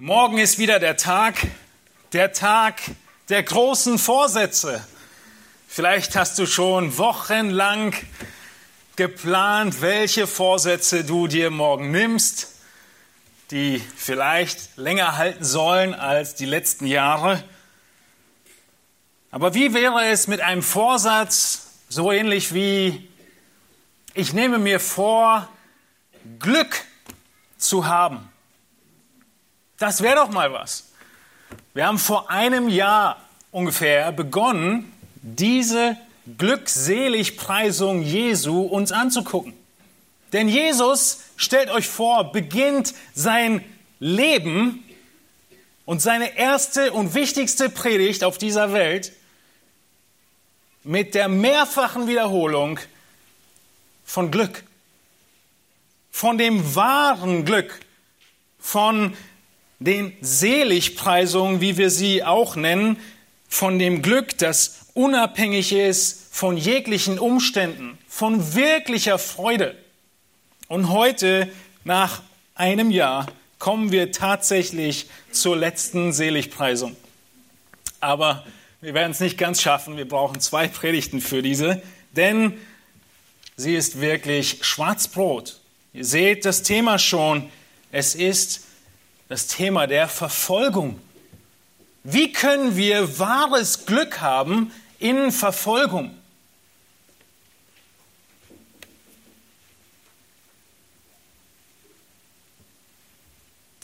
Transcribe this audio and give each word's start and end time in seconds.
Morgen 0.00 0.38
ist 0.38 0.60
wieder 0.60 0.78
der 0.78 0.96
Tag, 0.96 1.34
der 2.12 2.32
Tag 2.32 2.80
der 3.30 3.42
großen 3.42 3.98
Vorsätze. 3.98 4.86
Vielleicht 5.66 6.14
hast 6.14 6.38
du 6.38 6.46
schon 6.46 6.98
wochenlang 6.98 7.92
geplant, 8.94 9.82
welche 9.82 10.28
Vorsätze 10.28 11.02
du 11.02 11.26
dir 11.26 11.50
morgen 11.50 11.90
nimmst, 11.90 12.60
die 13.50 13.82
vielleicht 13.96 14.76
länger 14.76 15.16
halten 15.16 15.42
sollen 15.42 15.94
als 15.94 16.36
die 16.36 16.46
letzten 16.46 16.86
Jahre. 16.86 17.42
Aber 19.32 19.54
wie 19.54 19.74
wäre 19.74 20.04
es 20.04 20.28
mit 20.28 20.40
einem 20.42 20.62
Vorsatz, 20.62 21.70
so 21.88 22.12
ähnlich 22.12 22.54
wie 22.54 23.10
ich 24.14 24.32
nehme 24.32 24.58
mir 24.58 24.78
vor, 24.78 25.48
Glück 26.38 26.84
zu 27.56 27.88
haben? 27.88 28.30
Das 29.78 30.02
wäre 30.02 30.16
doch 30.16 30.30
mal 30.30 30.52
was. 30.52 30.88
Wir 31.72 31.86
haben 31.86 31.98
vor 31.98 32.30
einem 32.30 32.68
Jahr 32.68 33.22
ungefähr 33.52 34.10
begonnen, 34.10 34.92
diese 35.22 35.96
Glückseligpreisung 36.36 38.02
Jesu 38.02 38.62
uns 38.62 38.90
anzugucken. 38.92 39.54
Denn 40.32 40.48
Jesus, 40.48 41.20
stellt 41.36 41.70
euch 41.70 41.86
vor, 41.86 42.32
beginnt 42.32 42.92
sein 43.14 43.64
Leben 44.00 44.84
und 45.84 46.02
seine 46.02 46.36
erste 46.36 46.92
und 46.92 47.14
wichtigste 47.14 47.70
Predigt 47.70 48.24
auf 48.24 48.36
dieser 48.36 48.72
Welt 48.72 49.12
mit 50.82 51.14
der 51.14 51.28
mehrfachen 51.28 52.08
Wiederholung 52.08 52.78
von 54.04 54.30
Glück, 54.30 54.64
von 56.10 56.36
dem 56.36 56.74
wahren 56.74 57.44
Glück, 57.44 57.80
von 58.58 59.16
den 59.78 60.12
Seligpreisungen, 60.20 61.60
wie 61.60 61.76
wir 61.76 61.90
sie 61.90 62.24
auch 62.24 62.56
nennen, 62.56 62.96
von 63.48 63.78
dem 63.78 64.02
Glück, 64.02 64.36
das 64.38 64.86
unabhängig 64.94 65.72
ist 65.72 66.28
von 66.34 66.56
jeglichen 66.56 67.18
Umständen, 67.18 67.98
von 68.08 68.54
wirklicher 68.54 69.18
Freude. 69.18 69.76
Und 70.68 70.90
heute, 70.90 71.48
nach 71.84 72.22
einem 72.54 72.90
Jahr, 72.90 73.26
kommen 73.58 73.90
wir 73.90 74.12
tatsächlich 74.12 75.06
zur 75.32 75.56
letzten 75.56 76.12
Seligpreisung. 76.12 76.96
Aber 78.00 78.44
wir 78.80 78.94
werden 78.94 79.12
es 79.12 79.20
nicht 79.20 79.38
ganz 79.38 79.62
schaffen. 79.62 79.96
Wir 79.96 80.06
brauchen 80.06 80.40
zwei 80.40 80.68
Predigten 80.68 81.20
für 81.20 81.42
diese, 81.42 81.82
denn 82.12 82.54
sie 83.56 83.74
ist 83.74 84.00
wirklich 84.00 84.58
Schwarzbrot. 84.62 85.58
Ihr 85.92 86.04
seht 86.04 86.44
das 86.44 86.62
Thema 86.62 86.98
schon. 86.98 87.50
Es 87.90 88.14
ist 88.14 88.67
das 89.28 89.46
Thema 89.46 89.86
der 89.86 90.08
Verfolgung. 90.08 91.00
Wie 92.02 92.32
können 92.32 92.76
wir 92.76 93.18
wahres 93.18 93.84
Glück 93.84 94.20
haben 94.20 94.72
in 94.98 95.30
Verfolgung? 95.30 96.14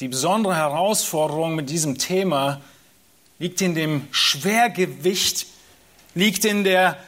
Die 0.01 0.09
besondere 0.09 0.57
Herausforderung 0.57 1.55
mit 1.55 1.71
diesem 1.71 1.99
Thema 1.99 2.61
liegt 3.39 3.61
in 3.61 3.75
dem 3.75 4.09
Schwergewicht, 4.11 5.47
liegt 6.15 6.45
in 6.45 6.65
der 6.65 6.99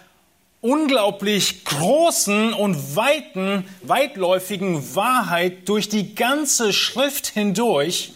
unglaublich 0.60 1.64
großen 1.64 2.52
und 2.52 2.96
weiten, 2.96 3.66
weitläufigen 3.82 4.94
Wahrheit 4.94 5.68
durch 5.68 5.88
die 5.88 6.14
ganze 6.14 6.72
Schrift 6.72 7.26
hindurch, 7.26 8.12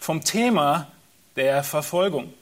vom 0.00 0.24
Thema 0.24 0.90
der 1.36 1.62
Verfolgung, 1.62 2.32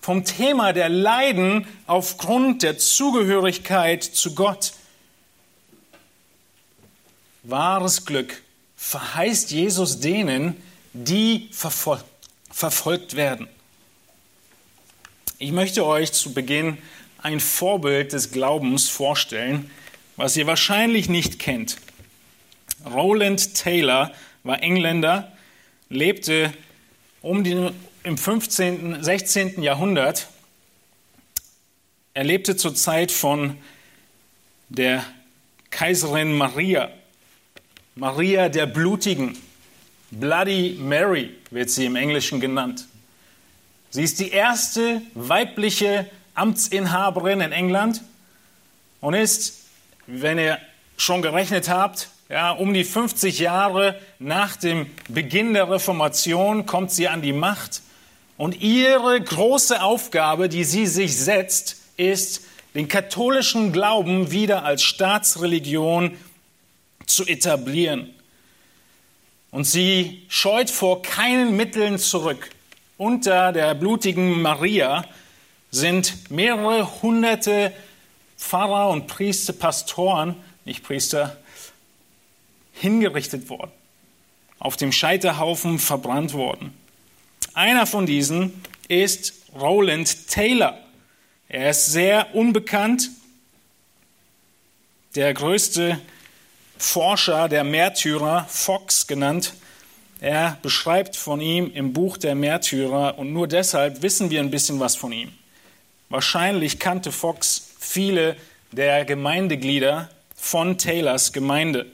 vom 0.00 0.24
Thema 0.24 0.72
der 0.72 0.88
Leiden 0.88 1.66
aufgrund 1.86 2.62
der 2.62 2.76
Zugehörigkeit 2.76 4.04
zu 4.04 4.34
Gott. 4.34 4.74
Wahres 7.44 8.04
Glück 8.04 8.42
verheißt 8.76 9.52
Jesus 9.52 10.00
denen, 10.00 10.60
die 10.92 11.48
verfol 11.52 12.00
verfolgt 12.50 13.16
werden. 13.16 13.48
Ich 15.38 15.52
möchte 15.52 15.84
euch 15.84 16.12
zu 16.12 16.32
Beginn 16.32 16.78
ein 17.18 17.38
Vorbild 17.38 18.14
des 18.14 18.30
Glaubens 18.30 18.88
vorstellen, 18.88 19.70
was 20.16 20.36
ihr 20.38 20.46
wahrscheinlich 20.46 21.10
nicht 21.10 21.38
kennt. 21.38 21.76
Roland 22.90 23.54
Taylor 23.54 24.10
war 24.42 24.62
Engländer, 24.62 25.35
lebte 25.88 26.52
um 27.22 27.44
die, 27.44 27.70
im 28.02 28.18
15., 28.18 29.02
16. 29.02 29.62
Jahrhundert. 29.62 30.28
Er 32.14 32.24
lebte 32.24 32.56
zur 32.56 32.74
Zeit 32.74 33.12
von 33.12 33.56
der 34.68 35.04
Kaiserin 35.70 36.32
Maria, 36.32 36.90
Maria 37.94 38.48
der 38.48 38.66
Blutigen. 38.66 39.36
Bloody 40.10 40.76
Mary 40.80 41.34
wird 41.50 41.70
sie 41.70 41.84
im 41.84 41.96
Englischen 41.96 42.40
genannt. 42.40 42.86
Sie 43.90 44.02
ist 44.02 44.20
die 44.20 44.30
erste 44.30 45.02
weibliche 45.14 46.08
Amtsinhaberin 46.34 47.40
in 47.40 47.52
England 47.52 48.02
und 49.00 49.14
ist, 49.14 49.64
wenn 50.06 50.38
ihr 50.38 50.58
schon 50.96 51.22
gerechnet 51.22 51.68
habt, 51.68 52.08
ja, 52.28 52.50
um 52.50 52.74
die 52.74 52.84
50 52.84 53.38
Jahre 53.38 54.00
nach 54.18 54.56
dem 54.56 54.86
Beginn 55.08 55.54
der 55.54 55.70
Reformation 55.70 56.66
kommt 56.66 56.90
sie 56.90 57.08
an 57.08 57.22
die 57.22 57.32
Macht. 57.32 57.82
Und 58.36 58.60
ihre 58.60 59.20
große 59.20 59.82
Aufgabe, 59.82 60.48
die 60.48 60.64
sie 60.64 60.86
sich 60.86 61.16
setzt, 61.16 61.76
ist, 61.96 62.42
den 62.74 62.88
katholischen 62.88 63.72
Glauben 63.72 64.30
wieder 64.30 64.64
als 64.64 64.82
Staatsreligion 64.82 66.16
zu 67.06 67.24
etablieren. 67.26 68.10
Und 69.50 69.64
sie 69.64 70.26
scheut 70.28 70.68
vor 70.68 71.00
keinen 71.00 71.56
Mitteln 71.56 71.98
zurück. 71.98 72.50
Unter 72.98 73.52
der 73.52 73.74
blutigen 73.74 74.42
Maria 74.42 75.04
sind 75.70 76.30
mehrere 76.30 77.02
hunderte 77.02 77.72
Pfarrer 78.36 78.90
und 78.90 79.06
Priester, 79.06 79.54
Pastoren, 79.54 80.34
nicht 80.66 80.82
Priester, 80.82 81.38
hingerichtet 82.80 83.48
worden, 83.48 83.72
auf 84.58 84.76
dem 84.76 84.92
Scheiterhaufen 84.92 85.78
verbrannt 85.78 86.34
worden. 86.34 86.74
Einer 87.54 87.86
von 87.86 88.06
diesen 88.06 88.62
ist 88.88 89.34
Roland 89.58 90.28
Taylor. 90.28 90.78
Er 91.48 91.70
ist 91.70 91.86
sehr 91.86 92.34
unbekannt, 92.34 93.10
der 95.14 95.32
größte 95.32 95.98
Forscher 96.76 97.48
der 97.48 97.64
Märtyrer, 97.64 98.44
Fox 98.48 99.06
genannt. 99.06 99.54
Er 100.20 100.58
beschreibt 100.60 101.16
von 101.16 101.40
ihm 101.40 101.72
im 101.72 101.92
Buch 101.94 102.18
der 102.18 102.34
Märtyrer 102.34 103.18
und 103.18 103.32
nur 103.32 103.48
deshalb 103.48 104.02
wissen 104.02 104.30
wir 104.30 104.40
ein 104.40 104.50
bisschen 104.50 104.80
was 104.80 104.96
von 104.96 105.12
ihm. 105.12 105.32
Wahrscheinlich 106.10 106.78
kannte 106.78 107.12
Fox 107.12 107.70
viele 107.78 108.36
der 108.72 109.04
Gemeindeglieder 109.04 110.10
von 110.34 110.76
Taylors 110.76 111.32
Gemeinde. 111.32 111.86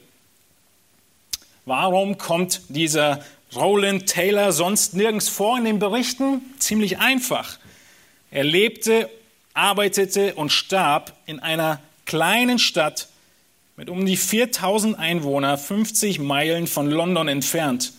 Warum 1.65 2.17
kommt 2.17 2.61
dieser 2.67 3.23
Roland 3.55 4.07
Taylor 4.07 4.51
sonst 4.51 4.95
nirgends 4.95 5.29
vor 5.29 5.57
in 5.57 5.63
den 5.63 5.79
Berichten? 5.79 6.41
Ziemlich 6.59 6.99
einfach. 6.99 7.57
Er 8.31 8.43
lebte, 8.43 9.09
arbeitete 9.53 10.35
und 10.35 10.51
starb 10.51 11.13
in 11.25 11.39
einer 11.39 11.79
kleinen 12.05 12.59
Stadt 12.59 13.07
mit 13.77 13.89
um 13.89 14.05
die 14.05 14.17
4000 14.17 14.99
Einwohnern, 14.99 15.57
50 15.57 16.19
Meilen 16.19 16.67
von 16.67 16.89
London 16.89 17.27
entfernt. 17.27 17.93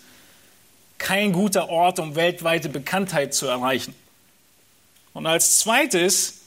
Kein 0.98 1.32
guter 1.32 1.68
Ort, 1.68 1.98
um 1.98 2.16
weltweite 2.16 2.68
Bekanntheit 2.68 3.34
zu 3.34 3.46
erreichen. 3.46 3.94
Und 5.14 5.26
als 5.26 5.58
zweites 5.58 6.42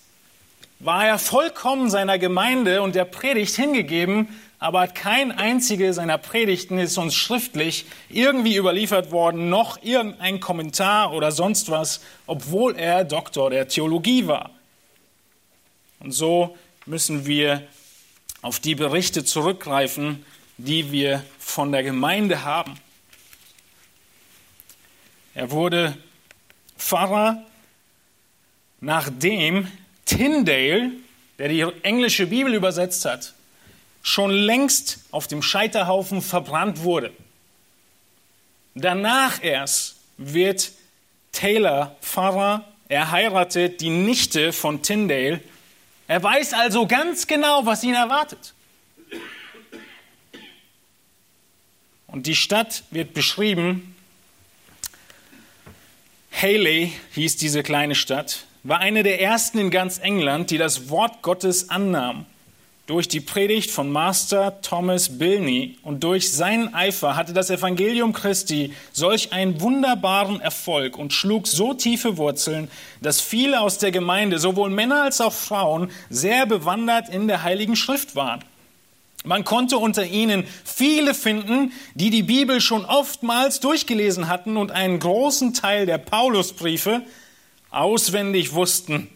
war 0.80 1.08
er 1.08 1.18
vollkommen 1.18 1.90
seiner 1.90 2.20
Gemeinde 2.20 2.82
und 2.82 2.94
der 2.94 3.06
Predigt 3.06 3.56
hingegeben, 3.56 4.30
aber 4.60 4.88
kein 4.88 5.32
einzige 5.32 5.94
seiner 5.94 6.18
Predigten 6.18 6.80
ist 6.80 6.98
uns 6.98 7.14
schriftlich 7.16 7.86
irgendwie 8.10 8.56
überliefert 8.56 9.12
worden, 9.12 9.50
noch 9.50 9.82
irgendein 9.84 10.40
Kommentar 10.40 11.14
oder 11.14 11.32
sonst 11.32 11.70
was, 11.70 12.02
obwohl 12.26 12.76
er 12.76 13.04
Doktor 13.04 13.52
der 13.52 13.68
Theologie 13.68 14.26
war. 14.26 14.50
Und 16.00 16.12
so 16.12 16.58
müssen 16.86 17.28
wir 17.28 17.68
auf 18.42 18.60
die 18.60 18.76
Berichte 18.76 19.24
zurückgreifen, 19.24 20.26
die 20.58 20.92
wir 20.92 21.24
von 21.38 21.72
der 21.72 21.84
Gemeinde 21.84 22.44
haben. 22.44 22.80
Er 25.36 25.52
wurde 25.52 25.96
Pfarrer, 26.78 27.44
nachdem 28.80 29.72
Tyndale, 30.06 30.92
der 31.38 31.50
die 31.50 31.62
englische 31.84 32.26
Bibel 32.26 32.56
übersetzt 32.56 33.06
hat, 33.06 33.36
schon 34.08 34.32
längst 34.32 35.00
auf 35.12 35.28
dem 35.28 35.42
Scheiterhaufen 35.42 36.22
verbrannt 36.22 36.84
wurde. 36.84 37.12
Danach 38.74 39.44
erst 39.44 39.98
wird 40.18 40.72
Taylor 41.34 41.98
Pfarrer. 42.02 42.64
Er 42.88 43.12
heiratet 43.12 43.82
die 43.82 43.90
Nichte 43.90 44.54
von 44.54 44.82
Tyndale. 44.82 45.42
Er 46.08 46.24
weiß 46.24 46.54
also 46.54 46.88
ganz 46.88 47.28
genau, 47.28 47.66
was 47.66 47.84
ihn 47.84 47.96
erwartet. 47.96 48.54
Und 52.08 52.28
die 52.28 52.36
Stadt 52.36 52.84
wird 52.92 53.14
beschrieben. 53.14 53.94
Haley 56.32 56.94
hieß 57.12 57.36
diese 57.36 57.62
kleine 57.62 57.96
Stadt, 57.96 58.46
war 58.64 58.80
eine 58.80 59.04
der 59.04 59.20
ersten 59.20 59.58
in 59.58 59.70
ganz 59.70 59.98
England, 59.98 60.50
die 60.50 60.58
das 60.58 60.90
Wort 60.90 61.22
Gottes 61.24 61.70
annahm. 61.70 62.26
Durch 62.88 63.10
die 63.10 63.20
Predigt 63.20 63.70
von 63.70 63.92
Master 63.92 64.62
Thomas 64.62 65.18
Bilney 65.18 65.78
und 65.84 66.06
durch 66.06 66.32
seinen 66.32 66.74
Eifer 66.74 67.18
hatte 67.18 67.34
das 67.34 67.50
Evangelium 67.50 68.14
Christi 68.14 68.74
solch 68.94 69.34
einen 69.34 69.60
wunderbaren 69.60 70.40
Erfolg 70.40 70.98
und 70.98 71.12
schlug 71.12 71.48
so 71.48 71.74
tiefe 71.74 72.16
Wurzeln, 72.16 72.72
dass 73.02 73.20
viele 73.20 73.60
aus 73.60 73.78
der 73.78 73.92
Gemeinde, 73.92 74.40
sowohl 74.40 74.70
Männer 74.70 75.04
als 75.04 75.20
auch 75.20 75.34
Frauen, 75.34 75.92
sehr 76.10 76.46
bewandert 76.46 77.10
in 77.10 77.28
der 77.28 77.44
Heiligen 77.44 77.76
Schrift 77.76 78.16
waren. 78.16 78.40
Man 79.26 79.44
konnte 79.44 79.80
unter 79.80 80.06
ihnen 80.06 80.46
viele 80.64 81.14
finden, 81.14 81.74
die 81.94 82.10
die 82.10 82.24
Bibel 82.24 82.62
schon 82.62 82.86
oftmals 82.86 83.60
durchgelesen 83.60 84.30
hatten 84.30 84.56
und 84.56 84.72
einen 84.72 85.00
großen 85.00 85.54
Teil 85.54 85.88
der 85.88 85.98
Paulusbriefe 85.98 87.02
auswendig 87.70 88.54
wussten 88.54 89.10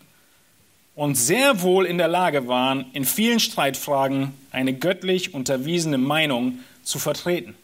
und 0.95 1.15
sehr 1.15 1.61
wohl 1.61 1.85
in 1.85 1.97
der 1.97 2.07
Lage 2.07 2.47
waren, 2.47 2.85
in 2.93 3.05
vielen 3.05 3.39
Streitfragen 3.39 4.33
eine 4.51 4.73
göttlich 4.73 5.33
unterwiesene 5.33 5.97
Meinung 5.97 6.59
zu 6.83 6.99
vertreten. 6.99 7.55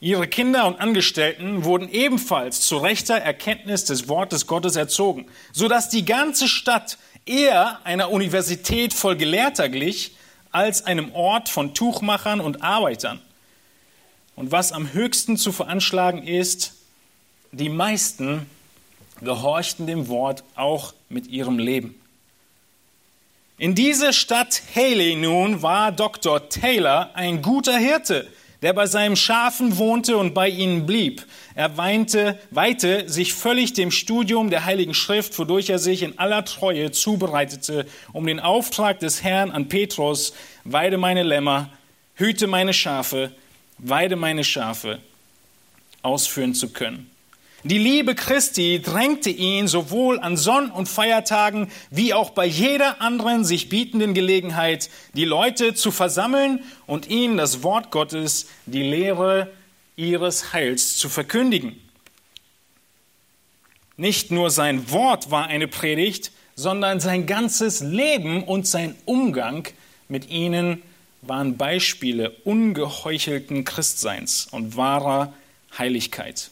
Ihre 0.00 0.28
Kinder 0.28 0.66
und 0.66 0.80
Angestellten 0.80 1.64
wurden 1.64 1.88
ebenfalls 1.90 2.60
zu 2.60 2.76
rechter 2.76 3.16
Erkenntnis 3.16 3.84
des 3.84 4.08
Wortes 4.08 4.46
Gottes 4.46 4.76
erzogen, 4.76 5.26
sodass 5.52 5.88
die 5.88 6.04
ganze 6.04 6.46
Stadt 6.46 6.98
eher 7.26 7.80
einer 7.84 8.10
Universität 8.10 8.94
voll 8.94 9.16
Gelehrter 9.16 9.68
glich, 9.68 10.12
als 10.50 10.86
einem 10.86 11.12
Ort 11.14 11.48
von 11.48 11.74
Tuchmachern 11.74 12.40
und 12.40 12.62
Arbeitern. 12.62 13.20
Und 14.34 14.52
was 14.52 14.72
am 14.72 14.92
höchsten 14.92 15.36
zu 15.36 15.52
veranschlagen 15.52 16.26
ist, 16.26 16.74
die 17.50 17.68
meisten 17.68 18.46
gehorchten 19.20 19.86
dem 19.86 20.08
Wort 20.08 20.44
auch 20.54 20.94
mit 21.08 21.26
ihrem 21.26 21.58
Leben. 21.58 21.94
In 23.58 23.74
dieser 23.74 24.12
Stadt 24.12 24.62
Haley 24.74 25.16
nun 25.16 25.62
war 25.62 25.90
Dr. 25.90 26.48
Taylor 26.48 27.10
ein 27.14 27.42
guter 27.42 27.76
Hirte, 27.76 28.28
der 28.62 28.72
bei 28.72 28.86
seinen 28.86 29.16
Schafen 29.16 29.78
wohnte 29.78 30.16
und 30.16 30.34
bei 30.34 30.48
ihnen 30.48 30.86
blieb. 30.86 31.24
Er 31.54 31.76
weinte, 31.76 32.38
weihte 32.50 33.08
sich 33.08 33.34
völlig 33.34 33.72
dem 33.72 33.90
Studium 33.90 34.50
der 34.50 34.64
Heiligen 34.64 34.94
Schrift, 34.94 35.36
wodurch 35.38 35.70
er 35.70 35.78
sich 35.78 36.02
in 36.02 36.18
aller 36.18 36.44
Treue 36.44 36.90
zubereitete, 36.90 37.86
um 38.12 38.26
den 38.26 38.40
Auftrag 38.40 39.00
des 39.00 39.22
Herrn 39.22 39.50
an 39.50 39.68
Petrus, 39.68 40.34
weide 40.64 40.98
meine 40.98 41.22
Lämmer, 41.22 41.70
hüte 42.14 42.46
meine 42.46 42.72
Schafe, 42.72 43.32
weide 43.78 44.16
meine 44.16 44.44
Schafe, 44.44 45.00
ausführen 46.02 46.54
zu 46.54 46.72
können. 46.72 47.10
Die 47.68 47.76
Liebe 47.76 48.14
Christi 48.14 48.80
drängte 48.80 49.28
ihn 49.28 49.68
sowohl 49.68 50.18
an 50.20 50.38
Sonn- 50.38 50.70
und 50.70 50.88
Feiertagen 50.88 51.70
wie 51.90 52.14
auch 52.14 52.30
bei 52.30 52.46
jeder 52.46 53.02
anderen 53.02 53.44
sich 53.44 53.68
bietenden 53.68 54.14
Gelegenheit, 54.14 54.88
die 55.12 55.26
Leute 55.26 55.74
zu 55.74 55.90
versammeln 55.90 56.64
und 56.86 57.10
ihnen 57.10 57.36
das 57.36 57.62
Wort 57.62 57.90
Gottes, 57.90 58.46
die 58.64 58.82
Lehre 58.82 59.52
ihres 59.96 60.54
Heils 60.54 60.96
zu 60.96 61.10
verkündigen. 61.10 61.78
Nicht 63.98 64.30
nur 64.30 64.48
sein 64.50 64.90
Wort 64.90 65.30
war 65.30 65.48
eine 65.48 65.68
Predigt, 65.68 66.32
sondern 66.54 67.00
sein 67.00 67.26
ganzes 67.26 67.80
Leben 67.80 68.44
und 68.44 68.66
sein 68.66 68.94
Umgang 69.04 69.68
mit 70.08 70.30
ihnen 70.30 70.80
waren 71.20 71.58
Beispiele 71.58 72.30
ungeheuchelten 72.44 73.66
Christseins 73.66 74.48
und 74.50 74.78
wahrer 74.78 75.34
Heiligkeit. 75.76 76.50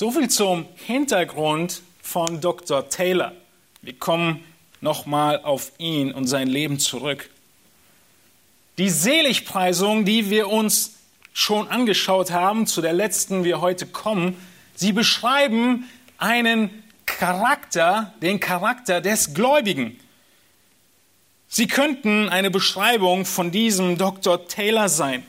So 0.00 0.10
viel 0.10 0.30
zum 0.30 0.64
Hintergrund 0.76 1.82
von 2.00 2.40
Dr. 2.40 2.88
Taylor. 2.88 3.34
Wir 3.82 3.92
kommen 3.92 4.42
nochmal 4.80 5.42
auf 5.42 5.72
ihn 5.76 6.10
und 6.12 6.26
sein 6.26 6.48
Leben 6.48 6.78
zurück. 6.78 7.28
Die 8.78 8.88
Seligpreisung, 8.88 10.06
die 10.06 10.30
wir 10.30 10.48
uns 10.48 10.94
schon 11.34 11.68
angeschaut 11.68 12.30
haben, 12.30 12.66
zu 12.66 12.80
der 12.80 12.94
letzten 12.94 13.44
wir 13.44 13.60
heute 13.60 13.84
kommen, 13.84 14.38
sie 14.74 14.92
beschreiben 14.92 15.86
einen 16.16 16.70
Charakter, 17.04 18.14
den 18.22 18.40
Charakter 18.40 19.02
des 19.02 19.34
Gläubigen. 19.34 20.00
Sie 21.46 21.66
könnten 21.66 22.30
eine 22.30 22.50
Beschreibung 22.50 23.26
von 23.26 23.50
diesem 23.50 23.98
Dr. 23.98 24.48
Taylor 24.48 24.88
sein. 24.88 25.26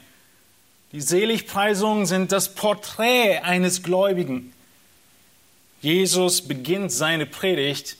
Die 0.93 1.01
Seligpreisungen 1.01 2.05
sind 2.05 2.31
das 2.31 2.55
Porträt 2.55 3.39
eines 3.39 3.83
Gläubigen. 3.83 4.53
Jesus 5.81 6.43
beginnt 6.43 6.91
seine 6.91 7.25
Predigt, 7.25 7.97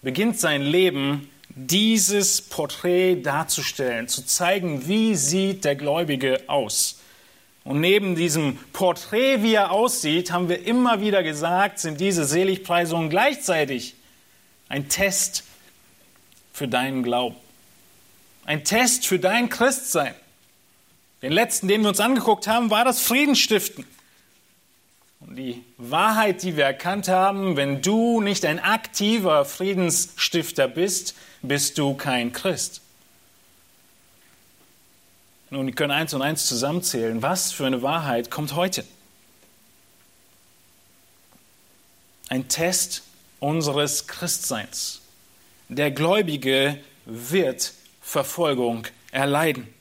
beginnt 0.00 0.40
sein 0.40 0.62
Leben, 0.62 1.30
dieses 1.54 2.40
Porträt 2.40 3.16
darzustellen, 3.16 4.08
zu 4.08 4.24
zeigen, 4.24 4.88
wie 4.88 5.14
sieht 5.14 5.64
der 5.64 5.76
Gläubige 5.76 6.42
aus. 6.46 7.00
Und 7.62 7.80
neben 7.80 8.14
diesem 8.14 8.56
Porträt, 8.72 9.42
wie 9.42 9.54
er 9.54 9.70
aussieht, 9.70 10.32
haben 10.32 10.48
wir 10.48 10.64
immer 10.64 11.02
wieder 11.02 11.22
gesagt, 11.22 11.78
sind 11.78 12.00
diese 12.00 12.24
Seligpreisungen 12.24 13.10
gleichzeitig 13.10 13.94
ein 14.70 14.88
Test 14.88 15.44
für 16.54 16.68
deinen 16.68 17.02
Glauben. 17.02 17.36
Ein 18.46 18.64
Test 18.64 19.06
für 19.06 19.18
dein 19.18 19.50
Christsein. 19.50 20.14
Den 21.20 21.32
letzten, 21.32 21.68
den 21.68 21.82
wir 21.82 21.90
uns 21.90 22.00
angeguckt 22.00 22.46
haben, 22.46 22.70
war 22.70 22.86
das 22.86 23.02
Friedensstiften. 23.02 23.84
Die 25.32 25.64
Wahrheit, 25.78 26.42
die 26.42 26.56
wir 26.56 26.64
erkannt 26.64 27.06
haben, 27.06 27.56
wenn 27.56 27.82
du 27.82 28.20
nicht 28.20 28.44
ein 28.44 28.58
aktiver 28.58 29.44
Friedensstifter 29.44 30.66
bist, 30.66 31.14
bist 31.40 31.78
du 31.78 31.94
kein 31.94 32.32
Christ. 32.32 32.80
Nun, 35.50 35.66
wir 35.66 35.74
können 35.74 35.92
eins 35.92 36.14
und 36.14 36.22
eins 36.22 36.46
zusammenzählen. 36.46 37.22
Was 37.22 37.52
für 37.52 37.64
eine 37.64 37.80
Wahrheit 37.80 38.28
kommt 38.28 38.56
heute? 38.56 38.84
Ein 42.28 42.48
Test 42.48 43.02
unseres 43.38 44.08
Christseins. 44.08 45.00
Der 45.68 45.92
Gläubige 45.92 46.76
wird 47.04 47.72
Verfolgung 48.02 48.84
erleiden. 49.12 49.72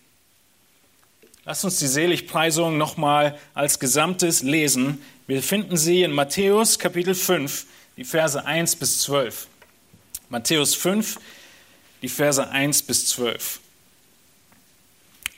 Lass 1.50 1.63
uns 1.63 1.79
die 1.79 1.88
Seligpreisung 1.88 2.77
nochmal 2.77 3.36
als 3.56 3.79
Gesamtes 3.79 4.44
lesen. 4.44 5.01
Wir 5.25 5.41
finden 5.41 5.77
sie 5.77 6.03
in 6.03 6.12
Matthäus 6.12 6.77
Kapitel 6.77 7.15
5, 7.15 7.65
die 7.98 8.03
Verse 8.03 8.46
1 8.46 8.75
bis 8.75 9.01
12. 9.01 9.48
Matthäus 10.29 10.75
5, 10.75 11.18
die 12.03 12.08
Verse 12.08 12.48
1 12.48 12.84
bis 12.84 13.08
12. 13.08 13.62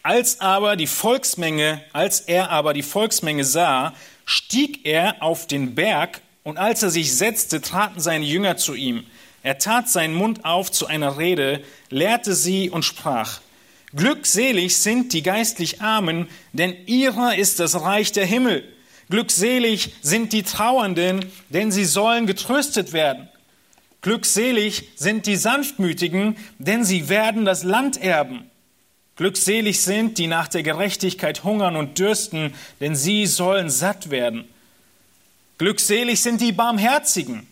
Als 0.03 0.41
aber 0.41 0.75
die 0.75 0.85
Volksmenge, 0.85 1.81
als 1.93 2.19
er 2.19 2.49
aber 2.49 2.73
die 2.73 2.83
Volksmenge 2.83 3.45
sah, 3.45 3.93
stieg 4.25 4.85
er 4.85 5.23
auf 5.23 5.47
den 5.47 5.75
Berg 5.75 6.19
und 6.43 6.57
als 6.57 6.83
er 6.83 6.89
sich 6.89 7.15
setzte, 7.15 7.61
traten 7.61 8.01
seine 8.01 8.25
Jünger 8.25 8.57
zu 8.57 8.73
ihm. 8.73 9.05
Er 9.43 9.59
tat 9.59 9.87
seinen 9.87 10.15
Mund 10.15 10.43
auf 10.43 10.73
zu 10.73 10.87
einer 10.87 11.17
Rede, 11.17 11.63
lehrte 11.89 12.35
sie 12.35 12.69
und 12.69 12.83
sprach, 12.83 13.39
Glückselig 13.95 14.77
sind 14.77 15.11
die 15.11 15.21
geistlich 15.21 15.81
Armen, 15.81 16.27
denn 16.53 16.75
ihrer 16.85 17.35
ist 17.35 17.59
das 17.59 17.81
Reich 17.81 18.11
der 18.11 18.25
Himmel. 18.25 18.63
Glückselig 19.09 19.93
sind 20.01 20.31
die 20.31 20.43
Trauernden, 20.43 21.25
denn 21.49 21.71
sie 21.71 21.83
sollen 21.83 22.27
getröstet 22.27 22.93
werden. 22.93 23.27
Glückselig 24.01 24.89
sind 24.95 25.25
die 25.25 25.35
Sanftmütigen, 25.35 26.37
denn 26.57 26.85
sie 26.85 27.09
werden 27.09 27.43
das 27.43 27.63
Land 27.63 28.01
erben. 28.01 28.49
Glückselig 29.17 29.81
sind, 29.81 30.17
die 30.17 30.27
nach 30.27 30.47
der 30.47 30.63
Gerechtigkeit 30.63 31.43
hungern 31.43 31.75
und 31.75 31.99
dürsten, 31.99 32.53
denn 32.79 32.95
sie 32.95 33.27
sollen 33.27 33.69
satt 33.69 34.09
werden. 34.09 34.45
Glückselig 35.57 36.21
sind 36.21 36.41
die 36.41 36.53
Barmherzigen, 36.53 37.45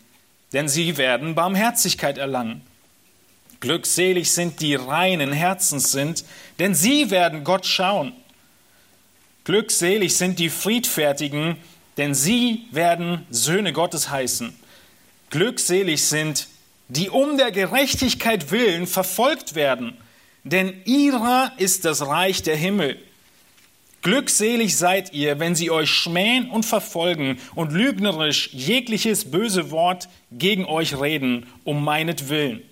denn 0.52 0.68
sie 0.68 0.96
werden 0.96 1.34
Barmherzigkeit 1.34 2.18
erlangen. 2.18 2.62
Glückselig 3.60 4.32
sind 4.32 4.60
die 4.60 4.74
reinen 4.74 5.32
Herzens 5.32 5.92
sind, 5.92 6.24
denn 6.58 6.74
sie 6.74 7.10
werden 7.10 7.44
Gott 7.44 7.66
schauen. 7.66 8.12
Glückselig 9.44 10.16
sind 10.16 10.38
die 10.38 10.48
Friedfertigen, 10.48 11.56
denn 11.98 12.14
sie 12.14 12.64
werden 12.70 13.26
Söhne 13.30 13.74
Gottes 13.74 14.08
heißen. 14.10 14.54
Glückselig 15.28 16.02
sind, 16.04 16.48
die 16.88 17.10
um 17.10 17.36
der 17.36 17.52
Gerechtigkeit 17.52 18.50
willen 18.50 18.86
verfolgt 18.86 19.54
werden, 19.54 19.96
denn 20.42 20.80
ihrer 20.86 21.52
ist 21.58 21.84
das 21.84 22.06
Reich 22.06 22.42
der 22.42 22.56
Himmel. 22.56 22.98
Glückselig 24.02 24.78
seid 24.78 25.12
ihr, 25.12 25.38
wenn 25.38 25.54
sie 25.54 25.70
euch 25.70 25.90
schmähen 25.90 26.50
und 26.50 26.64
verfolgen 26.64 27.38
und 27.54 27.72
lügnerisch 27.72 28.48
jegliches 28.54 29.30
böse 29.30 29.70
Wort 29.70 30.08
gegen 30.32 30.64
euch 30.64 30.98
reden, 30.98 31.46
um 31.64 31.84
meinetwillen. 31.84 32.62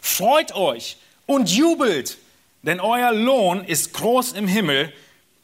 Freut 0.00 0.54
euch 0.54 0.96
und 1.26 1.50
jubelt, 1.50 2.18
denn 2.62 2.80
euer 2.80 3.12
Lohn 3.12 3.64
ist 3.64 3.92
groß 3.94 4.32
im 4.32 4.48
Himmel, 4.48 4.92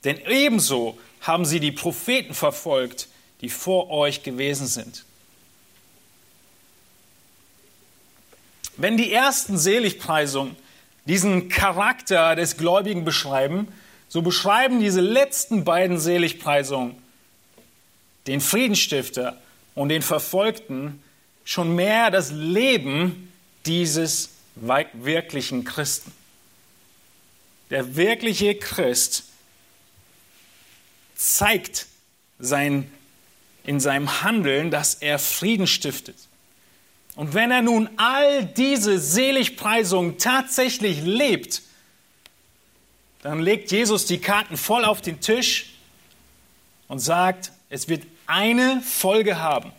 denn 0.04 0.18
ebenso 0.28 0.98
haben 1.20 1.44
sie 1.44 1.60
die 1.60 1.72
Propheten 1.72 2.34
verfolgt, 2.34 3.08
die 3.40 3.48
vor 3.48 3.90
euch 3.90 4.22
gewesen 4.22 4.66
sind. 4.66 5.04
Wenn 8.76 8.96
die 8.96 9.12
ersten 9.12 9.56
Seligpreisungen 9.56 10.56
diesen 11.06 11.48
Charakter 11.48 12.34
des 12.34 12.56
Gläubigen 12.56 13.04
beschreiben, 13.04 13.68
so 14.08 14.22
beschreiben 14.22 14.80
diese 14.80 15.00
letzten 15.00 15.64
beiden 15.64 15.98
Seligpreisungen 15.98 16.96
den 18.26 18.40
Friedensstifter 18.40 19.40
und 19.74 19.88
den 19.90 20.02
Verfolgten 20.02 21.02
schon 21.44 21.74
mehr 21.74 22.10
das 22.10 22.30
Leben 22.30 23.32
dieses 23.66 24.30
wirklichen 24.56 25.64
Christen. 25.64 26.12
Der 27.70 27.96
wirkliche 27.96 28.54
Christ 28.54 29.24
zeigt 31.16 31.86
sein, 32.38 32.90
in 33.64 33.80
seinem 33.80 34.22
Handeln, 34.22 34.70
dass 34.70 34.94
er 34.94 35.18
Frieden 35.18 35.66
stiftet. 35.66 36.16
Und 37.16 37.32
wenn 37.32 37.50
er 37.50 37.62
nun 37.62 37.88
all 37.96 38.44
diese 38.44 38.98
Seligpreisungen 38.98 40.18
tatsächlich 40.18 41.00
lebt, 41.02 41.62
dann 43.22 43.40
legt 43.40 43.70
Jesus 43.70 44.04
die 44.04 44.18
Karten 44.18 44.56
voll 44.56 44.84
auf 44.84 45.00
den 45.00 45.20
Tisch 45.20 45.70
und 46.88 46.98
sagt, 46.98 47.52
es 47.70 47.88
wird 47.88 48.04
eine 48.26 48.82
Folge 48.82 49.38
haben. 49.38 49.72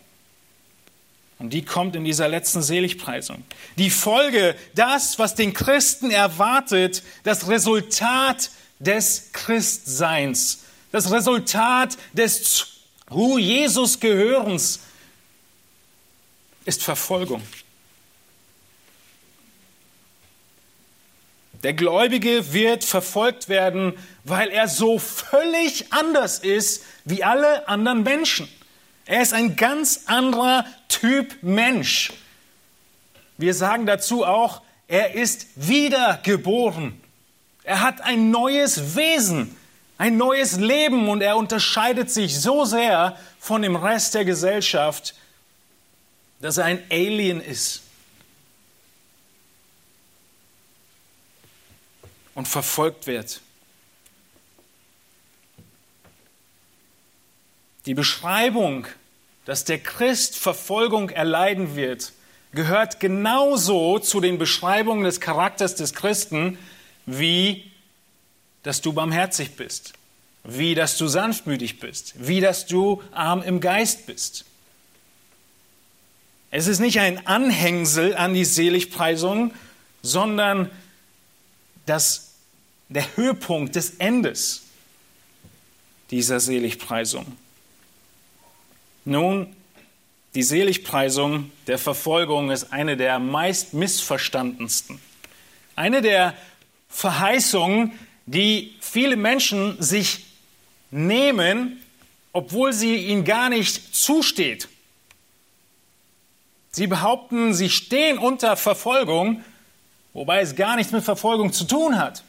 Und 1.37 1.51
die 1.51 1.65
kommt 1.65 1.95
in 1.95 2.05
dieser 2.05 2.29
letzten 2.29 2.61
Seligpreisung. 2.61 3.43
Die 3.77 3.89
Folge, 3.89 4.55
das, 4.73 5.19
was 5.19 5.35
den 5.35 5.53
Christen 5.53 6.09
erwartet, 6.09 7.03
das 7.23 7.47
Resultat 7.49 8.49
des 8.79 9.31
Christseins, 9.33 10.63
das 10.91 11.11
Resultat 11.11 11.97
des 12.13 12.43
zu 12.43 13.37
Jesus 13.37 13.99
Gehörens, 13.99 14.79
ist 16.65 16.83
Verfolgung. 16.83 17.41
Der 21.63 21.73
Gläubige 21.73 22.53
wird 22.53 22.83
verfolgt 22.83 23.49
werden, 23.49 23.93
weil 24.23 24.49
er 24.49 24.67
so 24.67 24.99
völlig 24.99 25.91
anders 25.91 26.39
ist 26.39 26.83
wie 27.05 27.23
alle 27.23 27.67
anderen 27.67 28.03
Menschen. 28.03 28.47
Er 29.05 29.21
ist 29.21 29.33
ein 29.33 29.55
ganz 29.55 30.01
anderer 30.07 30.65
Typ 30.87 31.41
Mensch. 31.41 32.11
Wir 33.37 33.53
sagen 33.53 33.85
dazu 33.85 34.25
auch, 34.25 34.61
er 34.87 35.13
ist 35.13 35.47
wiedergeboren. 35.55 36.99
Er 37.63 37.81
hat 37.81 38.01
ein 38.01 38.31
neues 38.31 38.95
Wesen, 38.95 39.55
ein 39.97 40.17
neues 40.17 40.57
Leben 40.57 41.09
und 41.09 41.21
er 41.21 41.37
unterscheidet 41.37 42.09
sich 42.11 42.39
so 42.39 42.65
sehr 42.65 43.17
von 43.39 43.61
dem 43.61 43.75
Rest 43.75 44.13
der 44.13 44.25
Gesellschaft, 44.25 45.15
dass 46.41 46.57
er 46.57 46.65
ein 46.65 46.83
Alien 46.89 47.41
ist. 47.41 47.81
Und 52.33 52.47
verfolgt 52.47 53.07
wird. 53.07 53.41
Die 57.85 57.93
Beschreibung, 57.93 58.87
dass 59.45 59.63
der 59.63 59.79
Christ 59.79 60.37
Verfolgung 60.37 61.09
erleiden 61.09 61.75
wird, 61.75 62.13
gehört 62.51 62.99
genauso 62.99 63.99
zu 63.99 64.21
den 64.21 64.37
Beschreibungen 64.37 65.03
des 65.03 65.19
Charakters 65.19 65.75
des 65.75 65.93
Christen, 65.93 66.57
wie 67.05 67.71
dass 68.63 68.81
du 68.81 68.93
barmherzig 68.93 69.55
bist, 69.55 69.93
wie 70.43 70.73
dass 70.73 70.97
du 70.97 71.07
sanftmütig 71.07 71.79
bist, 71.79 72.15
wie 72.17 72.39
dass 72.41 72.65
du 72.65 73.03
arm 73.11 73.43
im 73.43 73.59
Geist 73.59 74.07
bist. 74.07 74.45
Es 76.49 76.67
ist 76.67 76.79
nicht 76.79 76.99
ein 76.99 77.27
Anhängsel 77.27 78.15
an 78.15 78.33
die 78.33 78.45
Seligpreisung, 78.45 79.53
sondern 80.01 80.71
das, 81.85 82.31
der 82.89 83.05
Höhepunkt 83.17 83.75
des 83.75 83.95
Endes 83.95 84.63
dieser 86.09 86.39
Seligpreisung. 86.39 87.25
Nun, 89.05 89.55
die 90.33 90.43
Seligpreisung 90.43 91.51
der 91.67 91.77
Verfolgung 91.77 92.49
ist 92.49 92.73
eine 92.73 92.97
der 92.97 93.19
meist 93.19 93.73
missverstandensten. 93.73 94.99
Eine 95.75 96.01
der 96.01 96.33
Verheißungen, 96.89 97.93
die 98.25 98.75
viele 98.81 99.15
Menschen 99.15 99.81
sich 99.81 100.25
nehmen, 100.89 101.81
obwohl 102.33 102.73
sie 102.73 102.95
ihnen 102.95 103.23
gar 103.23 103.49
nicht 103.49 103.95
zusteht. 103.95 104.67
Sie 106.71 106.87
behaupten, 106.87 107.53
sie 107.53 107.69
stehen 107.69 108.17
unter 108.17 108.57
Verfolgung, 108.57 109.43
wobei 110.13 110.41
es 110.41 110.55
gar 110.55 110.75
nichts 110.75 110.91
mit 110.91 111.03
Verfolgung 111.03 111.53
zu 111.53 111.65
tun 111.65 111.97
hat. 111.97 112.23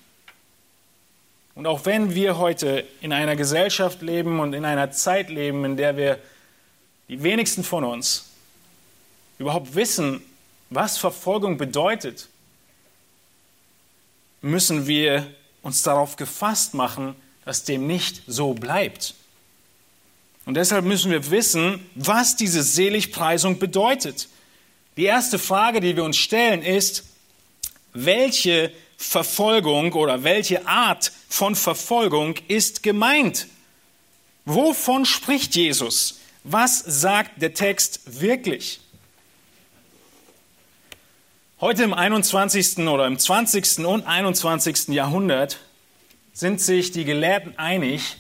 Und 1.55 1.67
auch 1.67 1.87
wenn 1.87 2.15
wir 2.15 2.37
heute 2.37 2.87
in 3.01 3.13
einer 3.13 3.35
Gesellschaft 3.35 4.03
leben 4.03 4.41
und 4.41 4.53
in 4.53 4.65
einer 4.65 4.91
Zeit 4.91 5.31
leben, 5.31 5.65
in 5.65 5.77
der 5.77 5.97
wir 5.97 6.21
die 7.09 7.23
wenigsten 7.23 7.65
von 7.65 7.85
uns 7.85 8.27
überhaupt 9.39 9.75
wissen, 9.75 10.23
was 10.71 10.99
Verfolgung 10.99 11.59
bedeutet, 11.59 12.29
müssen 14.43 14.87
wir 14.87 15.31
uns 15.63 15.83
darauf 15.83 16.17
gefasst 16.17 16.75
machen, 16.75 17.15
dass 17.45 17.65
dem 17.65 17.87
nicht 17.87 18.23
so 18.27 18.55
bleibt. 18.55 19.15
Und 20.45 20.55
deshalb 20.55 20.85
müssen 20.85 21.11
wir 21.11 21.31
wissen, 21.31 21.85
was 21.95 22.37
diese 22.37 22.63
Seligpreisung 22.63 23.59
bedeutet. 23.59 24.29
Die 24.97 25.05
erste 25.05 25.39
Frage, 25.39 25.81
die 25.81 25.97
wir 25.97 26.05
uns 26.05 26.17
stellen, 26.17 26.63
ist, 26.63 27.05
welche 27.93 28.73
Verfolgung 28.97 29.93
oder 29.93 30.23
welche 30.23 30.67
Art 30.67 31.13
von 31.29 31.55
Verfolgung 31.55 32.35
ist 32.49 32.83
gemeint? 32.83 33.47
Wovon 34.45 35.05
spricht 35.05 35.57
Jesus? 35.57 36.21
Was 36.49 36.79
sagt 36.79 37.43
der 37.43 37.55
Text 37.55 38.21
wirklich? 38.21 38.79
Heute 41.61 41.83
im 41.83 41.93
21. 41.93 42.87
oder 42.87 43.09
im 43.09 43.19
20. 43.19 43.85
und 43.85 44.07
21. 44.07 44.95
Jahrhundert 44.95 45.59
sind 46.33 46.61
sich 46.61 46.93
die 46.93 47.05
Gelehrten 47.05 47.59
einig, 47.59 48.17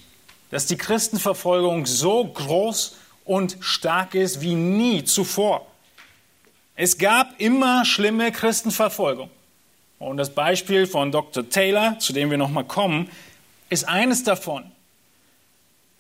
dass 0.51 0.67
die 0.67 0.77
Christenverfolgung 0.77 1.87
so 1.87 2.25
groß 2.25 2.97
und 3.25 3.59
stark 3.61 4.17
ist 4.17 4.41
wie 4.41 4.57
nie 4.57 5.05
zuvor. 5.05 5.65
Es 6.75 6.99
gab 6.99 7.41
immer 7.41 7.85
schlimme 7.85 8.33
Christenverfolgung. 8.33 9.31
Und 10.01 10.17
das 10.17 10.35
Beispiel 10.35 10.89
von 10.89 11.13
Dr. 11.13 11.49
Taylor, 11.49 12.01
zu 12.01 12.13
dem 12.13 12.33
wir 12.33 12.39
nochmal 12.39 12.65
kommen, 12.65 13.09
ist 13.71 13.89
eines 13.89 14.25
davon. 14.25 14.65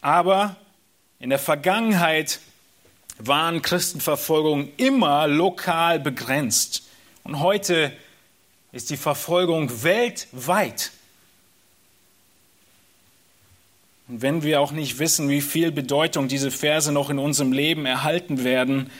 Aber 0.00 0.56
in 1.18 1.30
der 1.30 1.38
Vergangenheit 1.38 2.40
waren 3.18 3.62
Christenverfolgungen 3.62 4.70
immer 4.76 5.26
lokal 5.26 5.98
begrenzt. 5.98 6.82
Und 7.24 7.40
heute 7.40 7.92
ist 8.72 8.90
die 8.90 8.96
Verfolgung 8.96 9.82
weltweit. 9.82 10.90
Und 14.08 14.22
wenn 14.22 14.42
wir 14.42 14.60
auch 14.60 14.70
nicht 14.70 14.98
wissen, 14.98 15.28
wie 15.28 15.40
viel 15.40 15.72
Bedeutung 15.72 16.28
diese 16.28 16.50
Verse 16.50 16.92
noch 16.92 17.10
in 17.10 17.18
unserem 17.18 17.52
Leben 17.52 17.86
erhalten 17.86 18.44
werden, 18.44 18.90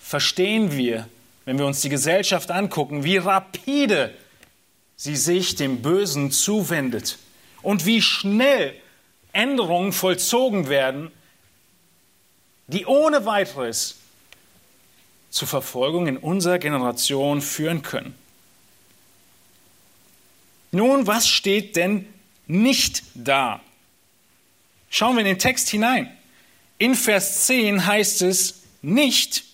verstehen 0.00 0.72
wir, 0.72 1.08
wenn 1.44 1.58
wir 1.58 1.66
uns 1.66 1.82
die 1.82 1.90
Gesellschaft 1.90 2.50
angucken, 2.50 3.04
wie 3.04 3.18
rapide 3.18 4.12
sie 4.96 5.16
sich 5.16 5.54
dem 5.54 5.82
Bösen 5.82 6.30
zuwendet 6.30 7.18
und 7.62 7.86
wie 7.86 8.00
schnell 8.00 8.74
Änderungen 9.32 9.92
vollzogen 9.92 10.68
werden, 10.68 11.10
die 12.66 12.86
ohne 12.86 13.26
weiteres 13.26 13.96
zur 15.30 15.48
Verfolgung 15.48 16.06
in 16.06 16.16
unserer 16.16 16.58
Generation 16.58 17.40
führen 17.40 17.82
können. 17.82 18.14
Nun, 20.70 21.06
was 21.06 21.28
steht 21.28 21.76
denn 21.76 22.06
nicht 22.46 23.02
da? 23.14 23.60
Schauen 24.90 25.16
wir 25.16 25.20
in 25.20 25.26
den 25.26 25.38
Text 25.38 25.68
hinein. 25.68 26.16
In 26.78 26.94
Vers 26.94 27.46
10 27.46 27.86
heißt 27.86 28.22
es 28.22 28.62
nicht, 28.82 29.44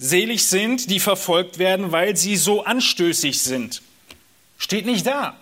Selig 0.00 0.46
sind, 0.46 0.90
die 0.90 1.00
verfolgt 1.00 1.58
werden, 1.58 1.90
weil 1.90 2.16
sie 2.16 2.36
so 2.36 2.64
anstößig 2.64 3.40
sind. 3.40 3.82
Steht 4.56 4.86
nicht 4.86 5.04
da. 5.04 5.36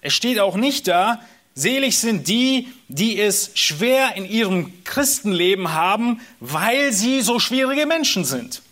Es 0.00 0.14
steht 0.14 0.38
auch 0.38 0.54
nicht 0.54 0.86
da, 0.86 1.20
Selig 1.54 1.98
sind 1.98 2.28
die, 2.28 2.68
die 2.88 3.20
es 3.20 3.50
schwer 3.54 4.16
in 4.16 4.24
ihrem 4.24 4.84
Christenleben 4.84 5.72
haben, 5.72 6.20
weil 6.40 6.92
sie 6.92 7.20
so 7.20 7.38
schwierige 7.38 7.86
Menschen 7.86 8.24
sind. 8.24 8.62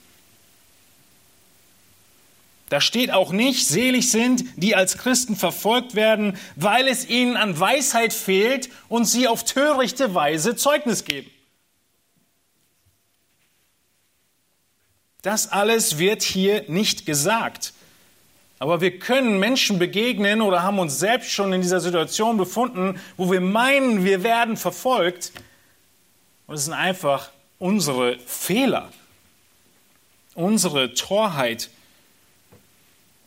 Da 2.70 2.80
steht 2.80 3.10
auch 3.10 3.32
nicht, 3.32 3.66
selig 3.66 4.10
sind, 4.12 4.44
die 4.56 4.76
als 4.76 4.96
Christen 4.96 5.34
verfolgt 5.34 5.96
werden, 5.96 6.38
weil 6.54 6.86
es 6.86 7.08
ihnen 7.08 7.36
an 7.36 7.58
Weisheit 7.58 8.12
fehlt 8.12 8.70
und 8.88 9.06
sie 9.06 9.26
auf 9.26 9.44
törichte 9.44 10.14
Weise 10.14 10.54
Zeugnis 10.54 11.04
geben. 11.04 11.30
Das 15.22 15.50
alles 15.50 15.98
wird 15.98 16.22
hier 16.22 16.64
nicht 16.68 17.06
gesagt. 17.06 17.74
Aber 18.60 18.82
wir 18.82 18.98
können 18.98 19.38
Menschen 19.38 19.78
begegnen 19.78 20.42
oder 20.42 20.62
haben 20.62 20.78
uns 20.78 20.98
selbst 20.98 21.30
schon 21.30 21.54
in 21.54 21.62
dieser 21.62 21.80
Situation 21.80 22.36
befunden, 22.36 23.00
wo 23.16 23.32
wir 23.32 23.40
meinen, 23.40 24.04
wir 24.04 24.22
werden 24.22 24.58
verfolgt. 24.58 25.32
Und 26.46 26.56
es 26.56 26.66
sind 26.66 26.74
einfach 26.74 27.30
unsere 27.58 28.18
Fehler, 28.18 28.92
unsere 30.34 30.92
Torheit, 30.92 31.70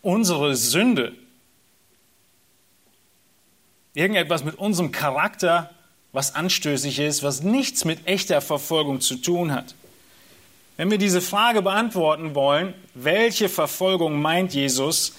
unsere 0.04 0.56
Sünde. 0.56 1.16
Irgendetwas 3.96 4.44
mit 4.44 4.56
unserem 4.60 4.92
Charakter, 4.92 5.72
was 6.12 6.36
anstößig 6.36 7.00
ist, 7.00 7.24
was 7.24 7.42
nichts 7.42 7.86
mit 7.86 8.06
echter 8.08 8.40
Verfolgung 8.40 9.02
zu 9.02 9.16
tun 9.16 9.52
hat. 9.52 9.74
Wenn 10.76 10.90
wir 10.90 10.98
diese 10.98 11.22
Frage 11.22 11.62
beantworten 11.62 12.34
wollen, 12.34 12.74
welche 12.96 13.48
Verfolgung 13.48 14.20
meint 14.20 14.54
Jesus, 14.54 15.14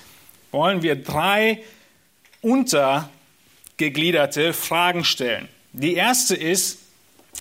wollen 0.51 0.83
wir 0.83 0.97
drei 0.97 1.63
untergegliederte 2.41 4.53
Fragen 4.53 5.05
stellen. 5.05 5.49
Die 5.73 5.95
erste 5.95 6.35
ist, 6.35 6.81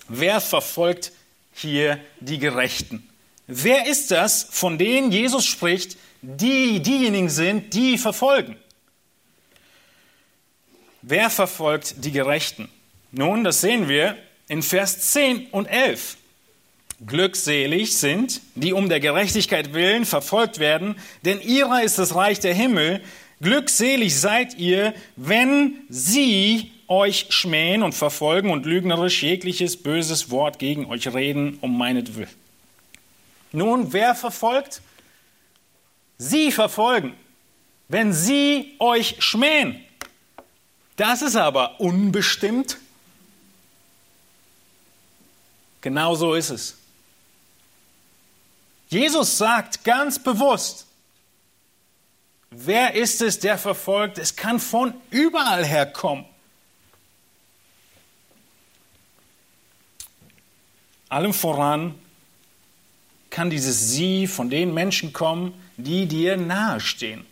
wer 0.08 0.40
verfolgt 0.40 1.10
hier 1.52 1.98
die 2.20 2.38
Gerechten? 2.38 3.08
Wer 3.46 3.86
ist 3.86 4.10
das, 4.10 4.46
von 4.50 4.78
denen 4.78 5.12
Jesus 5.12 5.44
spricht, 5.44 5.98
die 6.22 6.80
diejenigen 6.80 7.28
sind, 7.28 7.74
die 7.74 7.98
verfolgen? 7.98 8.56
Wer 11.02 11.28
verfolgt 11.30 12.04
die 12.04 12.12
Gerechten? 12.12 12.70
Nun, 13.10 13.44
das 13.44 13.60
sehen 13.60 13.88
wir 13.88 14.16
in 14.48 14.62
Vers 14.62 15.12
10 15.12 15.48
und 15.48 15.66
11. 15.66 16.16
Glückselig 17.04 17.96
sind, 17.96 18.40
die 18.54 18.72
um 18.72 18.88
der 18.88 19.00
Gerechtigkeit 19.00 19.74
willen 19.74 20.04
verfolgt 20.04 20.58
werden, 20.58 20.96
denn 21.24 21.40
ihrer 21.40 21.82
ist 21.82 21.98
das 21.98 22.14
Reich 22.14 22.40
der 22.40 22.54
Himmel. 22.54 23.00
Glückselig 23.40 24.18
seid 24.18 24.58
ihr, 24.58 24.94
wenn 25.16 25.74
sie 25.88 26.70
euch 26.86 27.26
schmähen 27.30 27.82
und 27.82 27.94
verfolgen 27.94 28.50
und 28.50 28.66
lügnerisch 28.66 29.22
jegliches 29.22 29.76
böses 29.76 30.30
Wort 30.30 30.58
gegen 30.58 30.86
euch 30.86 31.12
reden 31.12 31.58
um 31.60 31.76
meinetwillen. 31.76 32.30
Nun, 33.52 33.92
wer 33.92 34.14
verfolgt? 34.14 34.82
Sie 36.18 36.52
verfolgen, 36.52 37.14
wenn 37.88 38.12
sie 38.12 38.74
euch 38.78 39.16
schmähen. 39.18 39.80
Das 40.96 41.22
ist 41.22 41.36
aber 41.36 41.80
unbestimmt. 41.80 42.78
Genau 45.80 46.14
so 46.14 46.34
ist 46.34 46.50
es. 46.50 46.78
Jesus 48.94 49.38
sagt 49.38 49.82
ganz 49.82 50.20
bewusst, 50.20 50.86
wer 52.50 52.94
ist 52.94 53.20
es, 53.22 53.40
der 53.40 53.58
verfolgt? 53.58 54.18
Es 54.18 54.36
kann 54.36 54.60
von 54.60 54.94
überall 55.10 55.64
herkommen. 55.64 56.24
Allem 61.08 61.34
voran 61.34 61.96
kann 63.30 63.50
dieses 63.50 63.90
Sie 63.90 64.28
von 64.28 64.48
den 64.48 64.72
Menschen 64.72 65.12
kommen, 65.12 65.60
die 65.76 66.06
dir 66.06 66.36
nahestehen. 66.36 67.26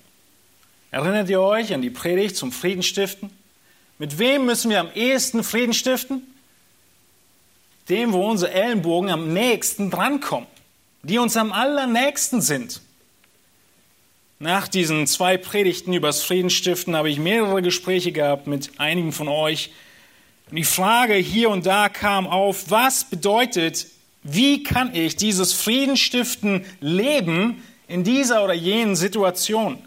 Erinnert 0.91 1.31
ihr 1.31 1.41
euch 1.41 1.73
an 1.73 1.81
die 1.81 1.91
Predigt 1.91 2.35
zum 2.35 2.51
Friedenstiften? 2.51 3.31
Mit 3.99 4.19
wem 4.19 4.47
müssen 4.47 4.69
wir 4.69 4.81
am 4.81 4.91
ehesten 4.97 5.45
Frieden 5.45 5.75
stiften? 5.75 6.27
Dem, 7.89 8.13
wo 8.13 8.29
unsere 8.29 8.51
Ellenbogen 8.51 9.11
am 9.11 9.33
nächsten 9.33 9.93
drankommen 9.93 10.52
die 11.03 11.19
uns 11.19 11.37
am 11.37 11.53
allernächsten 11.53 12.41
sind. 12.41 12.81
Nach 14.39 14.67
diesen 14.67 15.07
zwei 15.07 15.37
Predigten 15.37 15.93
übers 15.93 16.23
Friedensstiften 16.23 16.97
habe 16.97 17.11
ich 17.11 17.19
mehrere 17.19 17.63
Gespräche 17.63 18.13
gehabt 18.13 18.47
mit 18.47 18.79
einigen 18.79 19.13
von 19.13 19.29
euch. 19.29 19.71
Und 20.51 20.57
die 20.57 20.65
Frage 20.65 21.15
hier 21.15 21.51
und 21.51 21.65
da 21.65 21.89
kam 21.89 22.27
auf, 22.27 22.71
was 22.71 23.05
bedeutet, 23.05 23.87
wie 24.25 24.63
kann 24.63 24.95
ich 24.95 25.17
dieses 25.17 25.53
Friedensstiften 25.53 26.65
leben 26.81 27.63
in 27.89 28.05
dieser 28.05 28.45
oder 28.45 28.55
jenen 28.55 28.97
Situation? 28.97 29.79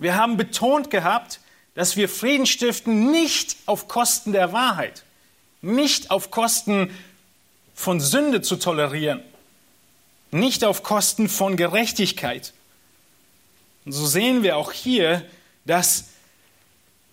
Wir 0.00 0.16
haben 0.16 0.36
betont 0.36 0.90
gehabt, 0.90 1.40
dass 1.74 1.96
wir 1.96 2.08
Frieden 2.08 2.46
stiften 2.46 3.10
nicht 3.10 3.56
auf 3.66 3.86
Kosten 3.86 4.32
der 4.32 4.52
Wahrheit, 4.52 5.04
nicht 5.62 6.10
auf 6.10 6.30
Kosten 6.30 6.90
von 7.74 8.00
Sünde 8.00 8.42
zu 8.42 8.56
tolerieren, 8.56 9.22
nicht 10.30 10.64
auf 10.64 10.82
Kosten 10.82 11.28
von 11.28 11.56
Gerechtigkeit. 11.56 12.52
Und 13.84 13.92
so 13.92 14.06
sehen 14.06 14.42
wir 14.42 14.56
auch 14.56 14.72
hier, 14.72 15.24
dass 15.64 16.10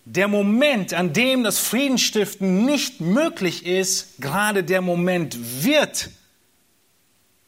der 0.04 0.28
Moment, 0.28 0.94
an 0.94 1.12
dem 1.12 1.44
das 1.44 1.58
Friedensstiften 1.58 2.64
nicht 2.64 3.00
möglich 3.00 3.66
ist, 3.66 4.20
gerade 4.20 4.64
der 4.64 4.80
Moment 4.80 5.64
wird, 5.64 6.10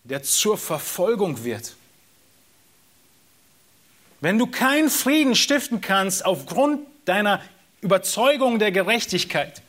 der 0.04 0.22
zur 0.22 0.59
Verfolgung 0.59 1.44
wird. 1.44 1.74
Wenn 4.20 4.38
du 4.38 4.46
keinen 4.46 4.90
Frieden 4.90 5.35
stiften 5.35 5.80
kannst 5.80 6.24
aufgrund 6.26 6.87
deiner 7.06 7.40
Überzeugung 7.80 8.59
der 8.59 8.72
Gerechtigkeit, 8.72 9.62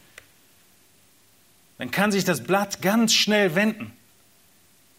dann 1.77 1.91
kann 1.91 2.11
sich 2.11 2.25
das 2.25 2.43
Blatt 2.43 2.81
ganz 2.81 3.13
schnell 3.13 3.55
wenden. 3.55 3.93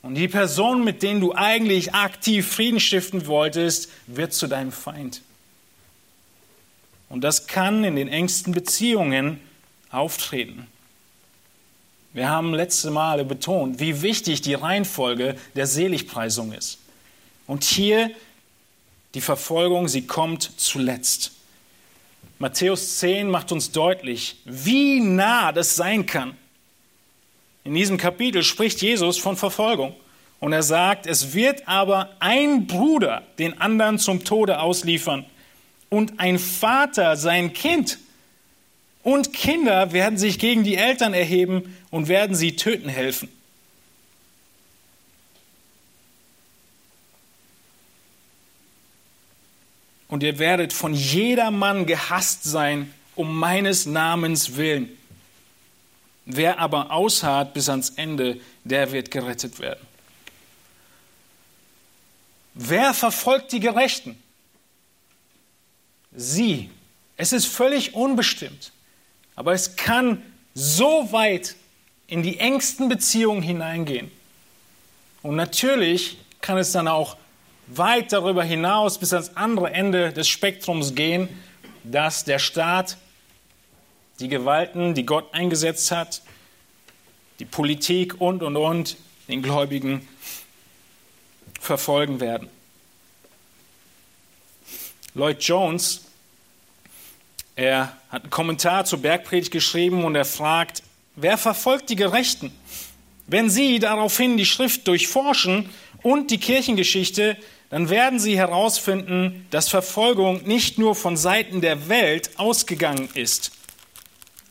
Und 0.03 0.17
die 0.17 0.29
Person, 0.29 0.83
mit 0.85 1.03
denen 1.03 1.21
du 1.21 1.33
eigentlich 1.33 1.95
aktiv 1.95 2.47
Frieden 2.47 2.81
stiften 2.81 3.27
wolltest, 3.27 3.89
wird 4.07 4.33
zu 4.33 4.49
deinem 4.49 4.73
Feind. 4.73 5.23
Und 7.09 7.23
das 7.23 7.47
kann 7.47 7.85
in 7.85 7.97
den 7.97 8.09
engsten 8.09 8.53
Beziehungen 8.53 9.41
auftreten. 9.91 10.67
Wir 12.13 12.29
haben 12.29 12.53
letzte 12.53 12.91
Male 12.91 13.25
betont, 13.25 13.81
wie 13.81 14.03
wichtig 14.03 14.43
die 14.43 14.55
Reihenfolge 14.55 15.37
der 15.55 15.67
Seligpreisung 15.67 16.53
ist. 16.53 16.79
Und 17.47 17.65
hier 17.65 18.11
die 19.15 19.21
Verfolgung, 19.21 19.89
sie 19.89 20.07
kommt 20.07 20.43
zuletzt. 20.57 21.33
Matthäus 22.39 22.99
10 22.99 23.31
macht 23.31 23.53
uns 23.53 23.71
deutlich, 23.73 24.37
wie 24.45 25.01
nah 25.01 25.53
das 25.53 25.77
sein 25.77 26.07
kann. 26.07 26.37
In 27.65 27.75
diesem 27.75 27.97
Kapitel 27.97 28.43
spricht 28.43 28.83
Jesus 28.83 29.19
von 29.19 29.37
Verfolgung. 29.37 29.95
Und 30.41 30.53
er 30.53 30.65
sagt, 30.65 31.07
es 31.07 31.35
wird 31.35 31.69
aber 31.69 32.11
ein 32.19 32.67
Bruder 32.67 33.23
den 33.39 33.61
anderen 33.61 33.99
zum 34.01 34.25
Tode 34.25 34.59
ausliefern 34.59 35.25
und 35.89 36.19
ein 36.19 36.39
Vater 36.41 37.17
sein 37.17 37.53
Kind. 37.53 37.99
Und 39.05 39.33
Kinder 39.33 39.93
werden 39.93 40.19
sich 40.19 40.41
gegen 40.41 40.65
die 40.65 40.77
Eltern 40.77 41.15
erheben 41.15 41.77
und 41.91 42.09
werden 42.09 42.35
sie 42.35 42.57
töten 42.57 42.89
helfen. 42.89 43.29
Und 50.09 50.23
ihr 50.23 50.39
werdet 50.39 50.73
von 50.73 50.93
jedermann 50.93 51.87
gehasst 51.87 52.43
sein 52.43 52.93
um 53.15 53.39
meines 53.39 53.87
Namens 53.87 54.57
willen. 54.57 54.89
Wer 56.25 56.59
aber 56.59 56.91
ausharrt 56.91 57.53
bis 57.55 57.69
ans 57.69 57.91
Ende, 57.91 58.41
der 58.65 58.93
wird 58.93 59.11
gerettet 59.11 59.59
werden. 59.59 59.87
Wer 62.55 62.95
verfolgt 62.95 63.53
die 63.53 63.61
Gerechten? 63.61 64.23
Sie. 66.15 66.71
Es 67.17 67.33
ist 67.33 67.47
völlig 67.47 67.95
unbestimmt. 67.95 68.73
Aber 69.35 69.53
es 69.53 69.77
kann 69.77 70.23
so 70.55 71.11
weit 71.13 71.57
in 72.07 72.23
die 72.23 72.39
engsten 72.39 72.89
Beziehungen 72.89 73.43
hineingehen. 73.43 74.11
Und 75.23 75.37
natürlich 75.37 76.19
kann 76.41 76.59
es 76.59 76.73
dann 76.73 76.89
auch 76.89 77.17
weit 77.69 78.13
darüber 78.13 78.45
hinaus 78.45 78.99
bis 78.99 79.13
ans 79.13 79.37
andere 79.37 79.73
Ende 79.73 80.13
des 80.13 80.29
Spektrums 80.29 80.95
gehen, 80.95 81.29
dass 81.85 82.25
der 82.25 82.39
Staat 82.39 82.99
die 84.23 84.29
Gewalten, 84.29 84.95
die 84.95 85.05
Gott 85.05 85.35
eingesetzt 85.35 85.91
hat, 85.91 86.23
die 87.41 87.45
Politik 87.45 88.21
und, 88.21 88.43
und, 88.43 88.57
und, 88.57 88.97
den 89.27 89.43
Gläubigen 89.43 90.07
verfolgen 91.61 92.21
werden. 92.21 92.49
Lloyd 95.15 95.43
Jones 95.43 96.03
Er 97.57 97.97
hat 98.09 98.23
einen 98.23 98.31
Kommentar 98.31 98.85
zur 98.85 99.01
Bergpredigt 99.01 99.51
geschrieben 99.51 100.05
und 100.05 100.15
er 100.15 100.25
fragt, 100.25 100.83
wer 101.17 101.37
verfolgt 101.37 101.91
die 101.91 101.97
Gerechten? 101.97 102.53
Wenn 103.27 103.51
Sie 103.51 103.79
daraufhin 103.79 104.37
die 104.37 104.47
Schrift 104.47 104.87
durchforschen 104.89 105.69
und 106.03 106.31
die 106.31 106.39
Kirchengeschichte, 106.39 107.37
dann 107.71 107.89
werden 107.89 108.19
Sie 108.19 108.37
herausfinden, 108.37 109.47
dass 109.51 109.69
Verfolgung 109.69 110.45
nicht 110.45 110.79
nur 110.79 110.95
von 110.95 111.17
Seiten 111.17 111.61
der 111.61 111.89
Welt 111.89 112.31
ausgegangen 112.39 113.09
ist. 113.15 113.51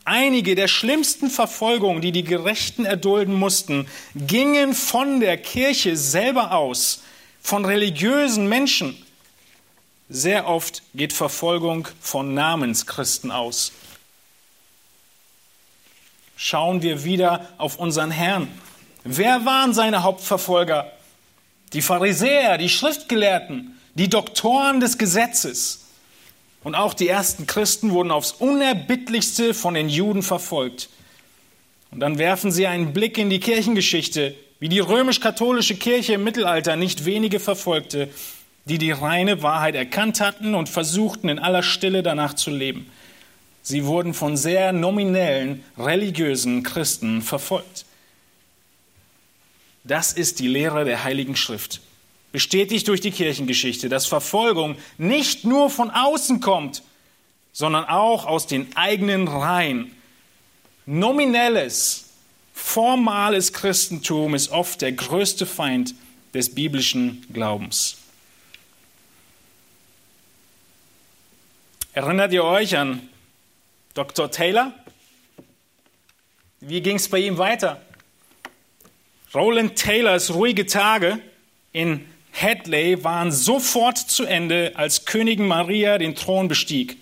Einige 0.04 0.54
der 0.54 0.66
schlimmsten 0.66 1.30
Verfolgungen, 1.30 2.02
die 2.02 2.10
die 2.10 2.24
Gerechten 2.24 2.84
erdulden 2.84 3.34
mussten, 3.34 3.86
gingen 4.14 4.74
von 4.74 5.20
der 5.20 5.36
Kirche 5.36 5.96
selber 5.96 6.52
aus, 6.52 7.02
von 7.40 7.64
religiösen 7.64 8.48
Menschen. 8.48 8.96
Sehr 10.08 10.48
oft 10.48 10.82
geht 10.94 11.12
Verfolgung 11.12 11.88
von 12.00 12.34
Namenschristen 12.34 13.30
aus. 13.30 13.72
Schauen 16.36 16.82
wir 16.82 17.04
wieder 17.04 17.48
auf 17.58 17.78
unseren 17.78 18.10
Herrn. 18.10 18.48
Wer 19.04 19.44
waren 19.44 19.72
seine 19.72 20.02
Hauptverfolger? 20.02 20.90
Die 21.72 21.82
Pharisäer, 21.82 22.58
die 22.58 22.68
Schriftgelehrten, 22.68 23.80
die 23.94 24.08
Doktoren 24.08 24.80
des 24.80 24.98
Gesetzes. 24.98 25.81
Und 26.64 26.74
auch 26.74 26.94
die 26.94 27.08
ersten 27.08 27.46
Christen 27.46 27.90
wurden 27.90 28.10
aufs 28.10 28.32
unerbittlichste 28.32 29.54
von 29.54 29.74
den 29.74 29.88
Juden 29.88 30.22
verfolgt. 30.22 30.88
Und 31.90 32.00
dann 32.00 32.18
werfen 32.18 32.52
sie 32.52 32.66
einen 32.66 32.92
Blick 32.92 33.18
in 33.18 33.30
die 33.30 33.40
Kirchengeschichte, 33.40 34.34
wie 34.60 34.68
die 34.68 34.78
römisch-katholische 34.78 35.76
Kirche 35.76 36.14
im 36.14 36.24
Mittelalter 36.24 36.76
nicht 36.76 37.04
wenige 37.04 37.40
verfolgte, 37.40 38.08
die 38.64 38.78
die 38.78 38.92
reine 38.92 39.42
Wahrheit 39.42 39.74
erkannt 39.74 40.20
hatten 40.20 40.54
und 40.54 40.68
versuchten 40.68 41.28
in 41.28 41.40
aller 41.40 41.64
Stille 41.64 42.04
danach 42.04 42.34
zu 42.34 42.50
leben. 42.50 42.88
Sie 43.62 43.84
wurden 43.84 44.14
von 44.14 44.36
sehr 44.36 44.72
nominellen 44.72 45.64
religiösen 45.76 46.62
Christen 46.62 47.22
verfolgt. 47.22 47.86
Das 49.84 50.12
ist 50.12 50.38
die 50.38 50.48
Lehre 50.48 50.84
der 50.84 51.02
Heiligen 51.02 51.34
Schrift 51.34 51.80
bestätigt 52.32 52.88
durch 52.88 53.00
die 53.00 53.10
Kirchengeschichte, 53.10 53.88
dass 53.88 54.06
Verfolgung 54.06 54.76
nicht 54.98 55.44
nur 55.44 55.70
von 55.70 55.90
außen 55.90 56.40
kommt, 56.40 56.82
sondern 57.52 57.84
auch 57.84 58.26
aus 58.26 58.46
den 58.46 58.74
eigenen 58.74 59.28
Reihen. 59.28 59.94
Nominelles, 60.86 62.10
formales 62.54 63.52
Christentum 63.52 64.34
ist 64.34 64.50
oft 64.50 64.80
der 64.80 64.92
größte 64.92 65.46
Feind 65.46 65.94
des 66.32 66.54
biblischen 66.54 67.24
Glaubens. 67.32 67.98
Erinnert 71.92 72.32
ihr 72.32 72.44
euch 72.44 72.76
an 72.76 73.06
Dr. 73.92 74.30
Taylor? 74.30 74.72
Wie 76.60 76.80
ging 76.80 76.96
es 76.96 77.08
bei 77.08 77.18
ihm 77.18 77.36
weiter? 77.36 77.82
Roland 79.34 79.76
Taylors 79.76 80.32
ruhige 80.32 80.64
Tage 80.64 81.18
in 81.72 82.06
Hadley 82.32 83.04
waren 83.04 83.30
sofort 83.30 83.98
zu 83.98 84.24
Ende, 84.24 84.72
als 84.74 85.04
Königin 85.04 85.46
Maria 85.46 85.98
den 85.98 86.14
Thron 86.14 86.48
bestieg. 86.48 86.96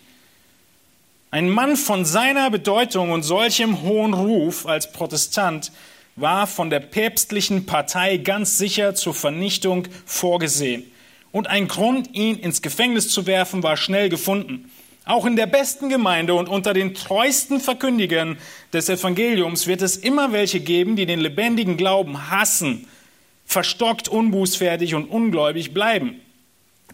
Ein 1.30 1.48
Mann 1.48 1.76
von 1.76 2.04
seiner 2.04 2.50
Bedeutung 2.50 3.12
und 3.12 3.22
solchem 3.22 3.82
hohen 3.82 4.14
Ruf 4.14 4.66
als 4.66 4.92
Protestant 4.92 5.70
war 6.16 6.46
von 6.46 6.70
der 6.70 6.80
päpstlichen 6.80 7.66
Partei 7.66 8.16
ganz 8.16 8.58
sicher 8.58 8.94
zur 8.94 9.14
Vernichtung 9.14 9.86
vorgesehen. 10.04 10.90
Und 11.30 11.46
ein 11.46 11.68
Grund, 11.68 12.12
ihn 12.14 12.36
ins 12.36 12.62
Gefängnis 12.62 13.08
zu 13.08 13.26
werfen, 13.26 13.62
war 13.62 13.76
schnell 13.76 14.08
gefunden. 14.08 14.70
Auch 15.04 15.24
in 15.24 15.36
der 15.36 15.46
besten 15.46 15.88
Gemeinde 15.88 16.34
und 16.34 16.48
unter 16.48 16.74
den 16.74 16.94
treuesten 16.94 17.60
Verkündigern 17.60 18.36
des 18.72 18.88
Evangeliums 18.88 19.68
wird 19.68 19.82
es 19.82 19.96
immer 19.96 20.32
welche 20.32 20.60
geben, 20.60 20.96
die 20.96 21.06
den 21.06 21.20
lebendigen 21.20 21.76
Glauben 21.76 22.30
hassen 22.30 22.86
verstockt, 23.50 24.08
unbußfertig 24.08 24.94
und 24.94 25.06
ungläubig 25.06 25.74
bleiben. 25.74 26.20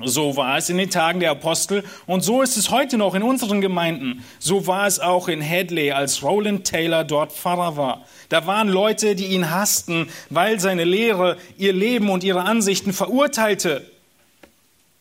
So 0.02 0.36
war 0.36 0.56
es 0.56 0.70
in 0.70 0.78
den 0.78 0.90
Tagen 0.90 1.20
der 1.20 1.30
Apostel 1.30 1.84
und 2.06 2.22
so 2.22 2.40
ist 2.40 2.56
es 2.56 2.70
heute 2.70 2.96
noch 2.96 3.14
in 3.14 3.22
unseren 3.22 3.60
Gemeinden. 3.60 4.24
So 4.38 4.66
war 4.66 4.86
es 4.86 4.98
auch 4.98 5.28
in 5.28 5.46
Hadley, 5.46 5.92
als 5.92 6.22
Roland 6.22 6.64
Taylor 6.64 7.04
dort 7.04 7.32
Pfarrer 7.32 7.76
war. 7.76 8.06
Da 8.30 8.46
waren 8.46 8.68
Leute, 8.68 9.14
die 9.14 9.26
ihn 9.26 9.50
hassten, 9.50 10.08
weil 10.30 10.58
seine 10.58 10.84
Lehre 10.84 11.36
ihr 11.58 11.74
Leben 11.74 12.08
und 12.08 12.24
ihre 12.24 12.42
Ansichten 12.42 12.94
verurteilte. 12.94 13.90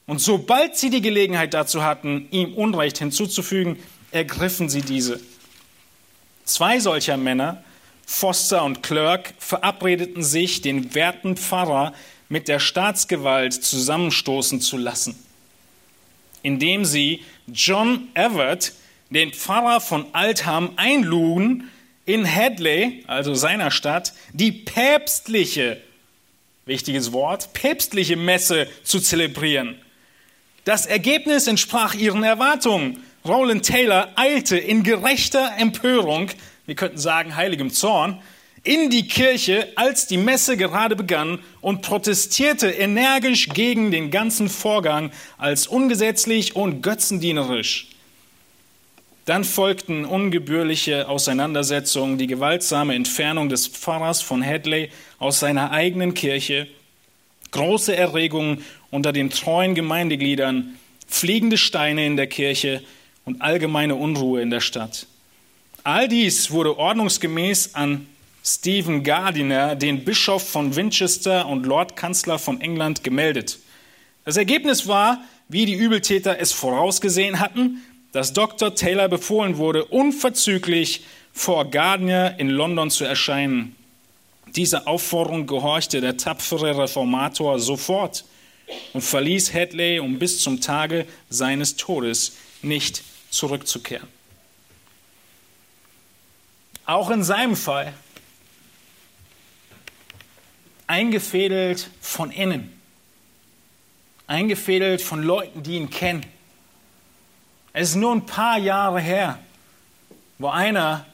Und 0.08 0.20
sobald 0.20 0.76
sie 0.76 0.90
die 0.90 1.02
Gelegenheit 1.02 1.54
dazu 1.54 1.84
hatten, 1.84 2.28
ihm 2.32 2.54
Unrecht 2.54 2.98
hinzuzufügen, 2.98 3.78
ergriffen 4.12 4.68
sie 4.68 4.82
diese. 4.82 5.22
Zwei 6.44 6.80
solcher 6.80 7.18
Männer 7.18 7.64
Foster 8.06 8.64
und 8.64 8.84
Clerk 8.84 9.34
verabredeten 9.40 10.24
sich, 10.24 10.62
den 10.62 10.94
werten 10.94 11.38
Pfarrer 11.38 11.94
mit 12.30 12.48
der 12.48 12.60
Staatsgewalt 12.60 13.54
zusammenstoßen 13.54 14.62
zu 14.62 14.78
lassen, 14.78 15.16
indem 16.44 16.86
sie 16.86 17.24
John 17.48 18.08
Everett, 18.14 18.74
den 19.10 19.34
Pfarrer 19.34 19.82
von 19.82 20.06
Altham, 20.14 20.72
einluden, 20.76 21.70
in 22.06 22.26
Hadley, 22.32 23.04
also 23.08 23.34
seiner 23.34 23.72
Stadt, 23.72 24.14
die 24.32 24.52
päpstliche, 24.52 25.82
wichtiges 26.66 27.12
Wort, 27.12 27.54
päpstliche 27.54 28.16
Messe 28.16 28.68
zu 28.84 29.00
zelebrieren. 29.00 29.80
Das 30.66 30.86
Ergebnis 30.86 31.48
entsprach 31.48 31.94
ihren 31.96 32.24
Erwartungen. 32.24 33.04
Roland 33.24 33.66
Taylor 33.66 34.10
eilte 34.16 34.58
in 34.58 34.84
gerechter 34.84 35.54
Empörung 35.58 36.30
wir 36.66 36.76
könnten 36.76 36.98
sagen 36.98 37.36
heiligem 37.36 37.72
Zorn, 37.72 38.20
in 38.66 38.90
die 38.90 39.08
Kirche, 39.08 39.68
als 39.76 40.08
die 40.08 40.18
Messe 40.18 40.58
gerade 40.58 40.96
begann 40.96 41.40
und 41.62 41.84
protestierte 41.84 42.68
energisch 42.68 43.50
gegen 43.50 43.92
den 43.92 44.10
ganzen 44.10 44.50
Vorgang 44.50 45.12
als 45.38 45.68
ungesetzlich 45.68 46.56
und 46.56 46.82
götzendienerisch. 46.82 47.90
Dann 49.26 49.44
folgten 49.44 50.06
ungebührliche 50.06 51.08
Auseinandersetzungen, 51.08 52.18
die 52.18 52.28
gewaltsame 52.28 52.96
Entfernung 52.96 53.50
des 53.50 53.68
Pfarrers 53.68 54.22
von 54.22 54.44
Hadley 54.44 54.90
aus 55.20 55.40
seiner 55.40 55.72
eigenen 55.72 56.16
Kirche, 56.16 56.68
große 57.52 57.96
Erregungen 57.96 58.64
unter 58.90 59.14
den 59.14 59.30
treuen 59.30 59.76
Gemeindegliedern, 59.76 60.76
fliegende 61.08 61.58
Steine 61.58 62.06
in 62.06 62.18
der 62.18 62.28
Kirche 62.28 62.84
und 63.26 63.42
allgemeine 63.42 63.96
Unruhe 63.96 64.42
in 64.42 64.50
der 64.50 64.62
Stadt. 64.62 65.08
All 65.86 66.08
dies 66.08 66.50
wurde 66.50 66.80
ordnungsgemäß 66.80 67.76
an 67.76 68.08
Stephen 68.44 69.04
Gardiner, 69.04 69.76
den 69.76 70.04
Bischof 70.04 70.50
von 70.50 70.76
Winchester 70.76 71.48
und 71.48 71.68
Lordkanzler 71.68 72.40
von 72.40 72.60
England, 72.60 73.04
gemeldet. 73.04 73.60
Das 74.24 74.36
Ergebnis 74.36 74.88
war, 74.88 75.22
wie 75.48 75.68
die 75.68 75.76
Übeltäter 75.76 76.40
es 76.40 76.52
vorausgesehen 76.54 77.40
hatten, 77.40 77.84
dass 78.14 78.34
Dr. 78.34 78.74
Taylor 78.74 79.10
befohlen 79.10 79.58
wurde, 79.58 79.86
unverzüglich 79.86 81.04
vor 81.34 81.70
Gardiner 81.70 82.40
in 82.40 82.50
London 82.50 82.90
zu 82.90 83.06
erscheinen. 83.06 83.76
Dieser 84.56 84.88
Aufforderung 84.88 85.46
gehorchte 85.46 86.02
der 86.02 86.18
tapfere 86.18 86.80
Reformator 86.80 87.60
sofort 87.60 88.26
und 88.94 89.02
verließ 89.02 89.54
Hadley, 89.54 90.00
um 90.00 90.18
bis 90.18 90.40
zum 90.40 90.62
Tage 90.62 91.06
seines 91.30 91.76
Todes 91.76 92.38
nicht 92.64 93.04
zurückzukehren. 93.30 94.15
Auch 96.86 97.10
in 97.10 97.24
seinem 97.24 97.56
Fall 97.56 97.94
eingefädelt 100.88 101.90
von 102.00 102.32
innen, 102.32 102.80
eingefädelt 104.28 105.02
von 105.02 105.24
Leuten, 105.24 105.64
die 105.64 105.78
ihn 105.78 105.90
kennen. 105.90 106.26
Es 107.74 107.90
ist 107.90 107.96
nur 107.96 108.12
ein 108.12 108.26
paar 108.26 108.58
Jahre 108.58 109.00
her, 109.00 109.40
wo 110.38 110.50
einer 110.50 111.06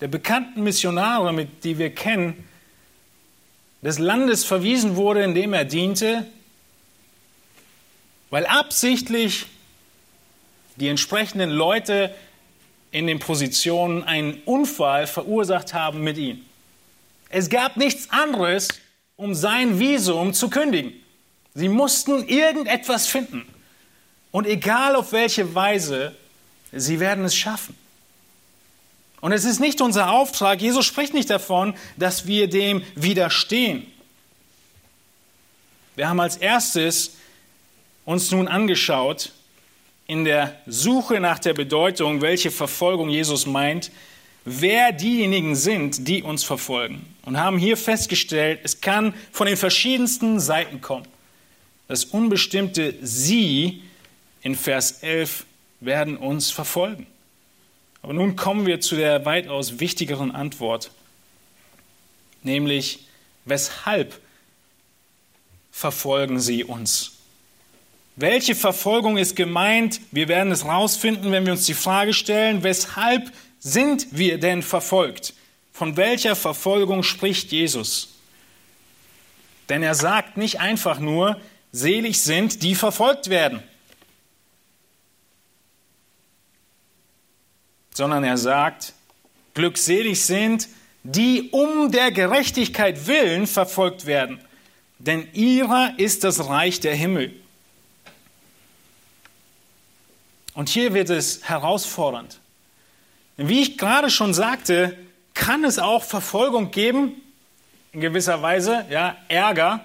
der 0.00 0.08
bekannten 0.08 0.62
Missionare, 0.62 1.32
mit 1.32 1.64
die 1.64 1.78
wir 1.78 1.94
kennen, 1.94 2.48
des 3.82 3.98
Landes 3.98 4.44
verwiesen 4.44 4.96
wurde, 4.96 5.22
in 5.22 5.34
dem 5.34 5.52
er 5.52 5.64
diente, 5.64 6.26
weil 8.30 8.46
absichtlich 8.46 9.46
die 10.76 10.88
entsprechenden 10.88 11.50
Leute 11.50 12.14
in 12.90 13.06
den 13.06 13.18
Positionen 13.18 14.02
einen 14.02 14.42
Unfall 14.44 15.06
verursacht 15.06 15.74
haben 15.74 16.02
mit 16.02 16.16
ihm. 16.16 16.44
Es 17.28 17.50
gab 17.50 17.76
nichts 17.76 18.10
anderes, 18.10 18.68
um 19.16 19.34
sein 19.34 19.78
Visum 19.78 20.32
zu 20.32 20.48
kündigen. 20.48 20.92
Sie 21.54 21.68
mussten 21.68 22.26
irgendetwas 22.28 23.06
finden. 23.06 23.44
Und 24.30 24.46
egal 24.46 24.94
auf 24.96 25.12
welche 25.12 25.54
Weise, 25.54 26.14
sie 26.72 27.00
werden 27.00 27.24
es 27.24 27.34
schaffen. 27.34 27.76
Und 29.20 29.32
es 29.32 29.44
ist 29.44 29.58
nicht 29.58 29.80
unser 29.80 30.10
Auftrag, 30.10 30.60
Jesus 30.60 30.86
spricht 30.86 31.12
nicht 31.12 31.30
davon, 31.30 31.74
dass 31.96 32.26
wir 32.26 32.48
dem 32.48 32.84
widerstehen. 32.94 33.86
Wir 35.96 36.08
haben 36.08 36.20
als 36.20 36.36
erstes 36.36 37.16
uns 38.04 38.30
nun 38.30 38.46
angeschaut, 38.46 39.32
in 40.08 40.24
der 40.24 40.56
Suche 40.66 41.20
nach 41.20 41.38
der 41.38 41.54
Bedeutung, 41.54 42.22
welche 42.22 42.50
Verfolgung 42.50 43.10
Jesus 43.10 43.46
meint, 43.46 43.92
wer 44.44 44.90
diejenigen 44.90 45.54
sind, 45.54 46.08
die 46.08 46.22
uns 46.22 46.42
verfolgen. 46.42 47.14
Und 47.24 47.38
haben 47.38 47.58
hier 47.58 47.76
festgestellt, 47.76 48.60
es 48.64 48.80
kann 48.80 49.14
von 49.30 49.46
den 49.46 49.58
verschiedensten 49.58 50.40
Seiten 50.40 50.80
kommen. 50.80 51.06
Das 51.88 52.06
unbestimmte 52.06 52.94
Sie 53.02 53.82
in 54.42 54.56
Vers 54.56 55.02
11 55.02 55.44
werden 55.80 56.16
uns 56.16 56.50
verfolgen. 56.50 57.06
Aber 58.00 58.14
nun 58.14 58.34
kommen 58.34 58.66
wir 58.66 58.80
zu 58.80 58.96
der 58.96 59.26
weitaus 59.26 59.78
wichtigeren 59.78 60.30
Antwort, 60.30 60.90
nämlich 62.42 63.06
weshalb 63.44 64.18
verfolgen 65.70 66.40
sie 66.40 66.64
uns? 66.64 67.17
Welche 68.20 68.56
Verfolgung 68.56 69.16
ist 69.16 69.36
gemeint? 69.36 70.00
Wir 70.10 70.26
werden 70.26 70.50
es 70.50 70.64
rausfinden, 70.64 71.30
wenn 71.30 71.46
wir 71.46 71.52
uns 71.52 71.66
die 71.66 71.74
Frage 71.74 72.12
stellen, 72.12 72.64
weshalb 72.64 73.30
sind 73.60 74.08
wir 74.10 74.38
denn 74.38 74.62
verfolgt? 74.62 75.34
Von 75.72 75.96
welcher 75.96 76.34
Verfolgung 76.34 77.04
spricht 77.04 77.52
Jesus? 77.52 78.16
Denn 79.68 79.84
er 79.84 79.94
sagt 79.94 80.36
nicht 80.36 80.58
einfach 80.58 80.98
nur, 80.98 81.40
selig 81.70 82.20
sind, 82.20 82.64
die 82.64 82.74
verfolgt 82.74 83.30
werden, 83.30 83.62
sondern 87.94 88.24
er 88.24 88.36
sagt, 88.36 88.94
glückselig 89.54 90.24
sind, 90.24 90.66
die 91.04 91.50
um 91.52 91.92
der 91.92 92.10
Gerechtigkeit 92.10 93.06
willen 93.06 93.46
verfolgt 93.46 94.06
werden, 94.06 94.40
denn 94.98 95.28
ihrer 95.34 95.96
ist 95.98 96.24
das 96.24 96.48
Reich 96.48 96.80
der 96.80 96.96
Himmel. 96.96 97.32
Und 100.58 100.68
hier 100.68 100.92
wird 100.92 101.08
es 101.08 101.48
herausfordernd. 101.48 102.40
Denn 103.36 103.48
wie 103.48 103.62
ich 103.62 103.78
gerade 103.78 104.10
schon 104.10 104.34
sagte, 104.34 104.98
kann 105.32 105.62
es 105.62 105.78
auch 105.78 106.02
Verfolgung 106.02 106.72
geben, 106.72 107.12
in 107.92 108.00
gewisser 108.00 108.42
Weise, 108.42 108.84
ja, 108.90 109.16
Ärger, 109.28 109.84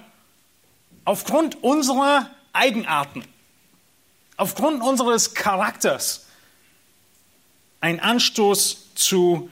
aufgrund 1.05 1.63
unserer 1.63 2.27
Eigenarten, 2.53 3.23
aufgrund 4.35 4.81
unseres 4.81 5.35
Charakters, 5.35 6.25
einen 7.79 7.99
Anstoß 7.99 8.95
zu 8.95 9.51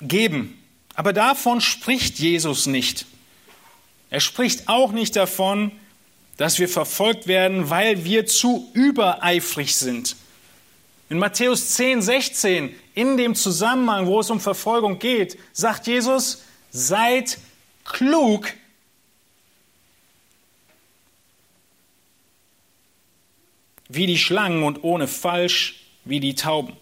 geben. 0.00 0.58
Aber 0.94 1.12
davon 1.12 1.60
spricht 1.60 2.18
Jesus 2.18 2.64
nicht. 2.64 3.04
Er 4.08 4.20
spricht 4.20 4.66
auch 4.70 4.92
nicht 4.92 5.14
davon, 5.14 5.72
dass 6.38 6.58
wir 6.58 6.70
verfolgt 6.70 7.26
werden, 7.26 7.68
weil 7.68 8.06
wir 8.06 8.24
zu 8.24 8.70
übereifrig 8.72 9.76
sind. 9.76 10.16
In 11.12 11.18
Matthäus 11.18 11.74
10, 11.74 12.00
16, 12.00 12.74
in 12.94 13.18
dem 13.18 13.34
Zusammenhang, 13.34 14.06
wo 14.06 14.20
es 14.20 14.30
um 14.30 14.40
Verfolgung 14.40 14.98
geht, 14.98 15.38
sagt 15.52 15.86
Jesus, 15.86 16.42
seid 16.70 17.36
klug. 17.84 18.50
Wie 23.90 24.06
die 24.06 24.16
Schlangen 24.16 24.62
und 24.62 24.84
ohne 24.84 25.06
falsch 25.06 25.84
wie 26.06 26.18
die 26.18 26.34
Tauben. 26.34 26.78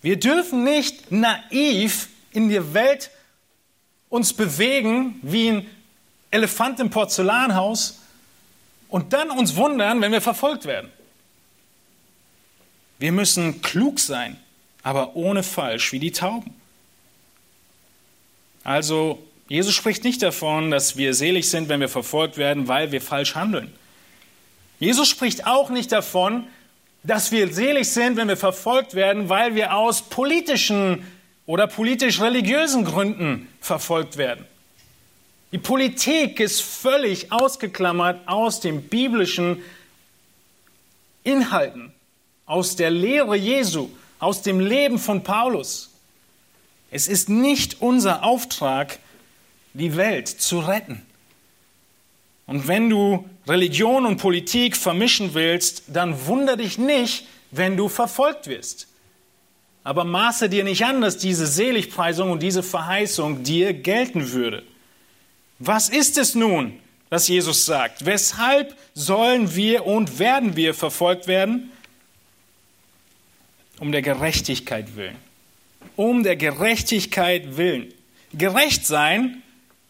Wir 0.00 0.20
dürfen 0.20 0.62
nicht 0.62 1.10
naiv 1.10 2.08
in 2.30 2.50
der 2.50 2.72
Welt 2.72 3.10
uns 4.10 4.32
bewegen 4.32 5.18
wie 5.22 5.48
ein 5.48 5.70
Elefant 6.30 6.78
im 6.78 6.90
Porzellanhaus 6.90 7.98
und 8.88 9.12
dann 9.12 9.32
uns 9.32 9.56
wundern, 9.56 10.00
wenn 10.00 10.12
wir 10.12 10.20
verfolgt 10.20 10.66
werden. 10.66 10.93
Wir 13.04 13.12
müssen 13.12 13.60
klug 13.60 14.00
sein, 14.00 14.38
aber 14.82 15.14
ohne 15.14 15.42
falsch, 15.42 15.92
wie 15.92 15.98
die 15.98 16.12
Tauben. 16.12 16.54
Also, 18.62 19.22
Jesus 19.46 19.74
spricht 19.74 20.04
nicht 20.04 20.22
davon, 20.22 20.70
dass 20.70 20.96
wir 20.96 21.12
selig 21.12 21.50
sind, 21.50 21.68
wenn 21.68 21.80
wir 21.80 21.90
verfolgt 21.90 22.38
werden, 22.38 22.66
weil 22.66 22.92
wir 22.92 23.02
falsch 23.02 23.34
handeln. 23.34 23.70
Jesus 24.80 25.06
spricht 25.06 25.46
auch 25.46 25.68
nicht 25.68 25.92
davon, 25.92 26.46
dass 27.02 27.30
wir 27.30 27.52
selig 27.52 27.90
sind, 27.90 28.16
wenn 28.16 28.28
wir 28.28 28.38
verfolgt 28.38 28.94
werden, 28.94 29.28
weil 29.28 29.54
wir 29.54 29.74
aus 29.74 30.00
politischen 30.00 31.06
oder 31.44 31.66
politisch-religiösen 31.66 32.86
Gründen 32.86 33.48
verfolgt 33.60 34.16
werden. 34.16 34.46
Die 35.52 35.58
Politik 35.58 36.40
ist 36.40 36.62
völlig 36.62 37.30
ausgeklammert 37.30 38.26
aus 38.26 38.60
den 38.60 38.88
biblischen 38.88 39.62
Inhalten 41.22 41.92
aus 42.46 42.76
der 42.76 42.90
Lehre 42.90 43.36
Jesu, 43.36 43.88
aus 44.18 44.42
dem 44.42 44.60
Leben 44.60 44.98
von 44.98 45.22
Paulus. 45.22 45.90
Es 46.90 47.08
ist 47.08 47.28
nicht 47.28 47.80
unser 47.80 48.22
Auftrag, 48.22 48.98
die 49.72 49.96
Welt 49.96 50.28
zu 50.28 50.60
retten. 50.60 51.02
Und 52.46 52.68
wenn 52.68 52.90
du 52.90 53.28
Religion 53.46 54.06
und 54.06 54.18
Politik 54.18 54.76
vermischen 54.76 55.34
willst, 55.34 55.84
dann 55.88 56.26
wunder 56.26 56.56
dich 56.56 56.78
nicht, 56.78 57.26
wenn 57.50 57.76
du 57.76 57.88
verfolgt 57.88 58.46
wirst. 58.46 58.86
Aber 59.82 60.04
maße 60.04 60.48
dir 60.48 60.64
nicht 60.64 60.84
an, 60.84 61.00
dass 61.00 61.18
diese 61.18 61.46
Seligpreisung 61.46 62.30
und 62.30 62.42
diese 62.42 62.62
Verheißung 62.62 63.42
dir 63.42 63.74
gelten 63.74 64.32
würde. 64.32 64.62
Was 65.58 65.88
ist 65.88 66.16
es 66.18 66.34
nun, 66.34 66.78
was 67.10 67.28
Jesus 67.28 67.66
sagt? 67.66 68.06
Weshalb 68.06 68.76
sollen 68.94 69.54
wir 69.54 69.86
und 69.86 70.18
werden 70.18 70.56
wir 70.56 70.74
verfolgt 70.74 71.26
werden? 71.26 71.70
Um 73.78 73.92
der 73.92 74.02
Gerechtigkeit 74.02 74.96
willen. 74.96 75.16
Um 75.96 76.22
der 76.22 76.36
Gerechtigkeit 76.36 77.56
willen. 77.56 77.92
Gerecht 78.32 78.86
sein 78.86 79.42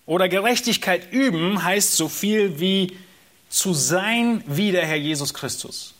oder 0.07 0.29
Gerechtigkeit 0.29 1.13
üben 1.13 1.63
heißt 1.63 1.97
so 1.97 2.09
viel 2.09 2.61
wie 2.61 2.97
zu 3.49 3.73
sein 3.73 4.43
wie 4.47 4.73
der 4.73 4.85
Herr 4.87 4.97
Jesus 4.97 5.33
Christus. 5.33 5.95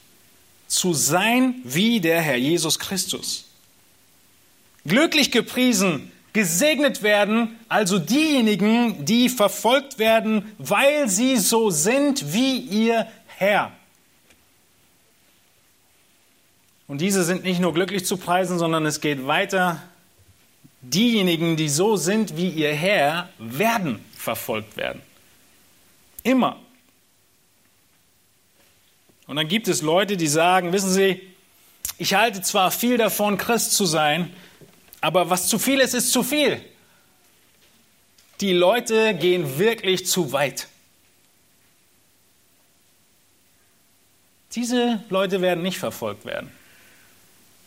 Zu 0.67 0.93
sein 0.93 1.55
wie 1.65 2.01
der 2.01 2.21
Herr 2.21 2.37
Jesus 2.37 2.79
Christus. 2.79 3.47
Glücklich 4.87 5.31
gepriesen, 5.31 6.11
gesegnet 6.33 7.03
werden, 7.03 7.59
also 7.69 7.99
diejenigen, 7.99 9.05
die 9.05 9.29
verfolgt 9.29 9.99
werden, 9.99 10.53
weil 10.59 11.09
sie 11.09 11.37
so 11.37 11.71
sind 11.71 12.35
wie 12.35 12.59
ihr 12.59 13.07
Herr. 13.27 13.73
Und 16.87 17.01
diese 17.01 17.25
sind 17.25 17.45
nicht 17.45 17.61
nur 17.61 17.73
glücklich 17.73 18.05
zu 18.05 18.17
preisen, 18.17 18.59
sondern 18.59 18.85
es 18.85 19.01
geht 19.01 19.27
weiter. 19.27 19.83
Diejenigen, 20.83 21.57
die 21.57 21.69
so 21.69 21.97
sind 21.97 22.37
wie 22.37 22.51
ihr 22.51 22.75
Herr, 22.75 23.31
werden 23.39 24.05
verfolgt 24.17 24.77
werden. 24.77 25.01
Immer. 26.23 26.61
Und 29.27 29.37
dann 29.37 29.49
gibt 29.49 29.69
es 29.69 29.81
Leute, 29.81 30.17
die 30.17 30.27
sagen, 30.27 30.73
wissen 30.73 30.91
Sie, 30.91 31.23
ich 31.97 32.15
halte 32.15 32.43
zwar 32.43 32.71
viel 32.71 32.99
davon, 32.99 33.39
Christ 33.39 33.73
zu 33.73 33.87
sein, 33.87 34.35
aber 35.01 35.31
was 35.31 35.49
zu 35.49 35.59
viel 35.59 35.81
ist, 35.81 35.95
ist 35.95 36.13
zu 36.13 36.23
viel. 36.23 36.63
Die 38.41 38.53
Leute 38.53 39.15
gehen 39.15 39.59
wirklich 39.59 40.07
zu 40.07 40.33
weit. 40.33 40.69
Diese 44.55 45.03
Leute 45.09 45.41
werden 45.41 45.63
nicht 45.63 45.79
verfolgt 45.79 46.25
werden. 46.25 46.51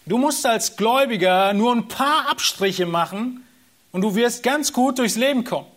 Du 0.07 0.17
musst 0.17 0.45
als 0.45 0.77
Gläubiger 0.77 1.51
nur 1.53 1.75
ein 1.75 1.89
paar 1.89 2.29
Abstriche 2.29 2.85
machen 2.85 3.45
und 3.91 4.01
du 4.01 4.15
wirst 4.15 4.41
ganz 4.41 4.71
gut 4.71 4.99
durchs 4.99 5.17
Leben 5.17 5.43
kommen. 5.43 5.67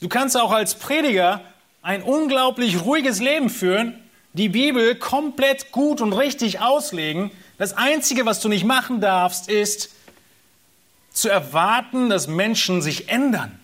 Du 0.00 0.08
kannst 0.08 0.36
auch 0.36 0.52
als 0.52 0.74
Prediger 0.74 1.40
ein 1.80 2.02
unglaublich 2.02 2.82
ruhiges 2.82 3.20
Leben 3.20 3.48
führen, 3.48 3.98
die 4.34 4.50
Bibel 4.50 4.94
komplett 4.94 5.72
gut 5.72 6.02
und 6.02 6.12
richtig 6.12 6.60
auslegen. 6.60 7.30
Das 7.56 7.72
Einzige, 7.72 8.26
was 8.26 8.40
du 8.40 8.50
nicht 8.50 8.64
machen 8.64 9.00
darfst, 9.00 9.48
ist 9.48 9.88
zu 11.12 11.30
erwarten, 11.30 12.10
dass 12.10 12.28
Menschen 12.28 12.82
sich 12.82 13.08
ändern. 13.08 13.58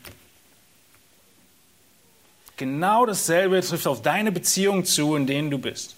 Genau 2.56 3.04
dasselbe 3.04 3.60
trifft 3.60 3.86
auf 3.86 4.00
deine 4.00 4.32
Beziehung 4.32 4.86
zu, 4.86 5.16
in 5.16 5.26
denen 5.26 5.50
du 5.50 5.58
bist. 5.58 5.96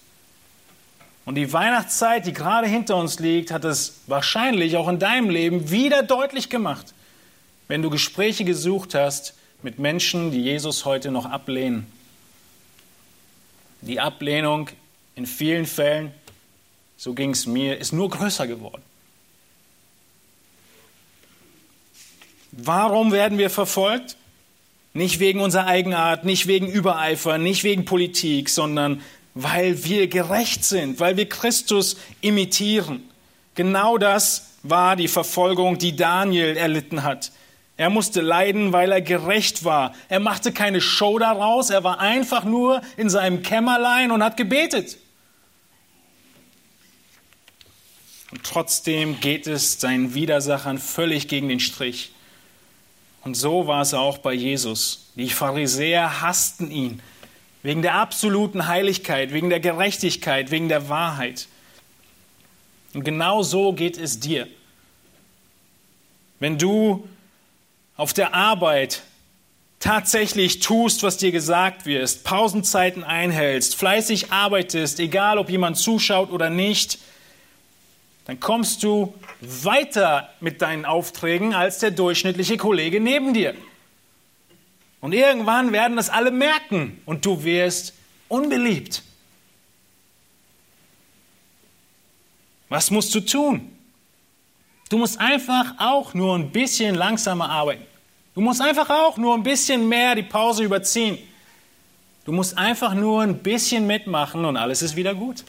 Und 1.25 1.35
die 1.35 1.51
Weihnachtszeit, 1.51 2.27
die 2.27 2.33
gerade 2.33 2.67
hinter 2.67 2.97
uns 2.97 3.19
liegt, 3.19 3.49
hat 3.49 3.65
es 3.65 4.01
wahrscheinlich 4.05 4.77
auch 4.77 4.87
in 4.87 4.99
deinem 4.99 5.29
Leben 5.29 5.71
wieder 5.71 6.03
deutlich 6.03 6.49
gemacht, 6.49 6.93
wenn 7.67 7.81
du 7.81 7.89
Gespräche 7.89 8.45
gesucht 8.45 8.93
hast 8.93 9.33
mit 9.63 9.79
Menschen, 9.79 10.29
die 10.29 10.41
Jesus 10.41 10.85
heute 10.85 11.09
noch 11.09 11.25
ablehnen. 11.25 11.87
Die 13.81 13.99
Ablehnung 13.99 14.69
in 15.15 15.25
vielen 15.25 15.65
Fällen, 15.65 16.11
so 16.95 17.13
ging 17.13 17.31
es 17.31 17.47
mir, 17.47 17.79
ist 17.79 17.91
nur 17.91 18.09
größer 18.09 18.45
geworden. 18.45 18.83
Warum 22.51 23.11
werden 23.11 23.37
wir 23.37 23.49
verfolgt? 23.49 24.15
Nicht 24.93 25.19
wegen 25.19 25.41
unserer 25.41 25.65
Eigenart, 25.65 26.23
nicht 26.23 26.47
wegen 26.47 26.67
Übereifer, 26.67 27.37
nicht 27.37 27.63
wegen 27.63 27.83
Politik, 27.83 28.47
sondern 28.49 29.01
weil 29.35 29.83
wir 29.83 30.07
gerecht 30.07 30.63
sind, 30.63 30.99
weil 30.99 31.17
wir 31.17 31.29
Christus 31.29 31.97
imitieren. 32.21 33.03
Genau 33.53 33.97
das 33.97 34.53
war 34.63 34.95
die 34.95 35.09
Verfolgung, 35.09 35.77
die 35.77 35.95
Daniel 35.95 36.57
erlitten 36.57 37.03
hat. 37.03 37.31
Er 37.77 37.89
musste 37.89 38.21
leiden, 38.21 38.71
weil 38.71 38.91
er 38.93 39.01
gerecht 39.01 39.65
war. 39.65 39.93
Er 40.07 40.21
machte 40.21 40.53
keine 40.53 40.79
Show 40.79 41.19
daraus, 41.19 41.69
er 41.69 41.83
war 41.83 41.99
einfach 41.99 42.45
nur 42.45 42.81
in 42.95 43.09
seinem 43.09 43.43
Kämmerlein 43.43 44.11
und 44.11 44.23
hat 44.23 44.37
gebetet. 44.37 44.97
Und 48.31 48.43
trotzdem 48.43 49.19
geht 49.19 49.47
es 49.47 49.79
seinen 49.79 50.13
Widersachern 50.13 50.77
völlig 50.77 51.27
gegen 51.27 51.49
den 51.49 51.59
Strich. 51.59 52.11
Und 53.23 53.35
so 53.35 53.67
war 53.67 53.81
es 53.81 53.93
auch 53.93 54.19
bei 54.19 54.33
Jesus. 54.33 55.11
Die 55.15 55.29
Pharisäer 55.29 56.21
hassten 56.21 56.71
ihn 56.71 57.01
wegen 57.65 57.81
der 57.81 57.95
absoluten 57.95 58.67
Heiligkeit, 58.67 59.33
wegen 59.33 59.49
der 59.49 59.59
Gerechtigkeit, 59.59 60.51
wegen 60.51 60.69
der 60.69 60.87
Wahrheit. 60.87 61.47
Und 62.93 63.03
genau 63.03 63.41
so 63.41 63.73
geht 63.73 63.97
es 63.97 64.19
dir. 64.19 64.47
Wenn 66.39 66.59
du 66.59 67.09
auf 67.97 68.13
der 68.13 68.35
Arbeit 68.35 69.01
tatsächlich 69.79 70.59
tust, 70.59 71.01
was 71.01 71.17
dir 71.17 71.31
gesagt 71.31 71.87
wird, 71.87 72.23
Pausenzeiten 72.23 73.03
einhältst, 73.03 73.75
fleißig 73.75 74.31
arbeitest, 74.31 74.99
egal 74.99 75.39
ob 75.39 75.49
jemand 75.49 75.77
zuschaut 75.77 76.29
oder 76.29 76.51
nicht, 76.51 76.99
dann 78.25 78.39
kommst 78.39 78.83
du 78.83 79.15
weiter 79.41 80.29
mit 80.39 80.61
deinen 80.61 80.85
Aufträgen 80.85 81.55
als 81.55 81.79
der 81.79 81.89
durchschnittliche 81.89 82.57
Kollege 82.57 82.99
neben 82.99 83.33
dir. 83.33 83.55
Und 85.05 85.13
irgendwann 85.13 85.71
werden 85.71 85.97
das 85.97 86.09
alle 86.09 86.31
merken 86.31 86.99
und 87.05 87.23
du 87.27 87.43
wirst 87.43 87.93
unbeliebt. 88.27 89.03
Was 92.69 92.89
musst 92.89 93.13
du 93.13 93.19
tun? 93.19 93.69
Du 94.89 94.97
musst 94.97 95.19
einfach 95.19 95.75
auch 95.77 96.15
nur 96.15 96.35
ein 96.35 96.49
bisschen 96.49 96.95
langsamer 96.95 97.51
arbeiten. 97.51 97.85
Du 98.33 98.41
musst 98.41 98.61
einfach 98.61 98.89
auch 98.89 99.17
nur 99.17 99.35
ein 99.35 99.43
bisschen 99.43 99.87
mehr 99.87 100.15
die 100.15 100.23
Pause 100.23 100.63
überziehen. 100.63 101.19
Du 102.25 102.31
musst 102.31 102.57
einfach 102.57 102.95
nur 102.95 103.21
ein 103.21 103.37
bisschen 103.37 103.85
mitmachen 103.85 104.43
und 104.43 104.57
alles 104.57 104.81
ist 104.81 104.95
wieder 104.95 105.13
gut. 105.13 105.43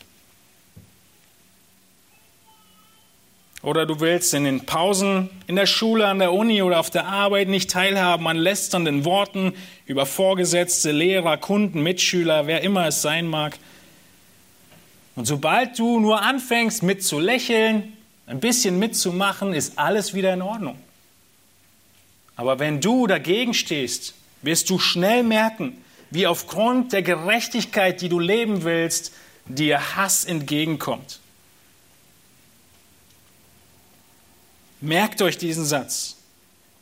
Oder 3.67 3.85
du 3.85 3.99
willst 3.99 4.33
in 4.33 4.45
den 4.45 4.65
Pausen 4.65 5.29
in 5.49 5.57
der 5.57 5.67
Schule, 5.67 6.07
an 6.07 6.21
der 6.21 6.33
Uni 6.33 6.63
oder 6.63 6.79
auf 6.79 6.89
der 6.89 7.09
Arbeit 7.09 7.49
nicht 7.49 7.69
teilhaben 7.69 8.29
an 8.29 8.37
lästernden 8.37 9.05
Worten 9.05 9.55
über 9.87 10.07
Vorgesetzte, 10.07 10.93
Lehrer, 10.93 11.37
Kunden, 11.37 11.83
Mitschüler, 11.83 12.47
wer 12.47 12.61
immer 12.61 12.87
es 12.87 13.03
sein 13.03 13.27
mag. 13.27 13.59
Und 15.17 15.25
sobald 15.25 15.77
du 15.81 15.99
nur 15.99 16.23
anfängst 16.23 16.85
mit 16.85 17.03
zu 17.03 17.19
lächeln, 17.19 17.93
ein 18.29 18.39
bisschen 18.39 18.79
mitzumachen, 18.79 19.53
ist 19.53 19.81
alles 19.81 20.15
wieder 20.15 20.33
in 20.33 20.43
Ordnung. 20.43 20.79
Aber 22.37 22.61
wenn 22.61 22.81
du 22.81 23.09
dagegen 23.09 23.53
stehst, 23.53 24.15
wirst 24.43 24.71
du 24.71 24.79
schnell 24.79 25.25
merken, 25.25 25.77
wie 26.13 26.29
aufgrund 26.29 26.93
der 26.93 27.03
Gerechtigkeit, 27.03 28.01
die 28.01 28.09
du 28.09 28.21
leben 28.21 28.63
willst, 28.63 29.13
dir 29.47 29.97
Hass 29.97 30.25
entgegenkommt. 30.25 31.19
Merkt 34.81 35.23
euch 35.23 35.39
diesen 35.39 35.65
Satz. 35.65 36.17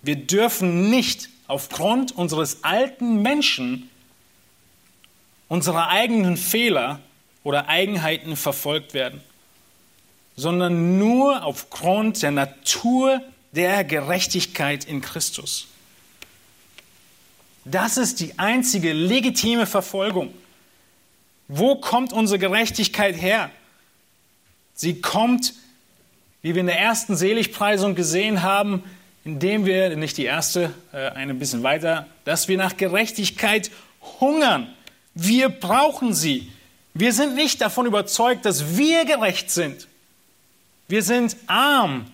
Wir 0.03 0.17
dürfen 0.17 0.91
nicht 0.91 1.29
aufgrund 1.47 2.13
unseres 2.13 2.65
alten 2.65 3.23
Menschen, 3.23 3.91
unserer 5.49 5.89
eigenen 5.89 6.37
Fehler 6.37 7.01
oder 7.43 7.69
Eigenheiten 7.69 8.37
verfolgt 8.37 8.95
werden 8.95 9.21
sondern 10.37 10.99
nur 10.99 11.45
aufgrund 11.45 12.23
der 12.23 12.33
Natur 12.33 13.23
der 13.53 13.85
Gerechtigkeit 13.85 14.85
in 14.85 15.01
Christus. 15.01 15.69
Das 17.65 17.97
ist 17.97 18.21
die 18.21 18.39
einzige 18.39 18.93
legitime 18.93 19.67
Verfolgung. 19.67 20.35
Wo 21.49 21.77
kommt 21.77 22.13
unsere 22.13 22.39
Gerechtigkeit 22.39 23.21
her? 23.21 23.51
Sie 24.75 25.01
kommt, 25.01 25.55
wie 26.45 26.55
wir 26.55 26.61
in 26.61 26.67
der 26.67 26.79
ersten 26.79 27.17
Seligpreisung 27.17 27.95
gesehen 27.95 28.43
haben, 28.43 28.85
indem 29.25 29.65
wir, 29.65 29.97
nicht 29.97 30.19
die 30.19 30.27
erste, 30.27 30.75
äh, 30.93 31.09
ein 31.09 31.39
bisschen 31.39 31.63
weiter, 31.63 32.07
dass 32.27 32.49
wir 32.49 32.59
nach 32.59 32.77
Gerechtigkeit 32.77 33.71
hungern. 34.21 34.71
Wir 35.15 35.49
brauchen 35.49 36.13
sie. 36.13 36.53
Wir 36.93 37.15
sind 37.15 37.35
nicht 37.35 37.63
davon 37.63 37.87
überzeugt, 37.87 38.45
dass 38.45 38.77
wir 38.77 39.07
gerecht 39.07 39.51
sind. 39.51 39.89
Wir 40.87 41.03
sind 41.03 41.35
arm. 41.47 42.09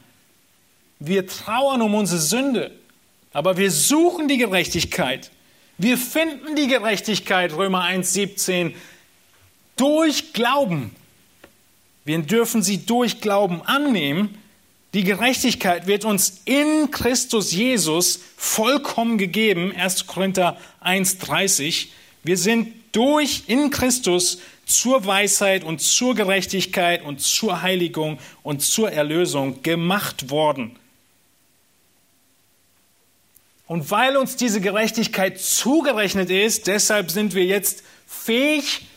Wir 1.01 1.27
trauern 1.27 1.83
um 1.83 1.97
unsere 1.97 2.21
Sünde. 2.21 2.71
Aber 3.33 3.57
wir 3.57 3.73
suchen 3.73 4.29
die 4.29 4.39
Gerechtigkeit. 4.39 5.33
Wir 5.77 5.99
finden 5.99 6.55
die 6.55 6.69
Gerechtigkeit, 6.69 7.53
Römer 7.53 7.83
1, 7.83 8.13
17, 8.13 8.77
durch 9.77 10.33
Glauben. 10.33 10.95
Wir 12.11 12.19
dürfen 12.19 12.61
sie 12.61 12.85
durch 12.87 13.21
Glauben 13.21 13.63
annehmen. 13.63 14.37
Die 14.95 15.05
Gerechtigkeit 15.05 15.87
wird 15.87 16.05
uns 16.05 16.41
in 16.45 16.91
Christus 16.91 17.53
Jesus 17.53 18.19
vollkommen 18.37 19.17
gegeben. 19.17 19.73
1. 19.77 20.09
Korinther 20.09 20.59
1, 20.81 21.19
30. 21.19 21.93
Wir 22.25 22.37
sind 22.37 22.75
durch 22.91 23.45
in 23.47 23.71
Christus 23.71 24.39
zur 24.67 25.07
Weisheit 25.07 25.63
und 25.63 25.81
zur 25.81 26.17
Gerechtigkeit 26.17 27.05
und 27.05 27.21
zur 27.21 27.63
Heiligung 27.63 28.19
und 28.43 28.61
zur 28.61 28.91
Erlösung 28.91 29.63
gemacht 29.63 30.31
worden. 30.31 30.75
Und 33.69 33.89
weil 33.93 34.17
uns 34.17 34.35
diese 34.35 34.61
Gerechtigkeit 34.61 35.41
zugerechnet 35.41 36.29
ist, 36.29 36.67
deshalb 36.67 37.13
sind 37.13 37.37
wir 37.37 37.45
jetzt 37.45 37.85
fähig 38.09 38.90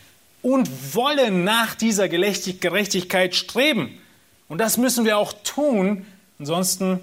und 0.44 0.94
wollen 0.94 1.42
nach 1.42 1.74
dieser 1.74 2.06
Gerechtigkeit 2.06 3.34
streben. 3.34 3.98
Und 4.46 4.58
das 4.58 4.76
müssen 4.76 5.06
wir 5.06 5.16
auch 5.16 5.32
tun, 5.42 6.04
ansonsten 6.38 7.00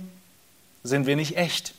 sind 0.84 1.08
wir 1.08 1.16
nicht 1.16 1.38
echt. 1.38 1.74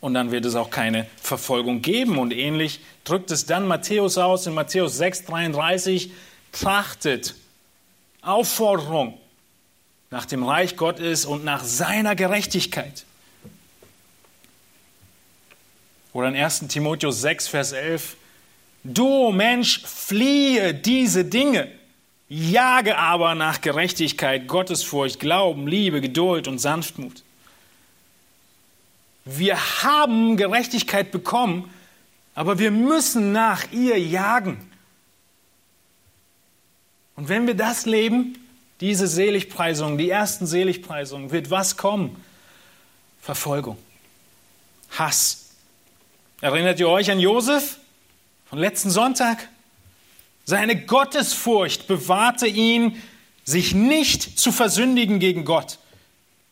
Und 0.00 0.12
dann 0.12 0.30
wird 0.30 0.44
es 0.44 0.56
auch 0.56 0.68
keine 0.68 1.06
Verfolgung 1.22 1.80
geben. 1.80 2.18
Und 2.18 2.34
ähnlich 2.34 2.80
drückt 3.04 3.30
es 3.30 3.46
dann 3.46 3.66
Matthäus 3.66 4.18
aus 4.18 4.46
in 4.46 4.52
Matthäus 4.52 4.98
6, 4.98 5.24
33, 5.24 6.12
trachtet, 6.52 7.34
Aufforderung 8.20 9.18
nach 10.10 10.26
dem 10.26 10.44
Reich 10.44 10.76
Gottes 10.76 11.24
und 11.24 11.44
nach 11.44 11.64
seiner 11.64 12.14
Gerechtigkeit. 12.14 13.06
Oder 16.12 16.28
in 16.28 16.36
1 16.36 16.68
Timotheus 16.68 17.22
6, 17.22 17.48
Vers 17.48 17.72
11, 17.72 18.17
du 18.94 19.30
Mensch, 19.30 19.82
fliehe 19.82 20.74
diese 20.74 21.24
Dinge, 21.24 21.70
jage 22.28 22.96
aber 22.98 23.34
nach 23.34 23.60
Gerechtigkeit, 23.60 24.48
Gottesfurcht, 24.48 25.20
Glauben, 25.20 25.66
Liebe, 25.66 26.00
Geduld 26.00 26.48
und 26.48 26.58
Sanftmut. 26.58 27.22
Wir 29.24 29.82
haben 29.82 30.36
Gerechtigkeit 30.36 31.10
bekommen, 31.10 31.70
aber 32.34 32.58
wir 32.58 32.70
müssen 32.70 33.32
nach 33.32 33.70
ihr 33.72 33.98
jagen. 33.98 34.58
Und 37.16 37.28
wenn 37.28 37.46
wir 37.46 37.54
das 37.54 37.84
leben, 37.84 38.38
diese 38.80 39.08
Seligpreisung, 39.08 39.98
die 39.98 40.08
ersten 40.08 40.46
Seligpreisungen, 40.46 41.32
wird 41.32 41.50
was 41.50 41.76
kommen? 41.76 42.16
Verfolgung, 43.20 43.76
Hass. 44.96 45.50
Erinnert 46.40 46.78
ihr 46.78 46.88
euch 46.88 47.10
an 47.10 47.18
Josef 47.18 47.78
von 48.48 48.58
letzten 48.58 48.90
Sonntag? 48.90 49.48
Seine 50.44 50.80
Gottesfurcht 50.86 51.86
bewahrte 51.86 52.46
ihn, 52.46 53.00
sich 53.44 53.74
nicht 53.74 54.38
zu 54.38 54.52
versündigen 54.52 55.18
gegen 55.20 55.44
Gott, 55.44 55.78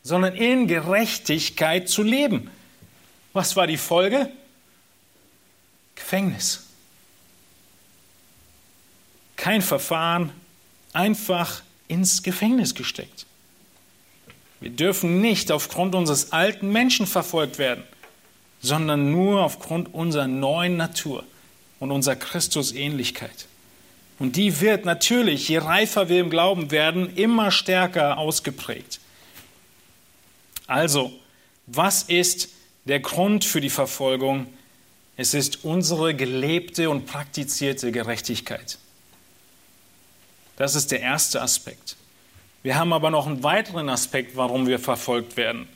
sondern 0.03 0.35
in 0.35 0.67
Gerechtigkeit 0.67 1.89
zu 1.89 2.03
leben. 2.03 2.49
Was 3.33 3.55
war 3.55 3.67
die 3.67 3.77
Folge? 3.77 4.31
Gefängnis. 5.95 6.63
Kein 9.35 9.61
Verfahren, 9.61 10.31
einfach 10.93 11.61
ins 11.87 12.23
Gefängnis 12.23 12.73
gesteckt. 12.73 13.25
Wir 14.59 14.71
dürfen 14.71 15.21
nicht 15.21 15.51
aufgrund 15.51 15.93
unseres 15.93 16.31
alten 16.31 16.71
Menschen 16.71 17.05
verfolgt 17.05 17.59
werden, 17.59 17.83
sondern 18.59 19.11
nur 19.11 19.43
aufgrund 19.43 19.93
unserer 19.93 20.27
neuen 20.27 20.77
Natur 20.77 21.23
und 21.79 21.91
unserer 21.91 22.15
Christusähnlichkeit. 22.15 23.47
Und 24.19 24.35
die 24.35 24.61
wird 24.61 24.85
natürlich, 24.85 25.47
je 25.47 25.59
reifer 25.59 26.09
wir 26.09 26.19
im 26.19 26.29
Glauben 26.29 26.71
werden, 26.71 27.15
immer 27.15 27.51
stärker 27.51 28.17
ausgeprägt. 28.17 28.99
Also, 30.65 31.11
was 31.67 32.03
ist 32.03 32.49
der 32.85 32.99
Grund 32.99 33.45
für 33.45 33.61
die 33.61 33.69
Verfolgung, 33.69 34.47
es 35.17 35.33
ist 35.33 35.63
unsere 35.65 36.15
gelebte 36.15 36.89
und 36.89 37.05
praktizierte 37.05 37.91
Gerechtigkeit. 37.91 38.77
Das 40.55 40.75
ist 40.75 40.91
der 40.91 41.01
erste 41.01 41.41
Aspekt. 41.41 41.97
Wir 42.63 42.77
haben 42.77 42.93
aber 42.93 43.09
noch 43.11 43.27
einen 43.27 43.43
weiteren 43.43 43.89
Aspekt, 43.89 44.35
warum 44.35 44.67
wir 44.67 44.79
verfolgt 44.79 45.37
werden. 45.37 45.67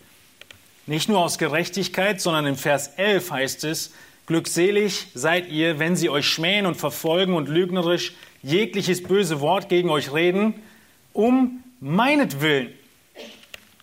Nicht 0.88 1.10
nur 1.10 1.20
aus 1.20 1.38
Gerechtigkeit, 1.38 2.22
sondern 2.22 2.45
im 2.45 2.56
Vers 2.56 2.91
11 2.97 3.32
heißt 3.32 3.64
es, 3.66 3.91
Glückselig 4.32 5.07
seid 5.13 5.49
ihr, 5.49 5.77
wenn 5.77 5.97
sie 5.97 6.09
euch 6.09 6.25
schmähen 6.25 6.65
und 6.65 6.75
verfolgen 6.75 7.34
und 7.34 7.49
lügnerisch 7.49 8.13
jegliches 8.41 9.03
böse 9.03 9.41
Wort 9.41 9.67
gegen 9.67 9.89
euch 9.89 10.13
reden, 10.13 10.53
um 11.11 11.61
meinetwillen. 11.82 12.73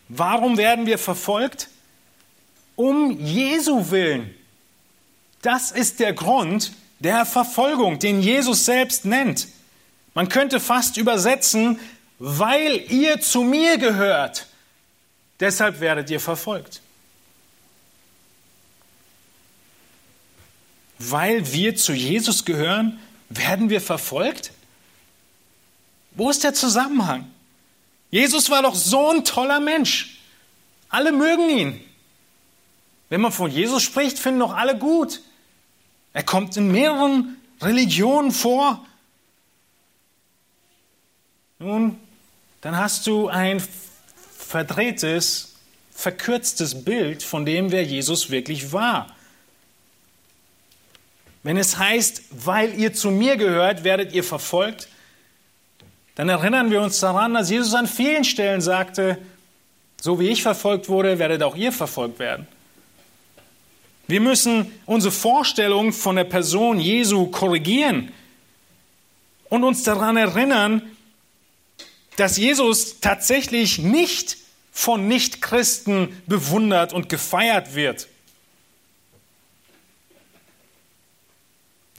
Warum 0.09 0.57
werden 0.57 0.87
wir 0.87 0.97
verfolgt? 0.97 1.69
Um 2.77 3.21
Jesu 3.21 3.91
willen. 3.91 4.35
Das 5.43 5.71
ist 5.71 6.01
der 6.01 6.15
Grund 6.15 6.73
der 6.99 7.27
Verfolgung, 7.27 7.99
den 7.99 8.23
Jesus 8.23 8.65
selbst 8.65 9.05
nennt. 9.05 9.49
Man 10.15 10.31
könnte 10.31 10.61
fast 10.61 10.97
übersetzen, 10.97 11.79
weil 12.19 12.91
ihr 12.91 13.21
zu 13.21 13.43
mir 13.43 13.77
gehört, 13.77 14.47
deshalb 15.41 15.81
werdet 15.81 16.09
ihr 16.09 16.21
verfolgt. 16.21 16.81
Weil 20.99 21.53
wir 21.53 21.77
zu 21.77 21.93
Jesus 21.93 22.45
gehören, 22.45 22.99
werden 23.29 23.71
wir 23.71 23.81
verfolgt? 23.81 24.53
Wo 26.13 26.31
ist 26.31 26.43
der 26.45 26.55
Zusammenhang? 26.55 27.31
Jesus 28.11 28.51
war 28.51 28.63
doch 28.63 28.75
so 28.75 29.11
ein 29.11 29.25
toller 29.25 29.61
Mensch. 29.61 30.19
Alle 30.89 31.13
mögen 31.13 31.51
ihn. 31.51 31.81
Wenn 33.09 33.21
man 33.21 33.33
von 33.33 33.51
Jesus 33.51 33.83
spricht, 33.83 34.19
finden 34.19 34.41
doch 34.41 34.55
alle 34.55 34.77
gut. 34.77 35.21
Er 36.13 36.23
kommt 36.23 36.57
in 36.57 36.73
mehreren 36.73 37.37
Religionen 37.61 38.33
vor. 38.33 38.85
Nun, 41.59 41.99
dann 42.61 42.77
hast 42.77 43.07
du 43.07 43.29
ein 43.29 43.63
verdrehtes, 44.37 45.55
verkürztes 45.93 46.85
Bild 46.85 47.23
von 47.23 47.45
dem, 47.45 47.71
wer 47.71 47.85
Jesus 47.85 48.31
wirklich 48.31 48.73
war. 48.73 49.15
Wenn 51.49 51.57
es 51.57 51.79
heißt, 51.79 52.25
weil 52.45 52.79
ihr 52.79 52.93
zu 52.93 53.11
mir 53.11 53.39
gehört, 53.39 53.83
werdet 53.83 54.13
ihr 54.13 54.23
verfolgt, 54.23 54.87
dann 56.15 56.29
erinnern 56.29 56.71
wir 56.71 56.83
uns 56.83 57.01
daran, 57.01 57.33
dass 57.33 57.49
Jesus 57.49 57.73
an 57.73 57.87
vielen 57.87 58.25
Stellen 58.25 58.61
sagte, 58.61 59.17
so 59.99 60.21
wie 60.21 60.29
ich 60.29 60.43
verfolgt 60.43 60.91
wurde, 60.91 61.19
werdet 61.19 61.43
auch 61.43 61.57
ihr 61.57 61.73
verfolgt 61.73 62.19
werden. 62.19 62.47
Wir 64.09 64.21
müssen 64.21 64.71
unsere 64.85 65.11
Vorstellung 65.11 65.95
von 65.95 66.17
der 66.17 66.25
Person 66.25 66.79
Jesu 66.79 67.29
korrigieren 67.29 68.13
und 69.49 69.65
uns 69.65 69.83
daran 69.85 70.19
erinnern, 70.19 70.83
dass 72.17 72.37
Jesus 72.37 73.01
tatsächlich 73.01 73.79
nicht 73.79 74.37
von 74.71 75.09
Nichtchristen 75.09 76.15
bewundert 76.27 76.93
und 76.93 77.09
gefeiert 77.09 77.75
wird, 77.75 78.07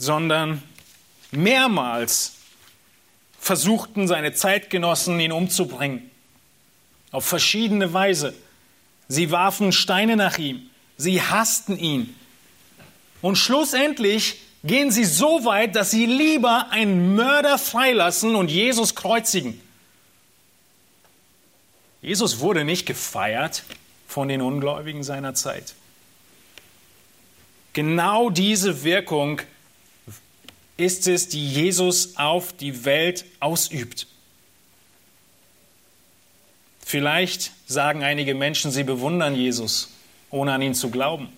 sondern 0.00 0.62
mehrmals 1.30 2.34
versuchten 3.38 4.08
seine 4.08 4.32
Zeitgenossen 4.32 5.20
ihn 5.20 5.30
umzubringen. 5.30 6.10
Auf 7.12 7.26
verschiedene 7.26 7.92
Weise. 7.92 8.34
Sie 9.08 9.30
warfen 9.30 9.72
Steine 9.72 10.16
nach 10.16 10.38
ihm. 10.38 10.68
Sie 10.96 11.22
hassten 11.22 11.78
ihn. 11.78 12.14
Und 13.22 13.36
schlussendlich 13.36 14.40
gehen 14.64 14.90
sie 14.90 15.04
so 15.04 15.44
weit, 15.44 15.76
dass 15.76 15.90
sie 15.90 16.06
lieber 16.06 16.70
einen 16.70 17.14
Mörder 17.14 17.58
freilassen 17.58 18.36
und 18.36 18.50
Jesus 18.50 18.94
kreuzigen. 18.94 19.60
Jesus 22.00 22.40
wurde 22.40 22.64
nicht 22.64 22.86
gefeiert 22.86 23.64
von 24.08 24.28
den 24.28 24.40
Ungläubigen 24.40 25.02
seiner 25.02 25.34
Zeit. 25.34 25.74
Genau 27.72 28.30
diese 28.30 28.82
Wirkung 28.84 29.42
ist 30.80 31.06
es, 31.06 31.28
die 31.28 31.46
Jesus 31.46 32.16
auf 32.16 32.52
die 32.52 32.84
Welt 32.84 33.24
ausübt. 33.38 34.06
Vielleicht 36.84 37.52
sagen 37.66 38.02
einige 38.02 38.34
Menschen, 38.34 38.70
sie 38.70 38.82
bewundern 38.82 39.36
Jesus, 39.36 39.90
ohne 40.30 40.52
an 40.52 40.62
ihn 40.62 40.74
zu 40.74 40.90
glauben. 40.90 41.28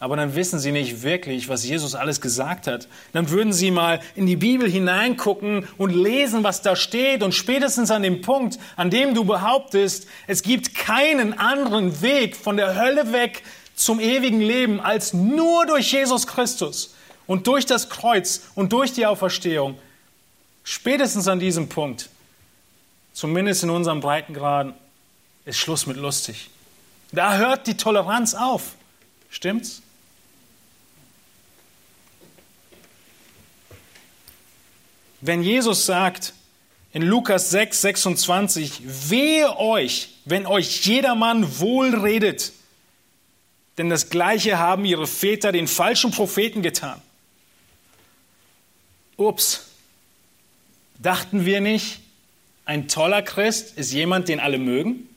Aber 0.00 0.16
dann 0.16 0.34
wissen 0.34 0.58
sie 0.58 0.72
nicht 0.72 1.02
wirklich, 1.02 1.48
was 1.48 1.64
Jesus 1.64 1.94
alles 1.94 2.20
gesagt 2.20 2.66
hat. 2.66 2.88
Dann 3.12 3.30
würden 3.30 3.52
sie 3.52 3.70
mal 3.70 4.00
in 4.14 4.26
die 4.26 4.36
Bibel 4.36 4.70
hineingucken 4.70 5.66
und 5.76 5.90
lesen, 5.94 6.44
was 6.44 6.62
da 6.62 6.76
steht. 6.76 7.22
Und 7.22 7.32
spätestens 7.32 7.90
an 7.90 8.02
dem 8.02 8.20
Punkt, 8.20 8.58
an 8.76 8.90
dem 8.90 9.14
du 9.14 9.24
behauptest, 9.24 10.06
es 10.26 10.42
gibt 10.42 10.74
keinen 10.74 11.38
anderen 11.38 12.00
Weg 12.02 12.36
von 12.36 12.56
der 12.56 12.76
Hölle 12.76 13.12
weg 13.12 13.42
zum 13.74 13.98
ewigen 14.00 14.40
Leben 14.40 14.80
als 14.80 15.12
nur 15.12 15.66
durch 15.66 15.92
Jesus 15.92 16.26
Christus 16.26 16.94
und 17.26 17.46
durch 17.46 17.66
das 17.66 17.88
Kreuz 17.88 18.42
und 18.54 18.72
durch 18.72 18.92
die 18.92 19.06
Auferstehung. 19.06 19.78
Spätestens 20.62 21.28
an 21.28 21.38
diesem 21.38 21.68
Punkt, 21.68 22.08
zumindest 23.12 23.62
in 23.62 23.70
unserem 23.70 24.00
Breitengraden, 24.00 24.74
ist 25.44 25.58
Schluss 25.58 25.86
mit 25.86 25.96
lustig. 25.96 26.50
Da 27.12 27.36
hört 27.36 27.66
die 27.66 27.76
Toleranz 27.76 28.34
auf. 28.34 28.74
Stimmt's? 29.30 29.82
Wenn 35.20 35.42
Jesus 35.42 35.86
sagt 35.86 36.34
in 36.92 37.02
Lukas 37.02 37.50
6, 37.50 37.80
26, 37.80 38.82
wehe 38.84 39.56
euch, 39.56 40.10
wenn 40.24 40.46
euch 40.46 40.84
jedermann 40.84 41.60
wohl 41.60 41.94
redet, 41.94 42.52
denn 43.78 43.90
das 43.90 44.10
Gleiche 44.10 44.58
haben 44.58 44.84
ihre 44.84 45.06
Väter 45.06 45.50
den 45.50 45.66
falschen 45.66 46.10
Propheten 46.10 46.62
getan. 46.62 47.00
Ups, 49.16 49.66
dachten 50.98 51.44
wir 51.44 51.60
nicht, 51.60 52.00
ein 52.64 52.88
toller 52.88 53.22
Christ 53.22 53.76
ist 53.76 53.92
jemand, 53.92 54.28
den 54.28 54.40
alle 54.40 54.58
mögen? 54.58 55.08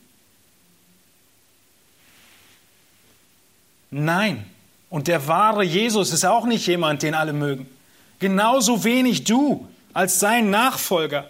Nein. 3.89 4.45
Und 4.89 5.07
der 5.07 5.27
wahre 5.27 5.63
Jesus 5.63 6.13
ist 6.13 6.25
auch 6.25 6.45
nicht 6.45 6.67
jemand, 6.67 7.03
den 7.03 7.13
alle 7.13 7.33
mögen. 7.33 7.67
Genauso 8.19 8.83
wenig 8.83 9.23
du 9.23 9.67
als 9.93 10.19
sein 10.19 10.49
Nachfolger. 10.49 11.29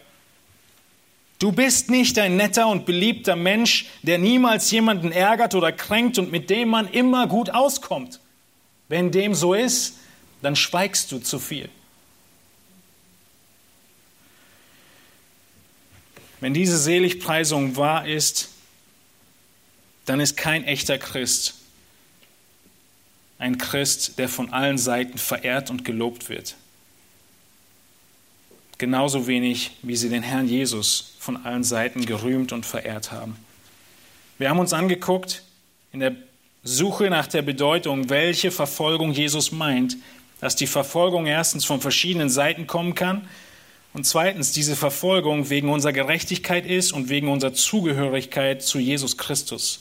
Du 1.39 1.51
bist 1.51 1.89
nicht 1.91 2.17
ein 2.17 2.35
netter 2.35 2.67
und 2.67 2.85
beliebter 2.85 3.35
Mensch, 3.35 3.85
der 4.01 4.17
niemals 4.17 4.71
jemanden 4.71 5.11
ärgert 5.11 5.53
oder 5.53 5.71
kränkt 5.71 6.17
und 6.17 6.31
mit 6.31 6.49
dem 6.49 6.69
man 6.69 6.87
immer 6.87 7.27
gut 7.27 7.51
auskommt. 7.51 8.19
Wenn 8.87 9.11
dem 9.11 9.35
so 9.35 9.53
ist, 9.53 9.97
dann 10.41 10.55
schweigst 10.55 11.11
du 11.11 11.19
zu 11.19 11.37
viel. 11.37 11.69
Wenn 16.39 16.53
diese 16.53 16.77
Seligpreisung 16.77 17.75
wahr 17.75 18.07
ist, 18.07 18.49
dann 20.05 20.19
ist 20.19 20.37
kein 20.37 20.63
echter 20.63 20.97
Christ 20.97 21.55
ein 23.39 23.57
Christ, 23.57 24.17
der 24.17 24.29
von 24.29 24.51
allen 24.51 24.77
Seiten 24.77 25.17
verehrt 25.17 25.69
und 25.69 25.85
gelobt 25.85 26.29
wird. 26.29 26.55
Genauso 28.77 29.27
wenig, 29.27 29.71
wie 29.81 29.95
sie 29.95 30.09
den 30.09 30.23
Herrn 30.23 30.47
Jesus 30.47 31.13
von 31.19 31.45
allen 31.45 31.63
Seiten 31.63 32.05
gerühmt 32.05 32.51
und 32.51 32.65
verehrt 32.65 33.11
haben. 33.11 33.35
Wir 34.37 34.49
haben 34.49 34.59
uns 34.59 34.73
angeguckt 34.73 35.43
in 35.91 35.99
der 35.99 36.15
Suche 36.63 37.09
nach 37.09 37.27
der 37.27 37.41
Bedeutung, 37.41 38.09
welche 38.09 38.51
Verfolgung 38.51 39.11
Jesus 39.11 39.51
meint, 39.51 39.97
dass 40.41 40.55
die 40.55 40.67
Verfolgung 40.67 41.25
erstens 41.25 41.65
von 41.65 41.81
verschiedenen 41.81 42.29
Seiten 42.29 42.67
kommen 42.67 42.93
kann 42.93 43.27
und 43.97 44.03
zweitens 44.03 44.51
diese 44.51 44.75
Verfolgung 44.75 45.49
wegen 45.49 45.69
unserer 45.69 45.91
Gerechtigkeit 45.91 46.67
ist 46.67 46.91
und 46.91 47.09
wegen 47.09 47.29
unserer 47.29 47.53
Zugehörigkeit 47.53 48.61
zu 48.61 48.77
Jesus 48.77 49.17
Christus. 49.17 49.79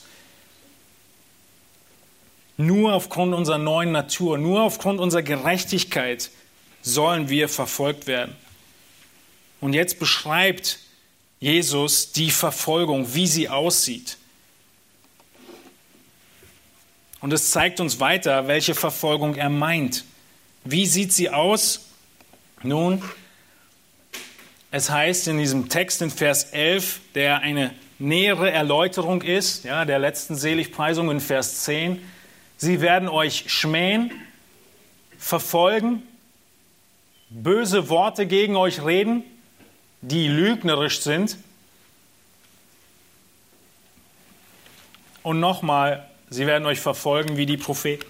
Nur 2.57 2.93
aufgrund 2.93 3.35
unserer 3.35 3.59
neuen 3.59 3.91
Natur, 3.91 4.39
nur 4.39 4.63
aufgrund 4.63 4.99
unserer 4.99 5.21
Gerechtigkeit 5.21 6.31
sollen 6.81 7.29
wir 7.29 7.47
verfolgt 7.47 8.07
werden. 8.07 8.35
Und 9.61 9.73
jetzt 9.73 9.99
beschreibt 9.99 10.79
Jesus 11.39 12.11
die 12.11 12.31
Verfolgung, 12.31 13.13
wie 13.13 13.27
sie 13.27 13.49
aussieht. 13.49 14.17
Und 17.21 17.33
es 17.33 17.51
zeigt 17.51 17.79
uns 17.79 17.99
weiter, 17.99 18.47
welche 18.47 18.73
Verfolgung 18.73 19.35
er 19.35 19.51
meint. 19.51 20.05
Wie 20.63 20.87
sieht 20.87 21.13
sie 21.13 21.29
aus? 21.29 21.81
Nun, 22.63 23.03
es 24.71 24.89
heißt 24.89 25.27
in 25.27 25.37
diesem 25.37 25.69
Text 25.69 26.01
in 26.01 26.11
Vers 26.11 26.45
11, 26.51 26.99
der 27.15 27.39
eine 27.39 27.73
nähere 27.99 28.51
Erläuterung 28.51 29.21
ist, 29.21 29.63
ja, 29.63 29.85
der 29.85 29.99
letzten 29.99 30.35
Seligpreisung 30.35 31.09
in 31.11 31.19
Vers 31.19 31.63
10, 31.63 32.01
Sie 32.59 32.81
werden 32.81 33.07
euch 33.07 33.45
schmähen, 33.47 34.11
verfolgen, 35.19 36.01
böse 37.29 37.89
Worte 37.89 38.25
gegen 38.25 38.55
euch 38.55 38.83
reden 38.83 39.23
die 40.01 40.27
lügnerisch 40.27 41.01
sind. 41.01 41.37
Und 45.23 45.39
nochmal, 45.39 46.09
sie 46.29 46.47
werden 46.47 46.65
euch 46.65 46.79
verfolgen 46.79 47.37
wie 47.37 47.45
die 47.45 47.57
Propheten. 47.57 48.05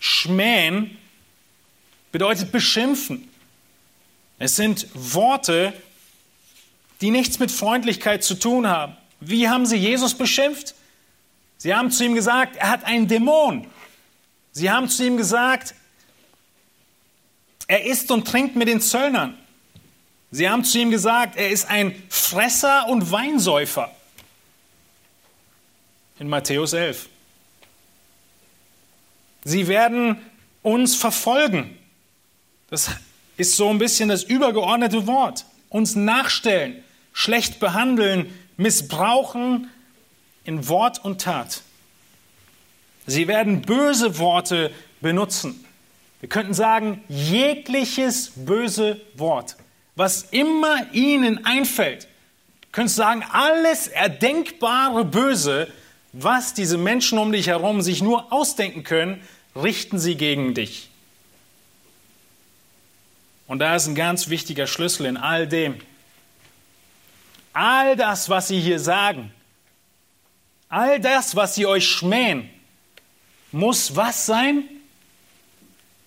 Schmähen 0.00 0.98
bedeutet 2.10 2.50
beschimpfen. 2.50 3.30
Es 4.38 4.56
sind 4.56 4.88
Worte, 4.94 5.72
die 7.00 7.10
nichts 7.10 7.38
mit 7.38 7.50
Freundlichkeit 7.50 8.24
zu 8.24 8.34
tun 8.34 8.66
haben. 8.66 8.96
Wie 9.20 9.48
haben 9.48 9.66
sie 9.66 9.76
Jesus 9.76 10.14
beschimpft? 10.14 10.74
Sie 11.56 11.74
haben 11.74 11.90
zu 11.90 12.04
ihm 12.04 12.14
gesagt, 12.14 12.56
er 12.56 12.70
hat 12.70 12.84
einen 12.84 13.08
Dämon. 13.08 13.66
Sie 14.52 14.70
haben 14.70 14.88
zu 14.88 15.04
ihm 15.04 15.16
gesagt, 15.16 15.74
er 17.66 17.84
isst 17.84 18.10
und 18.10 18.26
trinkt 18.26 18.56
mit 18.56 18.68
den 18.68 18.80
Zöllnern. 18.80 19.38
Sie 20.30 20.48
haben 20.48 20.64
zu 20.64 20.78
ihm 20.78 20.90
gesagt, 20.90 21.36
er 21.36 21.50
ist 21.50 21.70
ein 21.70 21.94
Fresser 22.08 22.88
und 22.88 23.10
Weinsäufer. 23.10 23.90
In 26.18 26.28
Matthäus 26.28 26.72
11. 26.72 27.08
Sie 29.44 29.68
werden 29.68 30.18
uns 30.62 30.96
verfolgen. 30.96 31.78
Das 32.68 32.90
ist 33.36 33.56
so 33.56 33.68
ein 33.68 33.78
bisschen 33.78 34.08
das 34.08 34.22
übergeordnete 34.22 35.06
Wort. 35.06 35.44
Uns 35.68 35.96
nachstellen, 35.96 36.82
schlecht 37.12 37.60
behandeln, 37.60 38.32
missbrauchen 38.56 39.70
in 40.44 40.68
Wort 40.68 41.04
und 41.04 41.20
Tat. 41.20 41.62
Sie 43.06 43.28
werden 43.28 43.62
böse 43.62 44.18
Worte 44.18 44.70
benutzen. 45.00 45.64
Wir 46.20 46.28
könnten 46.28 46.54
sagen, 46.54 47.04
jegliches 47.08 48.32
böse 48.34 49.00
Wort, 49.14 49.56
was 49.94 50.22
immer 50.30 50.92
ihnen 50.92 51.44
einfällt, 51.44 52.08
könntest 52.72 52.96
sagen, 52.96 53.22
alles 53.30 53.88
erdenkbare 53.88 55.04
Böse, 55.04 55.68
was 56.12 56.54
diese 56.54 56.78
Menschen 56.78 57.18
um 57.18 57.30
dich 57.30 57.48
herum 57.48 57.82
sich 57.82 58.02
nur 58.02 58.32
ausdenken 58.32 58.84
können, 58.84 59.20
richten 59.54 59.98
sie 59.98 60.16
gegen 60.16 60.54
dich. 60.54 60.88
Und 63.46 63.58
da 63.58 63.76
ist 63.76 63.86
ein 63.86 63.94
ganz 63.94 64.28
wichtiger 64.28 64.66
Schlüssel 64.66 65.06
in 65.06 65.16
all 65.16 65.46
dem. 65.46 65.80
All 67.52 67.96
das, 67.96 68.28
was 68.28 68.48
sie 68.48 68.60
hier 68.60 68.80
sagen, 68.80 69.32
all 70.68 70.98
das, 70.98 71.36
was 71.36 71.54
sie 71.54 71.66
euch 71.66 71.86
schmähen, 71.86 72.50
muss 73.52 73.94
was 73.94 74.26
sein? 74.26 74.64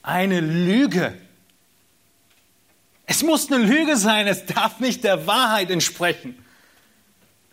Eine 0.03 0.41
Lüge. 0.41 1.17
Es 3.05 3.23
muss 3.23 3.49
eine 3.49 3.63
Lüge 3.63 3.95
sein, 3.95 4.27
es 4.27 4.45
darf 4.45 4.79
nicht 4.81 5.05
der 5.05 5.27
Wahrheit 5.27 5.71
entsprechen. 5.71 6.43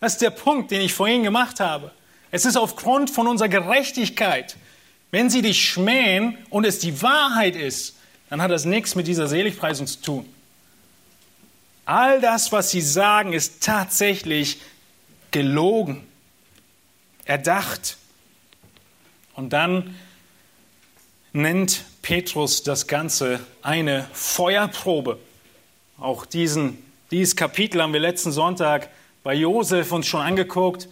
Das 0.01 0.15
ist 0.15 0.23
der 0.23 0.31
Punkt, 0.31 0.73
den 0.73 0.81
ich 0.81 0.93
vorhin 0.93 1.23
gemacht 1.23 1.61
habe. 1.61 1.93
Es 2.33 2.45
ist 2.45 2.57
aufgrund 2.57 3.11
von 3.11 3.29
unserer 3.29 3.49
Gerechtigkeit. 3.49 4.57
Wenn 5.13 5.31
sie 5.31 5.43
dich 5.43 5.69
schmähen 5.69 6.37
und 6.51 6.65
es 6.67 6.81
die 6.81 7.01
Wahrheit 7.01 7.55
ist, 7.55 7.97
dann 8.35 8.43
hat 8.43 8.51
das 8.51 8.65
nichts 8.65 8.97
mit 8.97 9.07
dieser 9.07 9.29
Seligpreisung 9.29 9.87
zu 9.87 10.03
tun. 10.03 10.29
All 11.85 12.21
das, 12.21 12.51
was 12.51 12.73
sie 12.73 12.81
sagen, 12.81 13.33
ist 13.33 13.63
tatsächlich 13.63 14.61
gelogen, 15.31 16.05
erdacht. 17.27 17.97
Und 19.37 19.53
dann 19.53 19.95
nennt 21.33 21.85
Petrus 22.03 22.65
das 22.65 22.89
Ganze 22.89 23.39
eine 23.63 24.09
Feuerprobe. 24.13 25.21
Auch 25.97 26.27
diesen, 26.27 26.79
dieses 27.13 27.37
Kapitel 27.37 27.81
haben 27.81 27.93
wir 27.93 28.01
letzten 28.01 28.33
Sonntag 28.33 28.91
bei 29.23 29.35
Josef 29.35 29.93
uns 29.93 30.09
schon 30.09 30.23
angeguckt. 30.23 30.89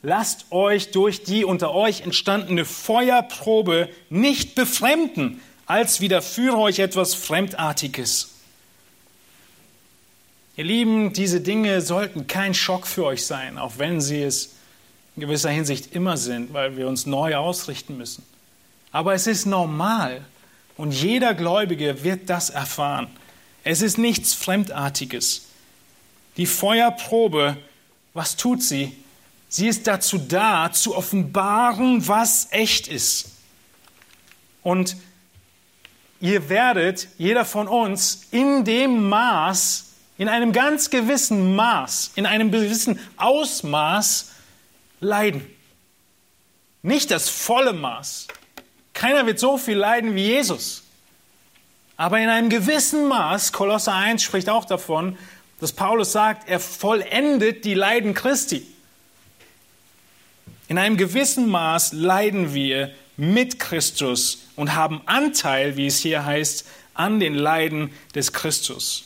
Lasst 0.00 0.46
euch 0.52 0.90
durch 0.90 1.22
die 1.22 1.44
unter 1.44 1.74
euch 1.74 2.00
entstandene 2.00 2.64
Feuerprobe 2.64 3.90
nicht 4.08 4.54
befremden, 4.54 5.42
als 5.68 6.00
widerführe 6.00 6.56
euch 6.56 6.78
etwas 6.78 7.14
Fremdartiges. 7.14 8.30
Ihr 10.56 10.64
Lieben, 10.64 11.12
diese 11.12 11.42
Dinge 11.42 11.82
sollten 11.82 12.26
kein 12.26 12.54
Schock 12.54 12.86
für 12.86 13.04
euch 13.04 13.26
sein, 13.26 13.58
auch 13.58 13.74
wenn 13.76 14.00
sie 14.00 14.22
es 14.22 14.54
in 15.14 15.20
gewisser 15.20 15.50
Hinsicht 15.50 15.94
immer 15.94 16.16
sind, 16.16 16.54
weil 16.54 16.76
wir 16.78 16.88
uns 16.88 17.04
neu 17.04 17.36
ausrichten 17.36 17.98
müssen. 17.98 18.24
Aber 18.92 19.12
es 19.12 19.26
ist 19.26 19.44
normal 19.44 20.24
und 20.78 20.92
jeder 20.92 21.34
Gläubige 21.34 22.02
wird 22.02 22.30
das 22.30 22.48
erfahren. 22.48 23.08
Es 23.62 23.82
ist 23.82 23.98
nichts 23.98 24.32
Fremdartiges. 24.32 25.48
Die 26.38 26.46
Feuerprobe, 26.46 27.58
was 28.14 28.36
tut 28.36 28.62
sie? 28.62 28.96
Sie 29.50 29.68
ist 29.68 29.86
dazu 29.86 30.16
da, 30.16 30.72
zu 30.72 30.96
offenbaren, 30.96 32.08
was 32.08 32.48
echt 32.52 32.88
ist. 32.88 33.32
Und 34.62 34.96
ihr 36.20 36.48
werdet, 36.48 37.08
jeder 37.18 37.44
von 37.44 37.68
uns, 37.68 38.26
in 38.30 38.64
dem 38.64 39.08
Maß, 39.08 39.92
in 40.18 40.28
einem 40.28 40.52
ganz 40.52 40.90
gewissen 40.90 41.54
Maß, 41.54 42.12
in 42.16 42.26
einem 42.26 42.50
gewissen 42.50 42.98
Ausmaß 43.16 44.32
leiden. 45.00 45.46
Nicht 46.82 47.10
das 47.10 47.28
volle 47.28 47.72
Maß. 47.72 48.28
Keiner 48.94 49.26
wird 49.26 49.38
so 49.38 49.58
viel 49.58 49.76
leiden 49.76 50.14
wie 50.14 50.26
Jesus. 50.26 50.82
Aber 51.96 52.18
in 52.20 52.28
einem 52.28 52.48
gewissen 52.48 53.06
Maß, 53.06 53.52
Kolosser 53.52 53.94
1 53.94 54.22
spricht 54.22 54.48
auch 54.48 54.64
davon, 54.64 55.18
dass 55.60 55.72
Paulus 55.72 56.12
sagt, 56.12 56.48
er 56.48 56.60
vollendet 56.60 57.64
die 57.64 57.74
Leiden 57.74 58.14
Christi. 58.14 58.66
In 60.68 60.78
einem 60.78 60.96
gewissen 60.96 61.48
Maß 61.48 61.92
leiden 61.92 62.54
wir 62.54 62.92
mit 63.18 63.58
Christus 63.58 64.44
und 64.56 64.74
haben 64.74 65.02
Anteil, 65.04 65.76
wie 65.76 65.86
es 65.86 65.98
hier 65.98 66.24
heißt, 66.24 66.64
an 66.94 67.20
den 67.20 67.34
Leiden 67.34 67.90
des 68.14 68.32
Christus. 68.32 69.04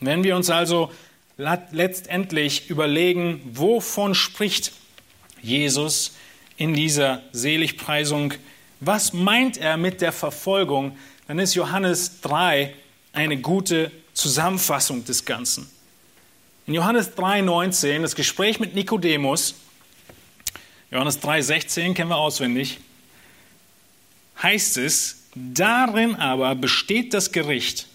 Wenn 0.00 0.24
wir 0.24 0.36
uns 0.36 0.48
also 0.48 0.90
letztendlich 1.36 2.70
überlegen, 2.70 3.42
wovon 3.52 4.14
spricht 4.14 4.72
Jesus 5.42 6.12
in 6.56 6.72
dieser 6.74 7.22
Seligpreisung, 7.32 8.32
was 8.80 9.12
meint 9.12 9.58
er 9.58 9.76
mit 9.76 10.00
der 10.00 10.12
Verfolgung, 10.12 10.96
dann 11.26 11.38
ist 11.38 11.54
Johannes 11.54 12.20
3 12.20 12.72
eine 13.12 13.36
gute 13.38 13.90
Zusammenfassung 14.14 15.04
des 15.04 15.24
Ganzen. 15.24 15.68
In 16.66 16.74
Johannes 16.74 17.16
3,19, 17.16 18.02
das 18.02 18.14
Gespräch 18.14 18.60
mit 18.60 18.74
Nikodemus, 18.74 19.54
Johannes 20.90 21.22
3,16 21.22 21.94
kennen 21.94 22.10
wir 22.10 22.16
auswendig, 22.16 22.78
heißt 24.42 24.76
es, 24.78 25.24
darin 25.34 26.14
aber 26.16 26.54
besteht 26.54 27.12
das 27.14 27.32
Gericht 27.32 27.86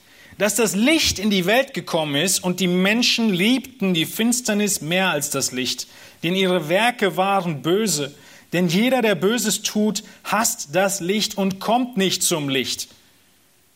dass 0.42 0.56
das 0.56 0.76
Licht 0.76 1.20
in 1.20 1.30
die 1.30 1.46
Welt 1.46 1.76
gekommen 1.76 2.16
ist 2.16 2.44
und 2.44 2.60
die 2.60 2.68
Menschen 2.68 3.32
liebten 3.32 3.94
die 3.94 4.08
Finsternis 4.08 4.82
mehr 4.82 5.12
als 5.12 5.30
das 5.30 5.52
Licht, 5.52 5.86
denn 6.24 6.36
ihre 6.36 6.68
Werke 6.68 7.16
waren 7.16 7.62
böse. 7.62 8.16
Denn 8.52 8.68
jeder, 8.68 9.04
der 9.04 9.14
Böses 9.14 9.62
tut, 9.62 10.04
hasst 10.24 10.70
das 10.74 11.00
Licht 11.00 11.38
und 11.38 11.60
kommt 11.60 11.96
nicht 11.96 12.24
zum 12.24 12.50
Licht, 12.50 12.88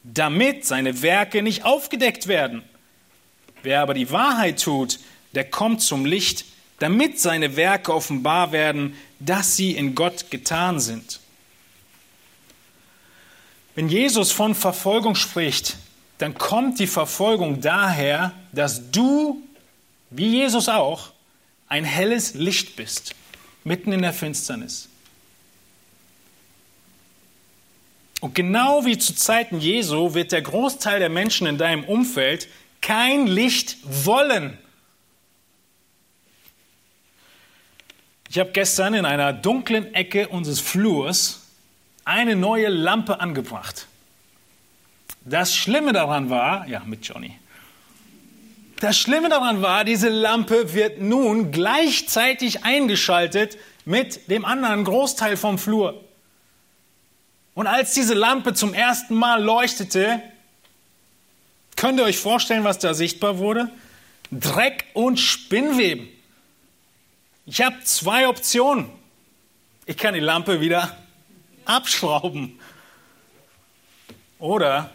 damit 0.03 0.65
seine 0.65 1.03
Werke 1.03 1.43
nicht 1.43 1.63
aufgedeckt 1.63 2.27
werden. 2.27 2.63
Wer 3.61 3.81
aber 3.81 3.93
die 3.93 4.09
Wahrheit 4.09 4.59
tut, 4.59 4.99
der 5.35 5.43
kommt 5.43 5.83
zum 5.83 6.03
Licht, 6.03 6.45
damit 6.79 7.19
seine 7.19 7.55
Werke 7.55 7.93
offenbar 7.93 8.51
werden, 8.51 8.95
dass 9.19 9.55
sie 9.55 9.71
in 9.71 9.95
Gott 9.95 10.31
getan 10.31 10.79
sind. 10.79 11.19
Wenn 13.75 13.89
Jesus 13.89 14.31
von 14.31 14.55
Verfolgung 14.55 15.15
spricht, 15.15 15.77
dann 16.17 16.37
kommt 16.37 16.79
die 16.79 16.87
Verfolgung 16.87 17.61
daher, 17.61 18.31
dass 18.53 18.91
du, 18.91 19.41
wie 20.09 20.29
Jesus 20.29 20.69
auch, 20.69 21.11
ein 21.67 21.83
helles 21.83 22.35
Licht 22.35 22.75
bist, 22.75 23.15
mitten 23.63 23.91
in 23.91 24.01
der 24.01 24.13
Finsternis. 24.13 24.87
Und 28.21 28.33
genau 28.33 28.85
wie 28.85 28.97
zu 28.97 29.13
Zeiten 29.13 29.59
Jesu 29.59 30.13
wird 30.13 30.31
der 30.31 30.41
Großteil 30.41 30.99
der 30.99 31.09
Menschen 31.09 31.47
in 31.47 31.57
deinem 31.57 31.83
Umfeld 31.83 32.47
kein 32.81 33.27
Licht 33.27 33.77
wollen. 33.83 34.57
Ich 38.35 38.39
habe 38.41 38.51
gestern 38.51 38.93
in 38.95 39.05
einer 39.05 39.31
dunklen 39.31 39.93
Ecke 39.93 40.27
unseres 40.27 40.59
Flurs 40.59 41.43
eine 42.03 42.35
neue 42.35 42.67
Lampe 42.67 43.21
angebracht. 43.21 43.87
Das 45.23 45.55
Schlimme 45.55 45.93
daran 45.93 46.29
war, 46.29 46.67
ja, 46.67 46.81
mit 46.85 47.07
Johnny. 47.07 47.39
Das 48.81 48.97
Schlimme 48.97 49.29
daran 49.29 49.61
war, 49.61 49.85
diese 49.85 50.09
Lampe 50.09 50.73
wird 50.73 50.99
nun 50.99 51.53
gleichzeitig 51.53 52.65
eingeschaltet 52.65 53.57
mit 53.85 54.29
dem 54.29 54.43
anderen 54.43 54.83
Großteil 54.83 55.37
vom 55.37 55.57
Flur. 55.57 56.03
Und 57.53 57.67
als 57.67 57.93
diese 57.93 58.15
Lampe 58.15 58.53
zum 58.53 58.73
ersten 58.73 59.15
Mal 59.15 59.41
leuchtete, 59.41 60.21
Könnt 61.77 61.99
ihr 62.01 62.05
euch 62.05 62.17
vorstellen, 62.17 62.65
was 62.65 62.79
da 62.79 62.93
sichtbar 62.93 63.37
wurde? 63.37 63.71
Dreck 64.29 64.87
und 64.93 65.21
Spinnweben. 65.21 66.09
Ich 67.45 67.61
habe 67.61 67.83
zwei 67.83 68.27
Optionen. 68.27 68.89
Ich 69.85 69.97
kann 69.97 70.15
die 70.15 70.19
Lampe 70.19 70.61
wieder 70.61 70.97
abschrauben. 71.65 72.59
Oder 74.39 74.89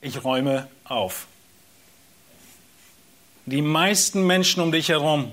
ich 0.00 0.22
räume 0.22 0.68
auf. 0.84 1.26
Die 3.44 3.62
meisten 3.62 4.26
Menschen 4.26 4.62
um 4.62 4.72
dich 4.72 4.88
herum, 4.88 5.32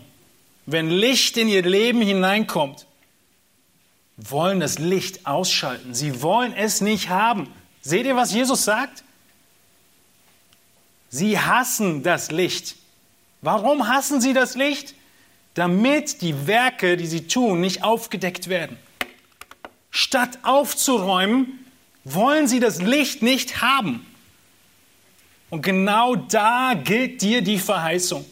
wenn 0.65 0.89
Licht 0.89 1.37
in 1.37 1.47
ihr 1.47 1.63
Leben 1.63 2.01
hineinkommt, 2.01 2.85
wollen 4.17 4.59
das 4.59 4.79
Licht 4.79 5.25
ausschalten. 5.25 5.93
Sie 5.93 6.21
wollen 6.21 6.53
es 6.53 6.81
nicht 6.81 7.09
haben. 7.09 7.51
Seht 7.81 8.05
ihr, 8.05 8.15
was 8.15 8.33
Jesus 8.33 8.63
sagt? 8.63 9.03
Sie 11.09 11.39
hassen 11.39 12.01
das 12.03 12.31
Licht. 12.31 12.75
Warum 13.41 13.87
hassen 13.87 14.21
sie 14.21 14.33
das 14.33 14.55
Licht? 14.55 14.95
Damit 15.53 16.21
die 16.21 16.47
Werke, 16.47 16.97
die 16.97 17.05
sie 17.05 17.27
tun, 17.27 17.61
nicht 17.61 17.83
aufgedeckt 17.83 18.49
werden. 18.49 18.77
Statt 19.91 20.39
aufzuräumen, 20.43 21.59
wollen 22.03 22.47
sie 22.47 22.59
das 22.59 22.81
Licht 22.81 23.21
nicht 23.21 23.61
haben. 23.61 24.05
Und 25.49 25.61
genau 25.61 26.15
da 26.15 26.73
gilt 26.73 27.21
dir 27.21 27.41
die 27.41 27.59
Verheißung. 27.59 28.25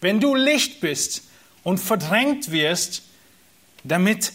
Wenn 0.00 0.20
du 0.20 0.34
Licht 0.34 0.80
bist 0.80 1.24
und 1.62 1.78
verdrängt 1.78 2.50
wirst, 2.50 3.02
damit 3.84 4.32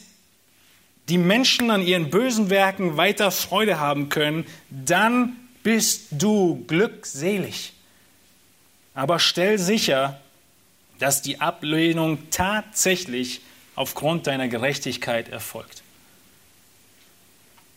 die 1.10 1.18
Menschen 1.18 1.72
an 1.72 1.82
ihren 1.82 2.10
bösen 2.10 2.50
Werken 2.50 2.98
weiter 2.98 3.32
Freude 3.32 3.80
haben 3.80 4.10
können, 4.10 4.46
dann 4.70 5.36
bist 5.64 6.08
du 6.12 6.64
glückselig. 6.68 7.74
Aber 8.94 9.20
stell 9.20 9.58
sicher, 9.58 10.20
dass 11.00 11.22
die 11.22 11.42
Ablehnung 11.42 12.30
tatsächlich 12.32 13.42
aufgrund 13.76 14.28
deiner 14.28 14.48
Gerechtigkeit 14.48 15.30
erfolgt. 15.30 15.84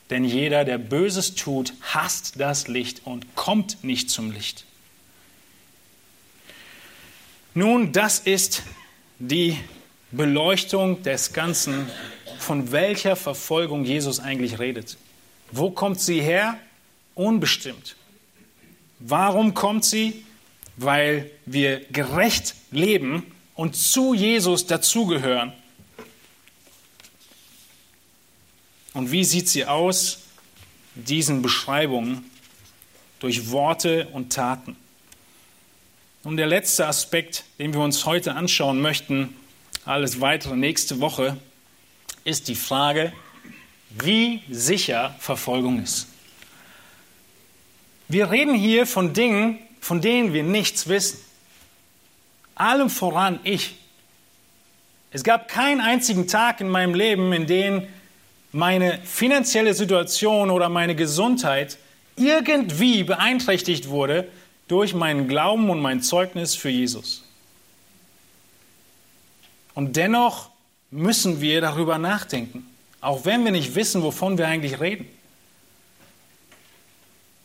Denn 0.09 0.25
jeder, 0.25 0.65
der 0.65 0.79
Böses 0.79 1.35
tut, 1.37 1.73
hasst 1.83 2.41
das 2.41 2.67
Licht 2.67 3.03
und 3.05 3.37
kommt 3.37 3.85
nicht 3.85 4.11
zum 4.11 4.33
Licht. 4.33 4.65
Nun, 7.55 7.93
das 7.93 8.19
ist 8.19 8.63
die 9.19 9.57
Beleuchtung 10.11 11.03
des 11.03 11.33
Ganzen, 11.33 11.89
von 12.39 12.73
welcher 12.73 13.17
Verfolgung 13.17 13.85
Jesus 13.85 14.19
eigentlich 14.19 14.59
redet. 14.59 14.97
Wo 15.53 15.71
kommt 15.71 16.01
sie 16.01 16.21
her? 16.21 16.59
Unbestimmt. 17.15 17.97
Warum 18.99 19.55
kommt 19.55 19.85
sie? 19.85 20.25
Weil 20.83 21.31
wir 21.45 21.85
gerecht 21.93 22.55
leben 22.71 23.27
und 23.55 23.77
zu 23.77 24.15
Jesus 24.15 24.67
dazugehören. 24.67 25.53
Und 28.95 29.13
wie 29.13 29.25
sieht 29.25 29.51
sie 29.51 29.67
aus? 29.67 30.21
Diesen 30.95 31.43
Beschreibungen 31.43 32.25
durch 33.19 33.51
Worte 33.51 34.09
und 34.13 34.33
Taten. 34.33 34.75
Und 36.23 36.39
der 36.39 36.47
letzte 36.47 36.87
Aspekt, 36.87 37.45
den 37.59 37.75
wir 37.75 37.81
uns 37.81 38.07
heute 38.07 38.35
anschauen 38.35 38.81
möchten, 38.81 39.37
alles 39.85 40.23
weitere 40.23 40.57
nächste 40.57 41.01
Woche, 41.01 41.37
ist 42.25 42.49
die 42.49 42.55
Frage, 42.55 43.13
wie 43.91 44.41
sicher 44.49 45.15
Verfolgung 45.19 45.83
ist. 45.83 46.07
Wir 48.09 48.31
reden 48.31 48.55
hier 48.55 48.87
von 48.87 49.13
Dingen, 49.13 49.59
von 49.81 50.01
denen 50.01 50.33
wir 50.33 50.43
nichts 50.43 50.89
wissen. 50.89 51.19
Allem 52.55 52.91
voran 52.91 53.41
ich. 53.43 53.77
Es 55.11 55.25
gab 55.25 55.49
keinen 55.49 55.81
einzigen 55.81 56.29
Tag 56.29 56.61
in 56.61 56.69
meinem 56.69 56.95
Leben, 56.95 57.33
in 57.33 57.47
dem 57.47 57.87
meine 58.53 58.99
finanzielle 59.05 59.75
Situation 59.75 60.51
oder 60.51 60.69
meine 60.69 60.95
Gesundheit 60.95 61.79
irgendwie 62.17 63.03
beeinträchtigt 63.05 63.89
wurde 63.89 64.29
durch 64.69 64.95
meinen 64.95 65.27
Glauben 65.27 65.71
und 65.71 65.81
mein 65.81 66.03
Zeugnis 66.03 66.55
für 66.55 66.69
Jesus. 66.69 67.25
Und 69.75 69.97
dennoch 69.97 70.51
müssen 70.91 71.41
wir 71.41 71.61
darüber 71.61 71.99
nachdenken, 71.99 72.67
auch 73.01 73.25
wenn 73.25 73.45
wir 73.45 73.53
nicht 73.53 73.75
wissen, 73.75 74.03
wovon 74.03 74.37
wir 74.37 74.47
eigentlich 74.47 74.81
reden. 74.81 75.09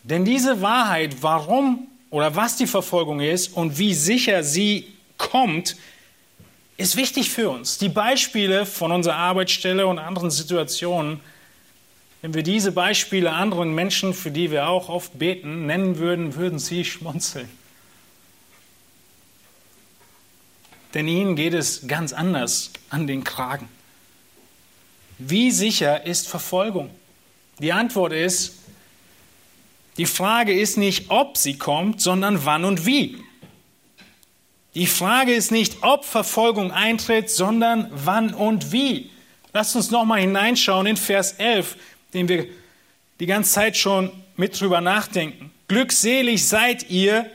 Denn 0.03 0.25
diese 0.25 0.61
Wahrheit, 0.61 1.21
warum 1.21 1.88
oder 2.16 2.34
was 2.34 2.55
die 2.55 2.66
Verfolgung 2.66 3.20
ist 3.20 3.57
und 3.57 3.78
wie 3.78 3.93
sicher 3.93 4.41
sie 4.41 4.88
kommt, 5.18 5.76
ist 6.78 6.95
wichtig 6.95 7.30
für 7.30 7.49
uns. 7.49 7.78
Die 7.78 7.89
Beispiele 7.89 8.66
von 8.66 8.93
unserer 8.93 9.18
Arbeitsstelle 9.18 9.86
und 9.86 9.99
anderen 9.99 10.32
Situationen, 10.32 11.20
wenn 12.22 12.34
wir 12.34 12.41
diese 12.41 12.72
Beispiele 12.72 13.34
anderen 13.34 13.76
Menschen, 13.76 14.13
für 14.13 14.32
die 14.32 14.49
wir 14.49 14.70
auch 14.70 14.88
oft 14.88 15.20
beten, 15.20 15.66
nennen 15.66 15.97
würden, 15.97 16.36
würden 16.36 16.57
sie 16.57 16.86
schmunzeln. 16.86 17.49
Denn 20.93 21.09
ihnen 21.09 21.36
geht 21.36 21.53
es 21.53 21.86
ganz 21.86 22.13
anders 22.13 22.72
an 22.89 23.07
den 23.07 23.26
Kragen. 23.26 23.68
Wie 25.18 25.51
sicher 25.51 26.05
ist 26.05 26.30
Verfolgung? 26.30 26.91
Die 27.59 27.74
Antwort 27.74 28.13
ist, 28.13 28.55
die 29.97 30.05
Frage 30.05 30.53
ist 30.53 30.77
nicht, 30.77 31.09
ob 31.09 31.37
sie 31.37 31.57
kommt, 31.57 32.01
sondern 32.01 32.45
wann 32.45 32.65
und 32.65 32.85
wie. 32.85 33.17
Die 34.73 34.87
Frage 34.87 35.33
ist 35.33 35.51
nicht, 35.51 35.77
ob 35.81 36.03
Verfolgung 36.03 36.71
eintritt, 36.71 37.29
sondern 37.29 37.89
wann 37.93 38.33
und 38.33 38.73
wie. 38.73 39.09
Lasst 39.53 39.75
uns 39.75 39.89
nochmal 39.89 40.19
hineinschauen 40.19 40.85
in 40.85 40.97
Vers 40.97 41.33
11, 41.33 41.77
den 42.13 42.27
wir 42.27 42.45
die 43.21 43.25
ganze 43.25 43.51
Zeit 43.51 43.77
schon 43.77 44.11
mit 44.35 44.59
drüber 44.59 44.81
nachdenken. 44.81 45.51
Glückselig 45.69 46.45
seid 46.45 46.89
ihr, 46.89 47.31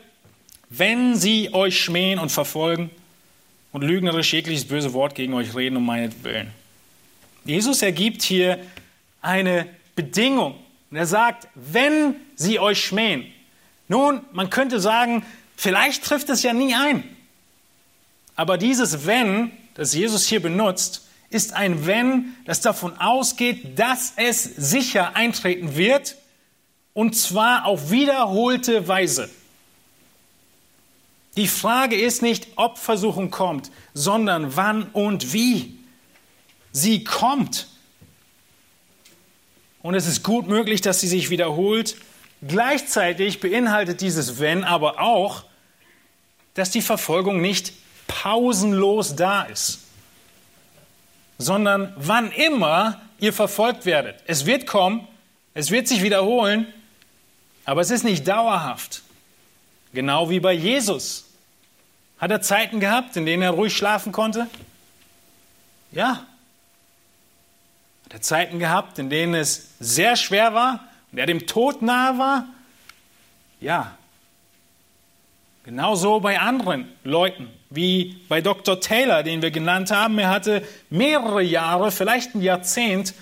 wenn 0.68 1.16
sie 1.16 1.54
euch 1.54 1.80
schmähen 1.80 2.18
und 2.18 2.30
verfolgen 2.30 2.90
und 3.72 3.82
lügnerisch 3.82 4.34
jegliches 4.34 4.66
böse 4.66 4.92
Wort 4.92 5.14
gegen 5.14 5.32
euch 5.32 5.54
reden 5.54 5.76
um 5.76 5.86
meinetwillen. 5.86 6.50
Jesus 7.44 7.80
ergibt 7.80 8.22
hier 8.22 8.58
eine 9.22 9.66
Bedingung. 9.96 10.54
Und 10.90 10.96
er 10.96 11.06
sagt, 11.06 11.48
wenn 11.54 12.16
sie 12.34 12.58
euch 12.58 12.84
schmähen. 12.84 13.26
Nun, 13.88 14.22
man 14.32 14.50
könnte 14.50 14.80
sagen, 14.80 15.24
vielleicht 15.56 16.04
trifft 16.04 16.28
es 16.28 16.42
ja 16.42 16.52
nie 16.52 16.74
ein. 16.74 17.04
Aber 18.36 18.58
dieses 18.58 19.06
Wenn, 19.06 19.52
das 19.74 19.94
Jesus 19.94 20.26
hier 20.26 20.40
benutzt, 20.40 21.08
ist 21.30 21.52
ein 21.52 21.86
Wenn, 21.86 22.34
das 22.44 22.60
davon 22.60 22.98
ausgeht, 22.98 23.78
dass 23.78 24.14
es 24.16 24.42
sicher 24.42 25.14
eintreten 25.14 25.76
wird, 25.76 26.16
und 26.92 27.14
zwar 27.16 27.66
auf 27.66 27.90
wiederholte 27.90 28.88
Weise. 28.88 29.30
Die 31.36 31.48
Frage 31.48 31.96
ist 31.96 32.22
nicht, 32.22 32.48
ob 32.56 32.78
Versuchung 32.78 33.30
kommt, 33.30 33.70
sondern 33.94 34.56
wann 34.56 34.84
und 34.92 35.32
wie. 35.32 35.78
Sie 36.72 37.04
kommt. 37.04 37.68
Und 39.82 39.94
es 39.94 40.06
ist 40.06 40.22
gut 40.22 40.46
möglich, 40.46 40.80
dass 40.80 41.00
sie 41.00 41.08
sich 41.08 41.30
wiederholt. 41.30 41.96
Gleichzeitig 42.46 43.40
beinhaltet 43.40 44.00
dieses 44.00 44.38
Wenn 44.38 44.64
aber 44.64 45.00
auch, 45.00 45.44
dass 46.54 46.70
die 46.70 46.82
Verfolgung 46.82 47.40
nicht 47.40 47.72
pausenlos 48.06 49.16
da 49.16 49.42
ist, 49.42 49.80
sondern 51.38 51.94
wann 51.96 52.32
immer 52.32 53.00
ihr 53.18 53.32
verfolgt 53.32 53.86
werdet. 53.86 54.22
Es 54.26 54.46
wird 54.46 54.66
kommen, 54.66 55.06
es 55.54 55.70
wird 55.70 55.88
sich 55.88 56.02
wiederholen, 56.02 56.66
aber 57.64 57.80
es 57.80 57.90
ist 57.90 58.04
nicht 58.04 58.26
dauerhaft. 58.26 59.02
Genau 59.92 60.30
wie 60.30 60.40
bei 60.40 60.52
Jesus. 60.52 61.26
Hat 62.18 62.30
er 62.30 62.42
Zeiten 62.42 62.80
gehabt, 62.80 63.16
in 63.16 63.26
denen 63.26 63.42
er 63.42 63.50
ruhig 63.50 63.76
schlafen 63.76 64.12
konnte? 64.12 64.46
Ja. 65.92 66.26
Er 68.10 68.20
Zeiten 68.20 68.58
gehabt, 68.58 68.98
in 68.98 69.08
denen 69.08 69.34
es 69.34 69.70
sehr 69.78 70.16
schwer 70.16 70.52
war 70.52 70.88
und 71.12 71.18
er 71.18 71.26
dem 71.26 71.46
Tod 71.46 71.80
nahe 71.80 72.18
war? 72.18 72.46
Ja. 73.60 73.96
Genauso 75.64 76.18
bei 76.20 76.40
anderen 76.40 76.88
Leuten, 77.04 77.48
wie 77.68 78.16
bei 78.28 78.40
Dr. 78.40 78.80
Taylor, 78.80 79.22
den 79.22 79.42
wir 79.42 79.52
genannt 79.52 79.92
haben. 79.92 80.18
Er 80.18 80.30
hatte 80.30 80.66
mehrere 80.88 81.42
Jahre, 81.42 81.92
vielleicht 81.92 82.34
ein 82.34 82.42
Jahrzehnt, 82.42 83.14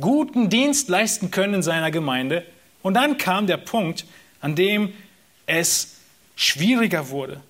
guten 0.00 0.48
Dienst 0.48 0.88
leisten 0.88 1.30
können 1.30 1.54
in 1.54 1.62
seiner 1.62 1.90
Gemeinde. 1.90 2.46
Und 2.82 2.94
dann 2.94 3.18
kam 3.18 3.46
der 3.46 3.58
Punkt, 3.58 4.06
an 4.40 4.54
dem 4.54 4.94
es 5.44 5.96
schwieriger 6.34 7.10
wurde. 7.10 7.42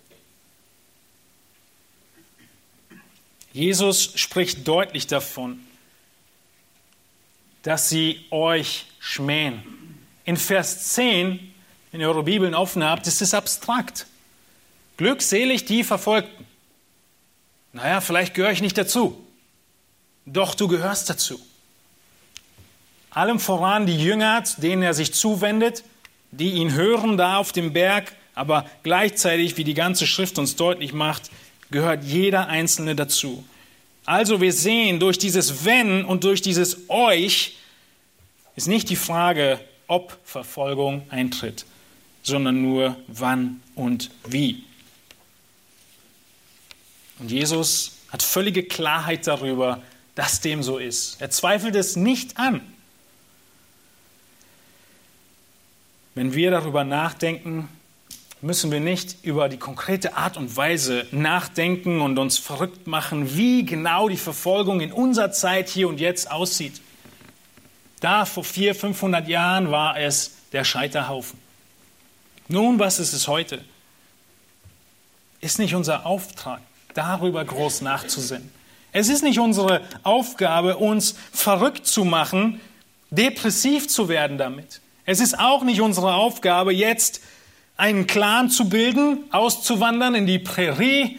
Jesus 3.52 4.12
spricht 4.16 4.66
deutlich 4.66 5.06
davon, 5.06 5.60
dass 7.62 7.88
sie 7.88 8.24
euch 8.30 8.86
schmähen. 8.98 9.62
In 10.24 10.36
Vers 10.36 10.94
10 10.94 11.50
wenn 11.90 12.00
ihr 12.00 12.08
eure 12.08 12.22
Bibeln 12.22 12.54
offen 12.54 12.84
habt, 12.84 13.06
ist 13.06 13.20
es 13.20 13.34
abstrakt. 13.34 14.06
Glückselig 14.96 15.64
die 15.64 15.82
Verfolgten. 15.82 16.46
Naja, 17.72 18.00
vielleicht 18.00 18.34
gehöre 18.34 18.52
ich 18.52 18.62
nicht 18.62 18.78
dazu. 18.78 19.24
Doch 20.26 20.54
du 20.54 20.68
gehörst 20.68 21.10
dazu. 21.10 21.40
Allem 23.10 23.40
voran 23.40 23.86
die 23.86 23.98
Jünger, 23.98 24.44
denen 24.58 24.82
er 24.82 24.94
sich 24.94 25.14
zuwendet, 25.14 25.82
die 26.30 26.50
ihn 26.52 26.74
hören 26.74 27.16
da 27.16 27.38
auf 27.38 27.50
dem 27.50 27.72
Berg, 27.72 28.12
aber 28.34 28.66
gleichzeitig, 28.84 29.56
wie 29.56 29.64
die 29.64 29.74
ganze 29.74 30.06
Schrift 30.06 30.38
uns 30.38 30.54
deutlich 30.54 30.92
macht, 30.92 31.30
gehört 31.72 32.04
jeder 32.04 32.46
Einzelne 32.46 32.94
dazu. 32.94 33.44
Also 34.10 34.40
wir 34.40 34.52
sehen, 34.52 34.98
durch 34.98 35.18
dieses 35.18 35.64
Wenn 35.64 36.04
und 36.04 36.24
durch 36.24 36.42
dieses 36.42 36.88
Euch 36.88 37.54
ist 38.56 38.66
nicht 38.66 38.90
die 38.90 38.96
Frage, 38.96 39.60
ob 39.86 40.18
Verfolgung 40.24 41.06
eintritt, 41.10 41.64
sondern 42.24 42.60
nur 42.60 42.96
wann 43.06 43.62
und 43.76 44.10
wie. 44.26 44.64
Und 47.20 47.30
Jesus 47.30 47.98
hat 48.08 48.24
völlige 48.24 48.64
Klarheit 48.64 49.28
darüber, 49.28 49.80
dass 50.16 50.40
dem 50.40 50.64
so 50.64 50.78
ist. 50.78 51.20
Er 51.20 51.30
zweifelt 51.30 51.76
es 51.76 51.94
nicht 51.94 52.36
an. 52.36 52.62
Wenn 56.16 56.34
wir 56.34 56.50
darüber 56.50 56.82
nachdenken, 56.82 57.68
müssen 58.42 58.70
wir 58.70 58.80
nicht 58.80 59.18
über 59.22 59.48
die 59.48 59.58
konkrete 59.58 60.16
Art 60.16 60.36
und 60.36 60.56
Weise 60.56 61.06
nachdenken 61.10 62.00
und 62.00 62.18
uns 62.18 62.38
verrückt 62.38 62.86
machen, 62.86 63.36
wie 63.36 63.64
genau 63.64 64.08
die 64.08 64.16
Verfolgung 64.16 64.80
in 64.80 64.92
unserer 64.92 65.30
Zeit 65.30 65.68
hier 65.68 65.88
und 65.88 66.00
jetzt 66.00 66.30
aussieht. 66.30 66.80
Da 68.00 68.24
vor 68.24 68.44
400, 68.44 68.80
500 68.80 69.28
Jahren 69.28 69.70
war 69.70 69.98
es 69.98 70.32
der 70.52 70.64
Scheiterhaufen. 70.64 71.38
Nun, 72.48 72.78
was 72.78 72.98
ist 72.98 73.12
es 73.12 73.28
heute? 73.28 73.62
Ist 75.40 75.58
nicht 75.58 75.74
unser 75.74 76.06
Auftrag, 76.06 76.60
darüber 76.94 77.44
groß 77.44 77.82
nachzusinnen. 77.82 78.50
Es 78.92 79.08
ist 79.08 79.22
nicht 79.22 79.38
unsere 79.38 79.82
Aufgabe, 80.02 80.76
uns 80.78 81.14
verrückt 81.32 81.86
zu 81.86 82.04
machen, 82.04 82.60
depressiv 83.10 83.88
zu 83.88 84.08
werden 84.08 84.38
damit. 84.38 84.80
Es 85.04 85.20
ist 85.20 85.38
auch 85.38 85.62
nicht 85.62 85.80
unsere 85.80 86.14
Aufgabe, 86.14 86.72
jetzt 86.72 87.20
einen 87.80 88.06
Clan 88.06 88.50
zu 88.50 88.68
bilden, 88.68 89.24
auszuwandern 89.30 90.14
in 90.14 90.26
die 90.26 90.38
Prärie 90.38 91.18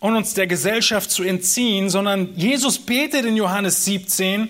und 0.00 0.16
uns 0.16 0.32
der 0.32 0.46
Gesellschaft 0.46 1.10
zu 1.10 1.22
entziehen, 1.22 1.90
sondern 1.90 2.34
Jesus 2.36 2.78
betet 2.78 3.26
in 3.26 3.36
Johannes 3.36 3.84
17, 3.84 4.48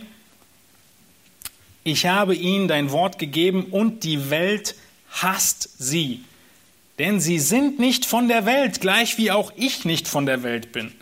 ich 1.84 2.06
habe 2.06 2.36
ihnen 2.36 2.68
dein 2.68 2.92
Wort 2.92 3.18
gegeben 3.18 3.64
und 3.64 4.04
die 4.04 4.30
Welt 4.30 4.76
hasst 5.10 5.68
sie. 5.78 6.24
Denn 7.00 7.20
sie 7.20 7.40
sind 7.40 7.80
nicht 7.80 8.06
von 8.06 8.28
der 8.28 8.46
Welt, 8.46 8.80
gleich 8.80 9.18
wie 9.18 9.32
auch 9.32 9.52
ich 9.56 9.84
nicht 9.84 10.06
von 10.06 10.24
der 10.24 10.44
Welt 10.44 10.70
bin. 10.70 10.92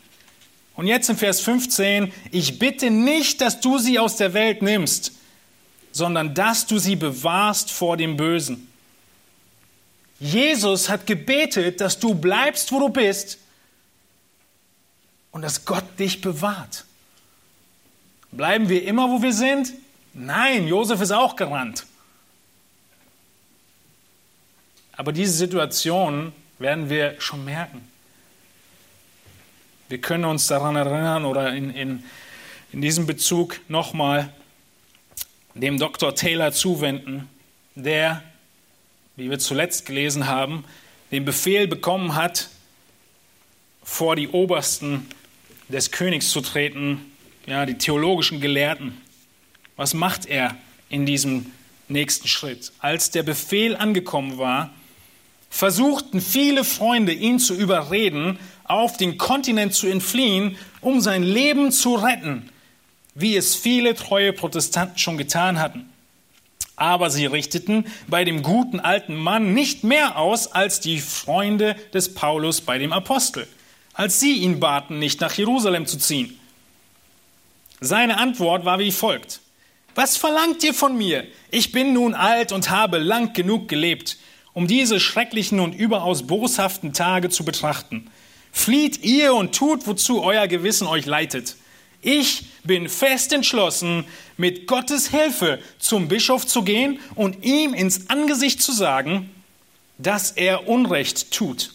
Und 0.76 0.86
jetzt 0.86 1.10
in 1.10 1.18
Vers 1.18 1.42
15, 1.42 2.10
ich 2.30 2.58
bitte 2.58 2.90
nicht, 2.90 3.42
dass 3.42 3.60
du 3.60 3.76
sie 3.76 3.98
aus 3.98 4.16
der 4.16 4.32
Welt 4.32 4.62
nimmst, 4.62 5.12
sondern 5.92 6.32
dass 6.32 6.66
du 6.66 6.78
sie 6.78 6.96
bewahrst 6.96 7.70
vor 7.70 7.98
dem 7.98 8.16
Bösen. 8.16 8.69
Jesus 10.20 10.90
hat 10.90 11.06
gebetet, 11.06 11.80
dass 11.80 11.98
du 11.98 12.14
bleibst, 12.14 12.70
wo 12.70 12.78
du 12.78 12.90
bist 12.90 13.38
und 15.32 15.40
dass 15.42 15.64
Gott 15.64 15.98
dich 15.98 16.20
bewahrt. 16.20 16.84
Bleiben 18.30 18.68
wir 18.68 18.84
immer, 18.84 19.08
wo 19.08 19.22
wir 19.22 19.32
sind? 19.32 19.72
Nein, 20.12 20.68
Josef 20.68 21.00
ist 21.00 21.10
auch 21.10 21.36
gerannt. 21.36 21.86
Aber 24.92 25.12
diese 25.12 25.32
Situation 25.32 26.32
werden 26.58 26.90
wir 26.90 27.18
schon 27.18 27.42
merken. 27.44 27.88
Wir 29.88 29.98
können 29.98 30.26
uns 30.26 30.46
daran 30.46 30.76
erinnern 30.76 31.24
oder 31.24 31.54
in, 31.54 31.70
in, 31.70 32.04
in 32.72 32.82
diesem 32.82 33.06
Bezug 33.06 33.58
nochmal 33.68 34.32
dem 35.54 35.78
Dr. 35.78 36.14
Taylor 36.14 36.52
zuwenden, 36.52 37.28
der 37.74 38.22
wie 39.20 39.28
wir 39.28 39.38
zuletzt 39.38 39.84
gelesen 39.84 40.26
haben, 40.26 40.64
den 41.12 41.26
Befehl 41.26 41.68
bekommen 41.68 42.14
hat, 42.14 42.48
vor 43.82 44.16
die 44.16 44.28
Obersten 44.28 45.06
des 45.68 45.90
Königs 45.90 46.30
zu 46.30 46.40
treten, 46.40 47.04
ja, 47.46 47.66
die 47.66 47.76
theologischen 47.76 48.40
Gelehrten. 48.40 48.96
Was 49.76 49.92
macht 49.92 50.24
er 50.24 50.56
in 50.88 51.04
diesem 51.04 51.52
nächsten 51.88 52.28
Schritt? 52.28 52.72
Als 52.78 53.10
der 53.10 53.22
Befehl 53.22 53.76
angekommen 53.76 54.38
war, 54.38 54.70
versuchten 55.50 56.22
viele 56.22 56.64
Freunde, 56.64 57.12
ihn 57.12 57.38
zu 57.38 57.54
überreden, 57.54 58.38
auf 58.64 58.96
den 58.96 59.18
Kontinent 59.18 59.74
zu 59.74 59.86
entfliehen, 59.86 60.56
um 60.80 61.02
sein 61.02 61.24
Leben 61.24 61.72
zu 61.72 61.94
retten, 61.94 62.48
wie 63.14 63.36
es 63.36 63.54
viele 63.54 63.94
treue 63.94 64.32
Protestanten 64.32 64.96
schon 64.96 65.18
getan 65.18 65.58
hatten. 65.58 65.90
Aber 66.80 67.10
sie 67.10 67.26
richteten 67.26 67.84
bei 68.08 68.24
dem 68.24 68.42
guten 68.42 68.80
alten 68.80 69.14
Mann 69.14 69.52
nicht 69.52 69.84
mehr 69.84 70.16
aus 70.16 70.46
als 70.50 70.80
die 70.80 70.98
Freunde 70.98 71.76
des 71.92 72.14
Paulus 72.14 72.62
bei 72.62 72.78
dem 72.78 72.94
Apostel, 72.94 73.46
als 73.92 74.18
sie 74.18 74.38
ihn 74.38 74.60
baten, 74.60 74.98
nicht 74.98 75.20
nach 75.20 75.34
Jerusalem 75.34 75.84
zu 75.84 75.98
ziehen. 75.98 76.40
Seine 77.82 78.16
Antwort 78.16 78.64
war 78.64 78.78
wie 78.78 78.92
folgt. 78.92 79.40
Was 79.94 80.16
verlangt 80.16 80.64
ihr 80.64 80.72
von 80.72 80.96
mir? 80.96 81.26
Ich 81.50 81.70
bin 81.70 81.92
nun 81.92 82.14
alt 82.14 82.50
und 82.50 82.70
habe 82.70 82.96
lang 82.96 83.34
genug 83.34 83.68
gelebt, 83.68 84.16
um 84.54 84.66
diese 84.66 85.00
schrecklichen 85.00 85.60
und 85.60 85.74
überaus 85.74 86.26
boshaften 86.26 86.94
Tage 86.94 87.28
zu 87.28 87.44
betrachten. 87.44 88.10
Flieht 88.52 89.04
ihr 89.04 89.34
und 89.34 89.54
tut, 89.54 89.86
wozu 89.86 90.22
euer 90.22 90.46
Gewissen 90.48 90.86
euch 90.86 91.04
leitet. 91.04 91.56
Ich 92.02 92.46
bin 92.64 92.88
fest 92.88 93.32
entschlossen, 93.32 94.04
mit 94.36 94.66
Gottes 94.66 95.08
Hilfe 95.08 95.58
zum 95.78 96.08
Bischof 96.08 96.46
zu 96.46 96.62
gehen 96.62 96.98
und 97.14 97.44
ihm 97.44 97.74
ins 97.74 98.08
Angesicht 98.08 98.62
zu 98.62 98.72
sagen, 98.72 99.30
dass 99.98 100.30
er 100.30 100.66
Unrecht 100.66 101.30
tut. 101.30 101.72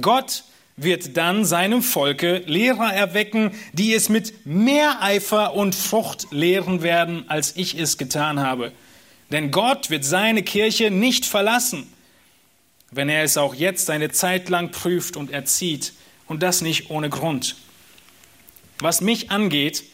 Gott 0.00 0.44
wird 0.76 1.16
dann 1.16 1.44
seinem 1.44 1.82
Volke 1.82 2.42
Lehrer 2.46 2.92
erwecken, 2.92 3.52
die 3.72 3.94
es 3.94 4.08
mit 4.08 4.46
mehr 4.46 5.02
Eifer 5.02 5.54
und 5.54 5.74
Frucht 5.74 6.28
lehren 6.30 6.82
werden, 6.82 7.24
als 7.28 7.56
ich 7.56 7.78
es 7.78 7.96
getan 7.96 8.40
habe. 8.40 8.72
Denn 9.30 9.50
Gott 9.50 9.90
wird 9.90 10.04
seine 10.04 10.42
Kirche 10.42 10.90
nicht 10.90 11.26
verlassen, 11.26 11.92
wenn 12.90 13.08
er 13.08 13.22
es 13.24 13.36
auch 13.36 13.54
jetzt 13.54 13.90
eine 13.90 14.10
Zeit 14.10 14.48
lang 14.48 14.70
prüft 14.70 15.16
und 15.16 15.30
erzieht, 15.30 15.92
und 16.26 16.42
das 16.42 16.62
nicht 16.62 16.88
ohne 16.90 17.10
Grund. 17.10 17.56
Was 18.78 19.00
mich 19.00 19.30
angeht, 19.30 19.84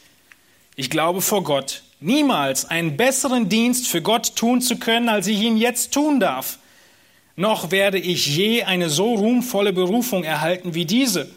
ich 0.77 0.91
glaube 0.91 1.21
vor 1.21 1.45
Gott, 1.45 1.83
niemals 2.01 2.65
einen 2.65 2.97
besseren 2.97 3.49
Dienst 3.49 3.89
für 3.89 4.03
Gott 4.03 4.37
tun 4.37 4.61
zu 4.61 4.79
können, 4.79 5.09
als 5.09 5.27
ich 5.27 5.41
ihn 5.41 5.57
jetzt 5.57 5.93
tun 5.93 6.21
darf. 6.21 6.59
Noch 7.37 7.71
werde 7.71 7.99
ich 7.99 8.27
je 8.27 8.65
eine 8.65 8.91
so 8.91 9.15
ruhmvolle 9.15 9.73
Berufung 9.73 10.25
erhalten 10.25 10.75
wie 10.75 10.85
diese. 10.85 11.31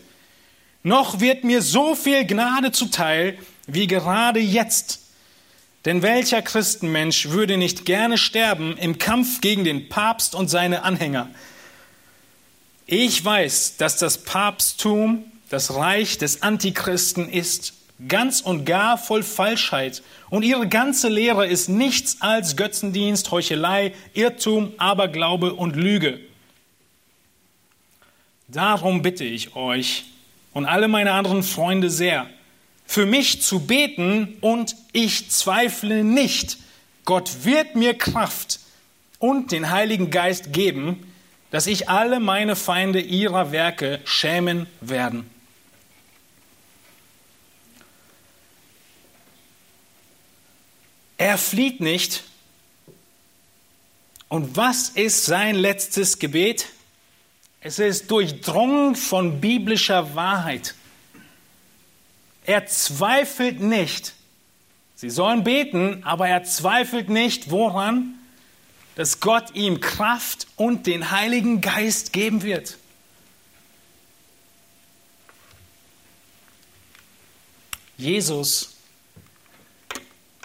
Noch 0.84 1.20
wird 1.20 1.44
mir 1.44 1.62
so 1.62 1.96
viel 1.96 2.26
Gnade 2.26 2.72
zuteil 2.72 3.38
wie 3.68 3.88
gerade 3.88 4.40
jetzt. 4.40 5.00
Denn 5.86 6.02
welcher 6.02 6.42
Christenmensch 6.42 7.30
würde 7.30 7.58
nicht 7.58 7.86
gerne 7.86 8.18
sterben 8.18 8.78
im 8.78 8.98
Kampf 8.98 9.42
gegen 9.42 9.64
den 9.64 9.90
Papst 9.90 10.36
und 10.36 10.50
seine 10.50 10.84
Anhänger? 10.84 11.30
Ich 12.86 13.24
weiß, 13.24 13.78
dass 13.78 13.98
das 13.98 14.20
Papsttum 14.20 15.26
das 15.54 15.76
Reich 15.76 16.18
des 16.18 16.42
Antichristen 16.42 17.30
ist, 17.30 17.74
ganz 18.08 18.42
und 18.42 18.66
gar 18.66 18.98
voll 18.98 19.22
Falschheit. 19.22 20.02
Und 20.32 20.42
ihre 20.42 20.68
ganze 20.68 21.10
Lehre 21.10 21.46
ist 21.46 21.70
nichts 21.70 22.22
als 22.22 22.56
Götzendienst, 22.56 23.30
Heuchelei, 23.30 23.94
Irrtum, 24.16 24.74
Aberglaube 24.78 25.54
und 25.54 25.76
Lüge. 25.76 26.20
Darum 28.48 29.04
bitte 29.04 29.26
ich 29.26 29.56
euch 29.56 30.06
und 30.54 30.66
alle 30.66 30.88
meine 30.88 31.12
anderen 31.12 31.44
Freunde 31.44 31.92
sehr, 31.92 32.28
für 32.88 33.06
mich 33.06 33.44
zu 33.44 33.60
beten 33.60 34.38
und 34.42 34.76
ich 34.92 35.30
zweifle 35.30 36.04
nicht, 36.04 36.58
Gott 37.06 37.44
wird 37.44 37.76
mir 37.76 37.94
Kraft 37.94 38.60
und 39.20 39.52
den 39.52 39.70
Heiligen 39.70 40.10
Geist 40.10 40.52
geben, 40.52 41.14
dass 41.52 41.68
ich 41.68 41.90
alle 41.90 42.20
meine 42.20 42.56
Feinde 42.56 43.00
ihrer 43.00 43.52
Werke 43.52 44.00
schämen 44.04 44.66
werden. 44.82 45.30
Er 51.18 51.38
flieht 51.38 51.80
nicht. 51.80 52.24
Und 54.30 54.56
was 54.58 54.90
ist 54.90 55.26
sein 55.26 55.56
letztes 55.56 56.20
Gebet? 56.20 56.68
Es 57.62 57.80
ist 57.80 58.10
durchdrungen 58.12 58.96
von 58.96 59.40
biblischer 59.40 60.16
Wahrheit. 60.16 60.76
Er 62.46 62.66
zweifelt 62.66 63.62
nicht. 63.62 64.14
Sie 64.96 65.10
sollen 65.10 65.44
beten, 65.44 66.04
aber 66.04 66.28
er 66.28 66.44
zweifelt 66.44 67.10
nicht 67.10 67.52
woran? 67.52 68.20
dass 68.96 69.20
Gott 69.20 69.56
ihm 69.56 69.80
Kraft 69.80 70.48
und 70.56 70.86
den 70.88 71.12
Heiligen 71.12 71.62
Geist 71.62 72.14
geben 72.14 72.44
wird. 72.44 72.78
Jesus, 77.98 78.73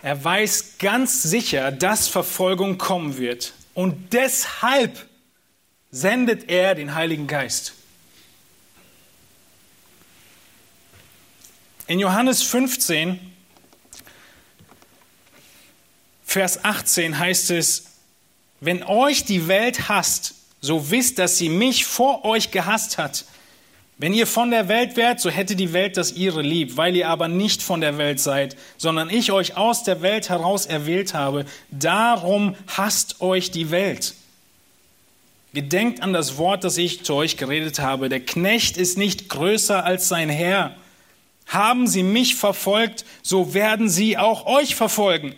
er 0.02 0.22
weiß 0.22 0.78
ganz 0.78 1.22
sicher, 1.22 1.72
dass 1.72 2.08
Verfolgung 2.08 2.78
kommen 2.78 3.18
wird. 3.18 3.54
Und 3.74 4.12
deshalb 4.12 5.06
sendet 5.90 6.50
er 6.50 6.74
den 6.74 6.94
Heiligen 6.94 7.26
Geist. 7.26 7.74
In 11.86 12.00
Johannes 12.00 12.42
15, 12.42 13.18
Vers 16.24 16.62
18 16.62 17.18
heißt 17.18 17.50
es, 17.52 17.84
wenn 18.60 18.82
euch 18.82 19.24
die 19.24 19.48
Welt 19.48 19.88
hasst, 19.88 20.34
so 20.60 20.90
wisst, 20.90 21.18
dass 21.18 21.38
sie 21.38 21.48
mich 21.48 21.86
vor 21.86 22.26
euch 22.26 22.50
gehasst 22.50 22.98
hat. 22.98 23.24
Wenn 24.00 24.14
ihr 24.14 24.28
von 24.28 24.52
der 24.52 24.68
Welt 24.68 24.96
wärt, 24.96 25.18
so 25.18 25.28
hätte 25.28 25.56
die 25.56 25.72
Welt 25.72 25.96
das 25.96 26.12
ihre 26.12 26.40
lieb, 26.40 26.76
weil 26.76 26.94
ihr 26.94 27.08
aber 27.08 27.26
nicht 27.26 27.64
von 27.64 27.80
der 27.80 27.98
Welt 27.98 28.20
seid, 28.20 28.56
sondern 28.76 29.10
ich 29.10 29.32
euch 29.32 29.56
aus 29.56 29.82
der 29.82 30.02
Welt 30.02 30.28
heraus 30.28 30.66
erwählt 30.66 31.14
habe. 31.14 31.46
Darum 31.72 32.54
hasst 32.68 33.20
euch 33.20 33.50
die 33.50 33.72
Welt. 33.72 34.14
Gedenkt 35.52 36.00
an 36.00 36.12
das 36.12 36.38
Wort, 36.38 36.62
das 36.62 36.76
ich 36.76 37.04
zu 37.04 37.14
euch 37.14 37.36
geredet 37.36 37.80
habe. 37.80 38.08
Der 38.08 38.20
Knecht 38.20 38.76
ist 38.76 38.98
nicht 38.98 39.28
größer 39.28 39.84
als 39.84 40.06
sein 40.06 40.28
Herr. 40.28 40.76
Haben 41.48 41.88
sie 41.88 42.04
mich 42.04 42.36
verfolgt, 42.36 43.04
so 43.22 43.52
werden 43.52 43.88
sie 43.88 44.16
auch 44.16 44.46
euch 44.46 44.76
verfolgen. 44.76 45.34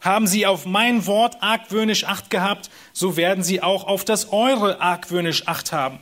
Haben 0.00 0.26
sie 0.26 0.46
auf 0.46 0.66
mein 0.66 1.06
Wort 1.06 1.36
argwöhnisch 1.40 2.04
Acht 2.04 2.28
gehabt, 2.28 2.70
so 2.92 3.16
werden 3.16 3.44
sie 3.44 3.62
auch 3.62 3.84
auf 3.84 4.04
das 4.04 4.32
eure 4.32 4.80
argwöhnisch 4.80 5.46
Acht 5.46 5.70
haben. 5.70 6.00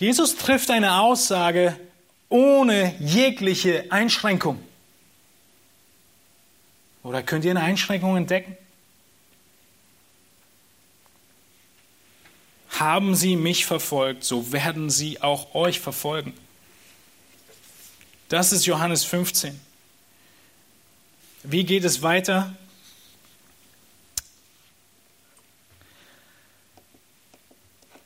Jesus 0.00 0.34
trifft 0.34 0.70
eine 0.70 0.98
Aussage 0.98 1.78
ohne 2.30 2.96
jegliche 3.00 3.92
Einschränkung. 3.92 4.58
Oder 7.02 7.22
könnt 7.22 7.44
ihr 7.44 7.50
eine 7.50 7.60
Einschränkung 7.60 8.16
entdecken? 8.16 8.56
Haben 12.70 13.14
sie 13.14 13.36
mich 13.36 13.66
verfolgt, 13.66 14.24
so 14.24 14.52
werden 14.52 14.88
sie 14.88 15.20
auch 15.20 15.54
euch 15.54 15.80
verfolgen. 15.80 16.32
Das 18.30 18.52
ist 18.52 18.64
Johannes 18.64 19.04
15. 19.04 19.60
Wie 21.42 21.64
geht 21.64 21.84
es 21.84 22.00
weiter? 22.00 22.54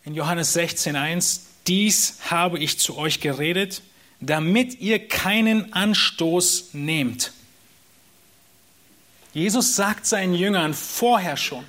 In 0.04 0.14
Johannes 0.14 0.56
16.1 0.56 1.53
dies 1.66 2.18
habe 2.30 2.58
ich 2.58 2.78
zu 2.78 2.96
euch 2.96 3.20
geredet, 3.20 3.82
damit 4.20 4.80
ihr 4.80 5.08
keinen 5.08 5.72
Anstoß 5.72 6.70
nehmt. 6.72 7.32
Jesus 9.32 9.74
sagt 9.74 10.06
seinen 10.06 10.34
Jüngern 10.34 10.74
vorher 10.74 11.36
schon, 11.36 11.64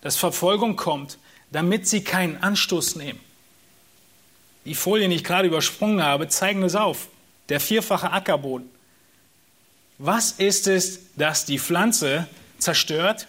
dass 0.00 0.16
Verfolgung 0.16 0.76
kommt, 0.76 1.18
damit 1.50 1.88
sie 1.88 2.04
keinen 2.04 2.36
Anstoß 2.42 2.96
nehmen. 2.96 3.20
Die 4.64 4.74
Folien, 4.74 5.10
die 5.10 5.16
ich 5.16 5.24
gerade 5.24 5.48
übersprungen 5.48 6.02
habe, 6.02 6.28
zeigen 6.28 6.62
es 6.62 6.74
auf. 6.74 7.08
Der 7.48 7.60
vierfache 7.60 8.12
Ackerboden. 8.12 8.70
Was 9.98 10.32
ist 10.32 10.68
es, 10.68 11.00
das 11.16 11.44
die 11.44 11.58
Pflanze 11.58 12.28
zerstört? 12.58 13.26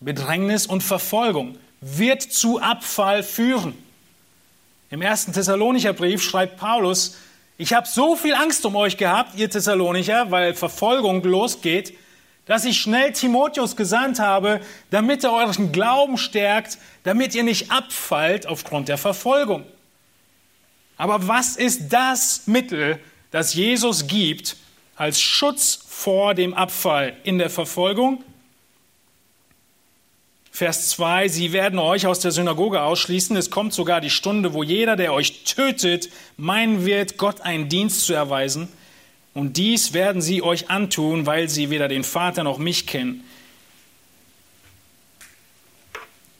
Bedrängnis 0.00 0.66
und 0.66 0.82
Verfolgung 0.82 1.56
wird 1.80 2.22
zu 2.22 2.60
Abfall 2.60 3.22
führen. 3.22 3.74
Im 4.88 5.02
ersten 5.02 5.32
Thessalonicher 5.32 5.92
Brief 5.92 6.22
schreibt 6.22 6.58
Paulus, 6.58 7.16
ich 7.58 7.72
habe 7.72 7.88
so 7.88 8.14
viel 8.14 8.34
Angst 8.34 8.64
um 8.66 8.76
euch 8.76 8.96
gehabt, 8.96 9.36
ihr 9.36 9.50
Thessalonicher, 9.50 10.30
weil 10.30 10.54
Verfolgung 10.54 11.24
losgeht, 11.24 11.94
dass 12.44 12.64
ich 12.64 12.78
schnell 12.78 13.12
Timotheus 13.12 13.74
gesandt 13.74 14.20
habe, 14.20 14.60
damit 14.90 15.24
er 15.24 15.32
euren 15.32 15.72
Glauben 15.72 16.16
stärkt, 16.18 16.78
damit 17.02 17.34
ihr 17.34 17.42
nicht 17.42 17.72
abfallt 17.72 18.46
aufgrund 18.46 18.88
der 18.88 18.98
Verfolgung. 18.98 19.64
Aber 20.96 21.26
was 21.26 21.56
ist 21.56 21.92
das 21.92 22.46
Mittel, 22.46 23.00
das 23.32 23.54
Jesus 23.54 24.06
gibt 24.06 24.56
als 24.94 25.20
Schutz 25.20 25.80
vor 25.88 26.34
dem 26.34 26.54
Abfall 26.54 27.16
in 27.24 27.38
der 27.38 27.50
Verfolgung? 27.50 28.22
Vers 30.56 30.88
2, 30.88 31.28
sie 31.28 31.52
werden 31.52 31.78
euch 31.78 32.06
aus 32.06 32.20
der 32.20 32.30
Synagoge 32.30 32.80
ausschließen. 32.80 33.36
Es 33.36 33.50
kommt 33.50 33.74
sogar 33.74 34.00
die 34.00 34.08
Stunde, 34.08 34.54
wo 34.54 34.62
jeder, 34.62 34.96
der 34.96 35.12
euch 35.12 35.44
tötet, 35.44 36.08
meinen 36.38 36.86
wird, 36.86 37.18
Gott 37.18 37.42
einen 37.42 37.68
Dienst 37.68 38.06
zu 38.06 38.14
erweisen. 38.14 38.68
Und 39.34 39.58
dies 39.58 39.92
werden 39.92 40.22
sie 40.22 40.40
euch 40.40 40.70
antun, 40.70 41.26
weil 41.26 41.50
sie 41.50 41.68
weder 41.68 41.88
den 41.88 42.04
Vater 42.04 42.42
noch 42.42 42.56
mich 42.56 42.86
kennen. 42.86 43.22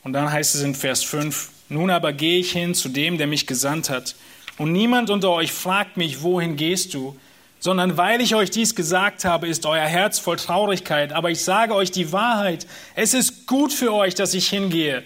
Und 0.03 0.15
dann 0.15 0.33
heißt 0.33 0.55
es 0.55 0.63
in 0.63 0.75
Vers 0.75 1.03
5, 1.03 1.51
nun 1.69 1.91
aber 1.91 2.15
gehe 2.15 2.39
ich 2.39 2.53
hin 2.53 2.75
zu 2.75 2.89
dem, 2.89 3.19
der 3.19 3.27
mich 3.27 3.47
gesandt 3.47 3.91
hat. 3.91 4.17
Und 4.57 4.73
niemand 4.73 5.11
unter 5.11 5.29
euch 5.29 5.53
fragt 5.53 5.99
mich, 5.99 6.23
wohin 6.23 6.57
gehst 6.57 6.95
du? 6.95 7.19
Sondern 7.59 7.97
weil 7.97 8.21
ich 8.21 8.35
euch 8.35 8.51
dies 8.51 8.75
gesagt 8.75 9.25
habe, 9.25 9.49
ist 9.49 9.67
euer 9.67 9.87
Herz 9.87 10.19
voll 10.19 10.37
Traurigkeit. 10.37 11.13
Aber 11.13 11.31
ich 11.31 11.43
sage 11.43 11.75
euch 11.75 11.91
die 11.91 12.13
Wahrheit. 12.13 12.67
Es 12.95 13.15
ist 13.15 13.47
gut 13.47 13.73
für 13.73 13.93
euch, 13.93 14.15
dass 14.15 14.35
ich 14.35 14.49
hingehe. 14.49 15.03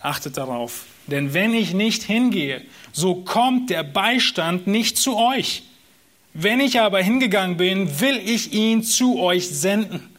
Achtet 0.00 0.36
darauf. 0.36 0.84
Denn 1.06 1.34
wenn 1.34 1.54
ich 1.54 1.72
nicht 1.72 2.02
hingehe, 2.02 2.62
so 2.92 3.16
kommt 3.16 3.70
der 3.70 3.82
Beistand 3.82 4.66
nicht 4.66 4.98
zu 4.98 5.16
euch. 5.16 5.64
Wenn 6.32 6.60
ich 6.60 6.80
aber 6.80 7.00
hingegangen 7.00 7.56
bin, 7.56 8.00
will 8.00 8.16
ich 8.16 8.52
ihn 8.52 8.82
zu 8.82 9.20
euch 9.20 9.48
senden. 9.48 10.10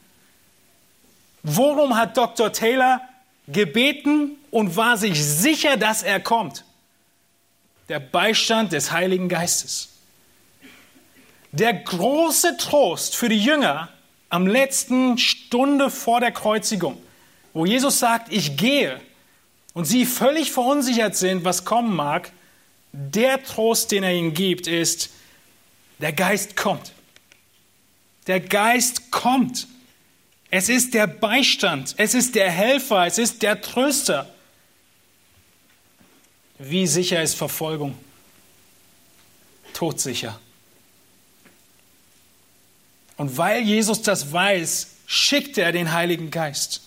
Worum 1.44 1.96
hat 1.96 2.18
Dr. 2.18 2.52
Taylor 2.52 3.02
gebeten 3.48 4.32
und 4.50 4.76
war 4.76 4.98
sich 4.98 5.24
sicher, 5.24 5.78
dass 5.78 6.04
er 6.04 6.20
kommt? 6.20 6.64
Der 7.90 8.00
Beistand 8.00 8.72
des 8.72 8.92
Heiligen 8.92 9.30
Geistes. 9.30 9.95
Der 11.56 11.74
große 11.74 12.58
Trost 12.58 13.16
für 13.16 13.30
die 13.30 13.42
Jünger 13.42 13.88
am 14.30 14.46
letzten 14.46 15.18
Stunde 15.18 15.90
vor 15.90 16.20
der 16.20 16.34
Kreuzigung, 16.34 17.02
wo 17.54 17.66
Jesus 17.66 18.00
sagt, 18.00 18.32
ich 18.34 18.58
gehe 18.58 19.00
und 19.74 19.86
sie 19.86 20.06
völlig 20.06 20.52
verunsichert 20.52 21.16
sind, 21.16 21.46
was 21.46 21.64
kommen 21.64 21.96
mag, 21.96 22.34
der 22.92 23.42
Trost, 23.42 23.92
den 23.92 24.04
er 24.04 24.14
ihnen 24.14 24.34
gibt, 24.34 24.68
ist, 24.68 25.12
der 26.00 26.12
Geist 26.12 26.58
kommt. 26.58 26.92
Der 28.28 28.42
Geist 28.42 29.12
kommt. 29.12 29.68
Es 30.50 30.68
ist 30.68 30.94
der 30.94 31.08
Beistand, 31.08 31.96
es 31.98 32.16
ist 32.16 32.36
der 32.36 32.52
Helfer, 32.52 33.06
es 33.06 33.18
ist 33.18 33.42
der 33.42 33.62
Tröster. 33.62 34.30
Wie 36.60 36.86
sicher 36.86 37.24
ist 37.24 37.36
Verfolgung? 37.36 37.98
Todsicher. 39.74 40.38
Und 43.18 43.38
weil 43.38 43.62
Jesus 43.62 44.02
das 44.02 44.32
weiß, 44.32 44.88
schickt 45.06 45.58
er 45.58 45.72
den 45.72 45.94
Heiligen 45.94 46.32
Geist. 46.32 46.82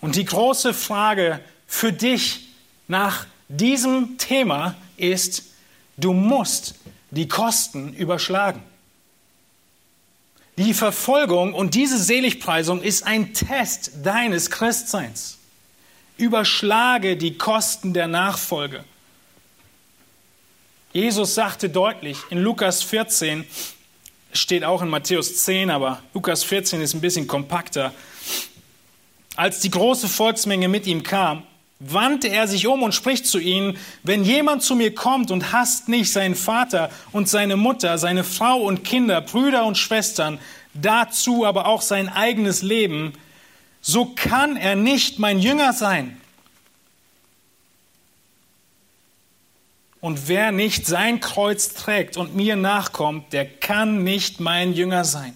Und 0.00 0.16
die 0.16 0.24
große 0.24 0.74
Frage 0.74 1.40
für 1.66 1.92
dich 1.92 2.48
nach 2.86 3.26
diesem 3.48 4.18
Thema 4.18 4.76
ist, 4.96 5.44
du 5.96 6.12
musst 6.12 6.74
die 7.10 7.28
Kosten 7.28 7.94
überschlagen. 7.94 8.62
Die 10.56 10.74
Verfolgung 10.74 11.54
und 11.54 11.74
diese 11.74 11.98
Seligpreisung 11.98 12.82
ist 12.82 13.04
ein 13.04 13.32
Test 13.32 13.92
deines 14.02 14.50
Christseins. 14.50 15.38
Überschlage 16.16 17.16
die 17.16 17.38
Kosten 17.38 17.94
der 17.94 18.08
Nachfolge. 18.08 18.84
Jesus 20.92 21.34
sagte 21.34 21.70
deutlich 21.70 22.18
in 22.30 22.38
Lukas 22.38 22.82
14, 22.82 23.44
steht 24.32 24.64
auch 24.64 24.82
in 24.82 24.88
Matthäus 24.88 25.44
10, 25.44 25.70
aber 25.70 26.02
Lukas 26.14 26.44
14 26.44 26.80
ist 26.80 26.94
ein 26.94 27.00
bisschen 27.00 27.26
kompakter. 27.26 27.92
Als 29.36 29.60
die 29.60 29.70
große 29.70 30.08
Volksmenge 30.08 30.68
mit 30.68 30.86
ihm 30.86 31.02
kam, 31.02 31.44
wandte 31.80 32.28
er 32.28 32.48
sich 32.48 32.66
um 32.66 32.82
und 32.82 32.94
spricht 32.94 33.26
zu 33.26 33.38
ihnen, 33.38 33.78
wenn 34.02 34.24
jemand 34.24 34.62
zu 34.62 34.74
mir 34.74 34.94
kommt 34.94 35.30
und 35.30 35.52
hasst 35.52 35.88
nicht 35.88 36.12
seinen 36.12 36.34
Vater 36.34 36.90
und 37.12 37.28
seine 37.28 37.56
Mutter, 37.56 37.98
seine 37.98 38.24
Frau 38.24 38.58
und 38.58 38.82
Kinder, 38.82 39.20
Brüder 39.20 39.64
und 39.64 39.78
Schwestern, 39.78 40.38
dazu 40.74 41.46
aber 41.46 41.66
auch 41.66 41.82
sein 41.82 42.08
eigenes 42.08 42.62
Leben, 42.62 43.12
so 43.80 44.06
kann 44.06 44.56
er 44.56 44.74
nicht 44.74 45.18
mein 45.18 45.38
Jünger 45.38 45.72
sein. 45.72 46.17
Und 50.00 50.28
wer 50.28 50.52
nicht 50.52 50.86
sein 50.86 51.20
Kreuz 51.20 51.74
trägt 51.74 52.16
und 52.16 52.36
mir 52.36 52.54
nachkommt, 52.54 53.32
der 53.32 53.48
kann 53.48 54.04
nicht 54.04 54.38
mein 54.38 54.72
Jünger 54.72 55.04
sein. 55.04 55.34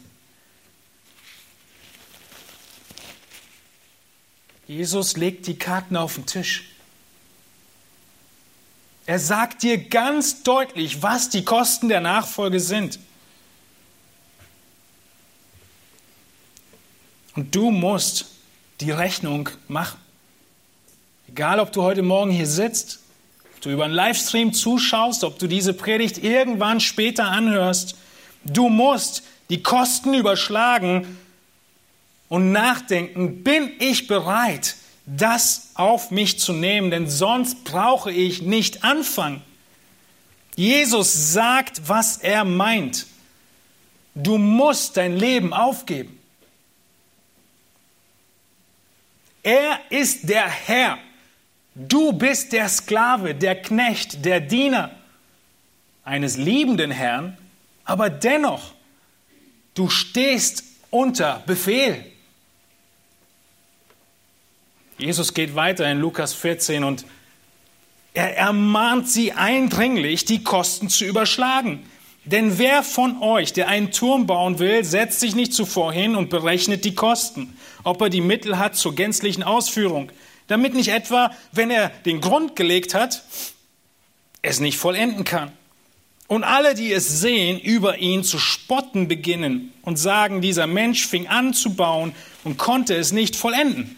Jesus 4.69 5.17
legt 5.17 5.47
die 5.49 5.59
Karten 5.59 5.97
auf 5.97 6.15
den 6.15 6.27
Tisch. 6.27 6.65
Er 9.05 9.19
sagt 9.19 9.65
dir 9.65 9.79
ganz 9.79 10.45
deutlich, 10.45 11.03
was 11.03 11.29
die 11.29 11.45
Kosten 11.45 11.89
der 11.89 12.01
Nachfolge 12.01 12.61
sind. 12.61 13.01
Und 17.35 17.55
du 17.55 17.71
musst 17.71 18.27
die 18.81 18.93
Rechnung 18.93 19.49
machen. 19.67 19.99
Egal, 21.29 21.59
ob 21.61 21.73
du 21.73 21.83
heute 21.83 22.03
Morgen 22.03 22.31
hier 22.31 22.47
sitzt, 22.47 23.02
du 23.63 23.71
über 23.71 23.85
einen 23.85 23.95
Livestream 23.95 24.53
zuschaust, 24.53 25.25
ob 25.25 25.39
du 25.39 25.47
diese 25.47 25.73
Predigt 25.73 26.19
irgendwann 26.19 26.81
später 26.81 27.27
anhörst, 27.27 27.97
du 28.45 28.69
musst 28.69 29.23
die 29.49 29.63
Kosten 29.63 30.15
überschlagen 30.15 31.19
und 32.29 32.53
nachdenken, 32.53 33.43
bin 33.43 33.71
ich 33.79 34.07
bereit, 34.07 34.77
das 35.07 35.71
auf 35.75 36.11
mich 36.11 36.39
zu 36.39 36.53
nehmen, 36.53 36.91
denn 36.91 37.09
sonst 37.09 37.65
brauche 37.65 38.13
ich 38.13 38.43
nicht 38.43 38.85
anfangen. 38.85 39.43
Jesus 40.57 41.33
sagt, 41.33 41.89
was 41.89 42.19
er 42.19 42.45
meint. 42.45 43.07
Du 44.15 44.39
musst 44.39 44.97
dein 44.97 45.17
Leben 45.17 45.53
aufgeben. 45.53 46.19
Er 49.43 49.81
ist 49.91 50.29
der 50.29 50.49
Herr. 50.49 50.99
Du 51.75 52.13
bist 52.13 52.53
der 52.53 52.69
Sklave, 52.69 53.35
der 53.35 53.61
Knecht, 53.61 54.25
der 54.25 54.41
Diener 54.41 54.91
eines 56.05 56.37
liebenden 56.37 56.91
Herrn, 56.91 57.39
aber 57.85 58.11
dennoch, 58.11 58.75
du 59.75 59.89
stehst 59.89 60.65
unter 60.91 61.43
Befehl. 61.47 62.05
Jesus 64.99 65.33
geht 65.33 65.55
weiter 65.55 65.91
in 65.91 65.99
Lukas 65.99 66.35
14 66.35 66.85
und 66.85 67.07
er 68.15 68.37
ermahnt 68.37 69.09
sie 69.09 69.33
eindringlich, 69.33 70.27
die 70.27 70.45
Kosten 70.45 70.91
zu 70.91 71.05
überschlagen. 71.07 71.85
Denn 72.25 72.59
wer 72.59 72.83
von 72.83 73.21
euch, 73.21 73.53
der 73.53 73.69
einen 73.69 73.91
Turm 73.91 74.27
bauen 74.27 74.59
will, 74.59 74.85
setzt 74.85 75.19
sich 75.19 75.35
nicht 75.35 75.55
zuvor 75.55 75.93
hin 75.93 76.15
und 76.15 76.31
berechnet 76.31 76.85
die 76.85 76.95
Kosten, 76.95 77.57
ob 77.83 78.01
er 78.03 78.11
die 78.11 78.21
Mittel 78.21 78.59
hat 78.59 78.77
zur 78.77 78.95
gänzlichen 78.95 79.43
Ausführung, 79.43 80.13
damit 80.53 80.75
nicht 80.75 80.89
etwa, 80.89 81.35
wenn 81.51 81.71
er 81.71 81.89
den 82.05 82.21
Grund 82.21 82.55
gelegt 82.55 82.95
hat, 82.95 83.23
es 84.43 84.61
nicht 84.61 84.79
vollenden 84.79 85.25
kann. 85.25 85.51
Und 86.29 86.45
alle, 86.45 86.75
die 86.75 86.93
es 86.93 87.21
sehen, 87.21 87.59
über 87.59 87.99
ihn 87.99 88.23
zu 88.25 88.39
spotten 88.39 89.09
beginnen 89.09 89.73
und 89.83 89.97
sagen, 89.97 90.41
dieser 90.41 90.67
Mensch 90.67 91.07
fing 91.07 91.27
an 91.27 91.53
zu 91.55 91.75
bauen 91.75 92.15
und 92.45 92.59
konnte 92.59 92.95
es 92.95 93.13
nicht 93.13 93.37
vollenden. 93.37 93.97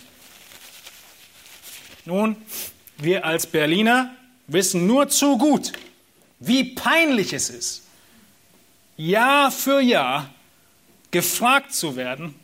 Nun, 2.04 2.36
wir 2.98 3.24
als 3.24 3.46
Berliner 3.46 4.14
wissen 4.46 4.86
nur 4.86 5.08
zu 5.08 5.38
gut, 5.38 5.72
wie 6.38 6.64
peinlich 6.64 7.32
es 7.32 7.50
ist, 7.50 7.82
Jahr 8.96 9.50
für 9.50 9.80
Jahr 9.80 10.30
gefragt 11.10 11.72
zu 11.72 11.96
werden, 11.96 12.34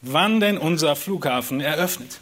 wann 0.00 0.40
denn 0.40 0.58
unser 0.58 0.94
Flughafen 0.96 1.60
eröffnet. 1.60 2.20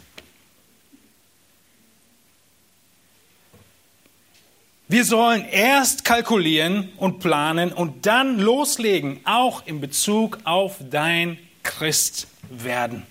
Wir 4.89 5.03
sollen 5.03 5.43
erst 5.43 6.05
kalkulieren 6.05 6.89
und 6.95 7.19
planen 7.19 7.73
und 7.73 8.05
dann 8.05 8.39
loslegen, 8.39 9.19
auch 9.25 9.65
in 9.65 9.81
Bezug 9.81 10.39
auf 10.45 10.77
dein 10.89 11.37
Christwerden. 11.63 13.03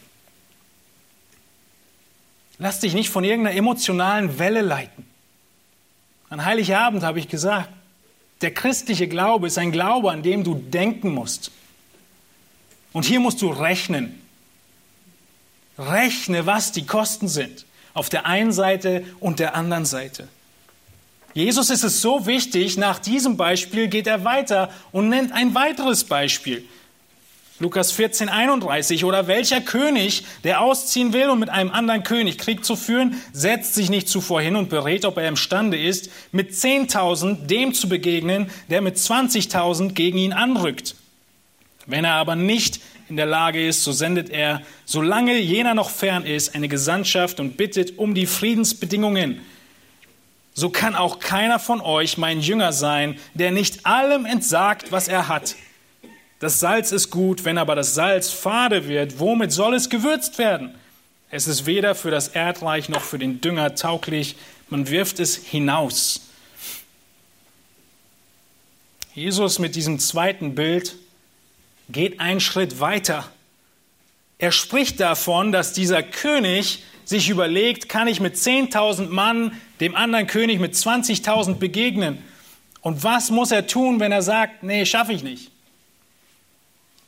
Lass 2.59 2.81
dich 2.81 2.95
nicht 2.95 3.11
von 3.11 3.24
irgendeiner 3.24 3.57
emotionalen 3.57 4.39
Welle 4.39 4.62
leiten. 4.62 5.05
An 6.31 6.47
Heiligabend 6.47 7.03
habe 7.03 7.18
ich 7.18 7.29
gesagt, 7.29 7.68
der 8.41 8.55
christliche 8.55 9.07
Glaube 9.07 9.47
ist 9.47 9.59
ein 9.59 9.70
Glaube, 9.70 10.11
an 10.11 10.22
dem 10.22 10.45
du 10.45 10.55
denken 10.55 11.12
musst. 11.12 11.51
Und 12.95 13.05
hier 13.05 13.20
musst 13.20 13.43
du 13.43 13.51
rechnen. 13.51 14.22
Rechne, 15.79 16.47
was 16.47 16.72
die 16.72 16.87
Kosten 16.87 17.29
sind. 17.29 17.66
Auf 17.93 18.09
der 18.09 18.24
einen 18.24 18.53
Seite 18.53 19.05
und 19.20 19.39
der 19.39 19.55
anderen 19.55 19.85
Seite. 19.85 20.29
Jesus 21.37 21.68
ist 21.68 21.84
es 21.84 22.01
so 22.01 22.24
wichtig, 22.24 22.78
nach 22.78 22.99
diesem 22.99 23.37
Beispiel 23.37 23.89
geht 23.89 24.07
er 24.07 24.24
weiter 24.24 24.70
und 24.91 25.11
nennt 25.11 25.32
ein 25.32 25.55
weiteres 25.55 26.05
Beispiel. 26.05 26.64
Lukas 27.59 27.93
14, 27.93 28.30
31. 28.30 29.05
Oder 29.05 29.26
welcher 29.26 29.61
König, 29.61 30.24
der 30.45 30.62
ausziehen 30.62 31.12
will, 31.12 31.28
um 31.28 31.39
mit 31.39 31.51
einem 31.51 31.72
anderen 31.72 32.05
König 32.05 32.39
Krieg 32.39 32.64
zu 32.64 32.74
führen, 32.74 33.20
setzt 33.34 33.74
sich 33.74 33.91
nicht 33.91 34.09
zuvor 34.09 34.41
hin 34.41 34.57
und 34.57 34.70
berät, 34.70 35.05
ob 35.05 35.18
er 35.18 35.28
imstande 35.28 35.78
ist, 35.78 36.09
mit 36.32 36.53
10.000 36.53 37.45
dem 37.45 37.74
zu 37.74 37.91
begegnen, 37.91 38.51
der 38.70 38.80
mit 38.80 38.97
20.000 38.97 39.93
gegen 39.93 40.16
ihn 40.16 40.32
anrückt. 40.32 40.95
Wenn 41.84 42.07
er 42.07 42.14
aber 42.14 42.34
nicht 42.34 42.80
in 43.11 43.16
der 43.16 43.26
Lage 43.26 43.68
ist, 43.68 43.84
so 43.84 43.93
sendet 43.93 44.30
er, 44.30 44.62
solange 44.87 45.37
jener 45.37 45.74
noch 45.74 45.91
fern 45.91 46.24
ist, 46.24 46.55
eine 46.55 46.68
Gesandtschaft 46.68 47.41
und 47.41 47.59
bittet 47.59 47.99
um 47.99 48.14
die 48.14 48.24
Friedensbedingungen. 48.24 49.43
So 50.57 50.70
kann 50.70 50.96
auch 50.96 51.20
keiner 51.20 51.61
von 51.61 51.80
euch 51.80 52.18
mein 52.18 52.40
Jünger 52.40 52.72
sein, 52.72 53.20
der 53.34 53.52
nicht 53.52 53.86
allem 53.86 54.26
entsagt, 54.26 54.90
was 54.90 55.07
er 55.07 55.28
hat 55.28 55.54
das 56.38 56.61
Salz 56.61 56.92
ist 56.92 57.11
gut, 57.11 57.44
wenn 57.44 57.57
aber 57.57 57.74
das 57.74 57.94
Salz 57.94 58.30
fade 58.30 58.88
wird, 58.88 59.18
womit 59.18 59.52
soll 59.52 59.74
es 59.74 59.88
gewürzt 59.88 60.38
werden? 60.38 60.74
Es 61.30 61.46
ist 61.46 61.66
weder 61.66 61.94
für 61.94 62.11
das 62.11 62.28
Erdreich 62.28 62.88
noch 62.88 63.02
für 63.02 63.18
den 63.18 63.40
Dünger 63.40 63.74
tauglich, 63.74 64.36
man 64.68 64.88
wirft 64.88 65.18
es 65.18 65.36
hinaus. 65.36 66.20
Jesus 69.14 69.59
mit 69.59 69.76
diesem 69.76 69.98
zweiten 69.98 70.54
Bild 70.54 70.96
geht 71.88 72.20
einen 72.20 72.40
Schritt 72.40 72.80
weiter. 72.80 73.30
Er 74.38 74.52
spricht 74.52 75.00
davon, 75.00 75.52
dass 75.52 75.72
dieser 75.72 76.02
König 76.02 76.84
sich 77.07 77.30
überlegt, 77.30 77.88
kann 77.88 78.09
ich 78.09 78.20
mit 78.20 78.34
10.000 78.34 79.09
Mann 79.09 79.59
dem 79.81 79.95
anderen 79.95 80.27
König 80.27 80.61
mit 80.61 80.74
20.000 80.74 81.55
begegnen? 81.55 82.22
Und 82.81 83.03
was 83.03 83.31
muss 83.31 83.51
er 83.51 83.66
tun, 83.66 84.01
wenn 84.01 84.12
er 84.12 84.22
sagt, 84.22 84.62
nee, 84.62 84.87
schaffe 84.87 85.12
ich 85.12 85.22
nicht? 85.22 85.51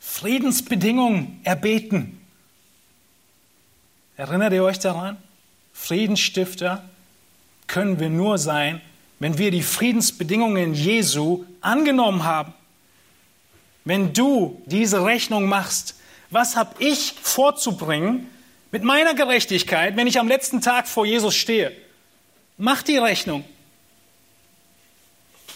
Friedensbedingungen 0.01 1.41
erbeten. 1.45 2.21
Erinnert 4.17 4.53
ihr 4.53 4.65
euch 4.65 4.79
daran? 4.79 5.17
Friedensstifter 5.73 6.83
können 7.69 8.01
wir 8.01 8.11
nur 8.11 8.39
sein, 8.39 8.81
wenn 9.21 9.39
wir 9.39 9.51
die 9.51 9.63
Friedensbedingungen 9.63 10.75
Jesu 10.75 11.45
angenommen 11.61 12.25
haben. 12.25 12.53
Wenn 13.85 14.13
du 14.13 14.61
diese 14.67 15.05
Rechnung 15.05 15.49
machst, 15.49 15.95
was 16.31 16.57
habe 16.57 16.75
ich 16.83 17.15
vorzubringen 17.23 18.27
mit 18.73 18.83
meiner 18.83 19.15
Gerechtigkeit, 19.15 19.97
wenn 19.97 20.07
ich 20.07 20.19
am 20.19 20.29
letzten 20.29 20.61
Tag 20.61 20.89
vor 20.89 21.07
Jesus 21.07 21.37
stehe? 21.37 21.73
Mach 22.59 22.83
die 22.83 22.99
Rechnung. 22.99 23.45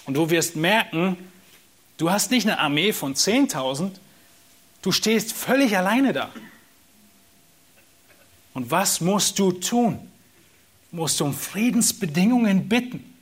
Und 0.07 0.15
du 0.15 0.31
wirst 0.31 0.57
merken, 0.57 1.17
du 1.99 2.11
hast 2.11 2.31
nicht 2.31 2.47
eine 2.47 2.59
Armee 2.59 2.93
von 2.93 3.15
10.000, 3.15 3.93
Du 4.83 4.91
stehst 4.91 5.33
völlig 5.33 5.77
alleine 5.77 6.13
da. 6.13 6.31
Und 8.53 8.71
was 8.71 9.01
musst 9.01 9.39
du 9.39 9.53
tun? 9.53 10.11
Du 10.91 10.97
musst 10.97 11.23
um 11.23 11.33
Friedensbedingungen 11.33 12.69
bitten, 12.69 13.15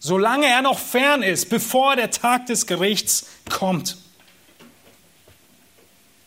solange 0.00 0.46
er 0.46 0.60
noch 0.60 0.78
fern 0.78 1.22
ist, 1.22 1.48
bevor 1.48 1.96
der 1.96 2.10
Tag 2.10 2.46
des 2.46 2.66
Gerichts 2.66 3.28
kommt. 3.48 3.96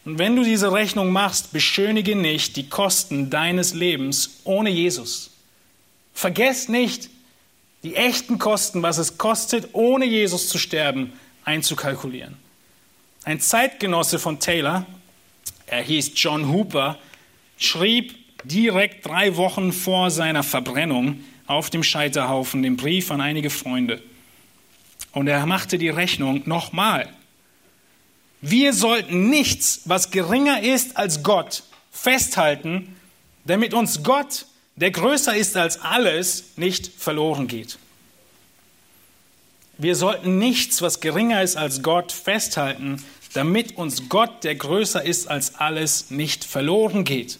Und 0.05 0.17
wenn 0.17 0.35
du 0.35 0.43
diese 0.43 0.71
Rechnung 0.71 1.11
machst, 1.11 1.51
beschönige 1.51 2.15
nicht 2.15 2.55
die 2.55 2.67
Kosten 2.67 3.29
deines 3.29 3.73
Lebens 3.73 4.39
ohne 4.45 4.71
Jesus. 4.71 5.30
Vergesst 6.13 6.69
nicht, 6.69 7.09
die 7.83 7.95
echten 7.95 8.37
Kosten, 8.37 8.83
was 8.83 8.97
es 8.97 9.17
kostet, 9.17 9.69
ohne 9.73 10.05
Jesus 10.05 10.49
zu 10.49 10.57
sterben, 10.57 11.13
einzukalkulieren. 11.45 12.37
Ein 13.23 13.39
Zeitgenosse 13.39 14.19
von 14.19 14.39
Taylor, 14.39 14.85
er 15.65 15.81
hieß 15.81 16.11
John 16.15 16.51
Hooper, 16.51 16.97
schrieb 17.57 18.15
direkt 18.43 19.05
drei 19.05 19.35
Wochen 19.37 19.71
vor 19.71 20.11
seiner 20.11 20.43
Verbrennung 20.43 21.23
auf 21.47 21.69
dem 21.69 21.83
Scheiterhaufen 21.83 22.63
den 22.63 22.77
Brief 22.77 23.11
an 23.11 23.21
einige 23.21 23.49
Freunde. 23.49 24.01
Und 25.11 25.27
er 25.27 25.45
machte 25.45 25.77
die 25.77 25.89
Rechnung 25.89 26.43
nochmal. 26.45 27.09
Wir 28.41 28.73
sollten 28.73 29.29
nichts, 29.29 29.81
was 29.85 30.09
geringer 30.09 30.63
ist 30.63 30.97
als 30.97 31.21
Gott, 31.21 31.63
festhalten, 31.91 32.95
damit 33.45 33.73
uns 33.73 34.03
Gott, 34.03 34.45
der 34.75 34.91
größer 34.91 35.35
ist 35.35 35.57
als 35.57 35.81
alles, 35.81 36.51
nicht 36.55 36.87
verloren 36.87 37.47
geht. 37.47 37.77
Wir 39.77 39.95
sollten 39.95 40.37
nichts, 40.37 40.81
was 40.81 40.99
geringer 40.99 41.41
ist 41.41 41.57
als 41.57 41.81
Gott, 41.81 42.11
festhalten, 42.11 43.03
damit 43.33 43.77
uns 43.77 44.09
Gott, 44.09 44.43
der 44.43 44.55
größer 44.55 45.03
ist 45.03 45.27
als 45.27 45.55
alles, 45.55 46.11
nicht 46.11 46.43
verloren 46.43 47.03
geht. 47.03 47.39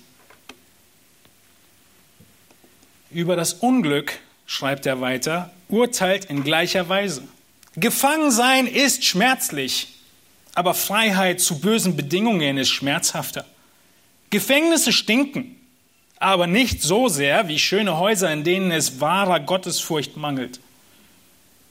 Über 3.11 3.35
das 3.35 3.53
Unglück, 3.53 4.17
schreibt 4.45 4.85
er 4.85 5.01
weiter, 5.01 5.51
urteilt 5.69 6.25
in 6.25 6.43
gleicher 6.43 6.89
Weise. 6.89 7.23
Gefangensein 7.75 8.67
ist 8.67 9.05
schmerzlich, 9.05 9.87
aber 10.55 10.73
Freiheit 10.73 11.39
zu 11.39 11.59
bösen 11.59 11.95
Bedingungen 11.95 12.57
ist 12.57 12.69
schmerzhafter. 12.69 13.45
Gefängnisse 14.29 14.91
stinken, 14.91 15.60
aber 16.21 16.45
nicht 16.45 16.83
so 16.83 17.07
sehr 17.07 17.47
wie 17.47 17.57
schöne 17.57 17.97
Häuser, 17.97 18.31
in 18.31 18.43
denen 18.43 18.69
es 18.69 19.01
wahrer 19.01 19.39
Gottesfurcht 19.39 20.17
mangelt. 20.17 20.59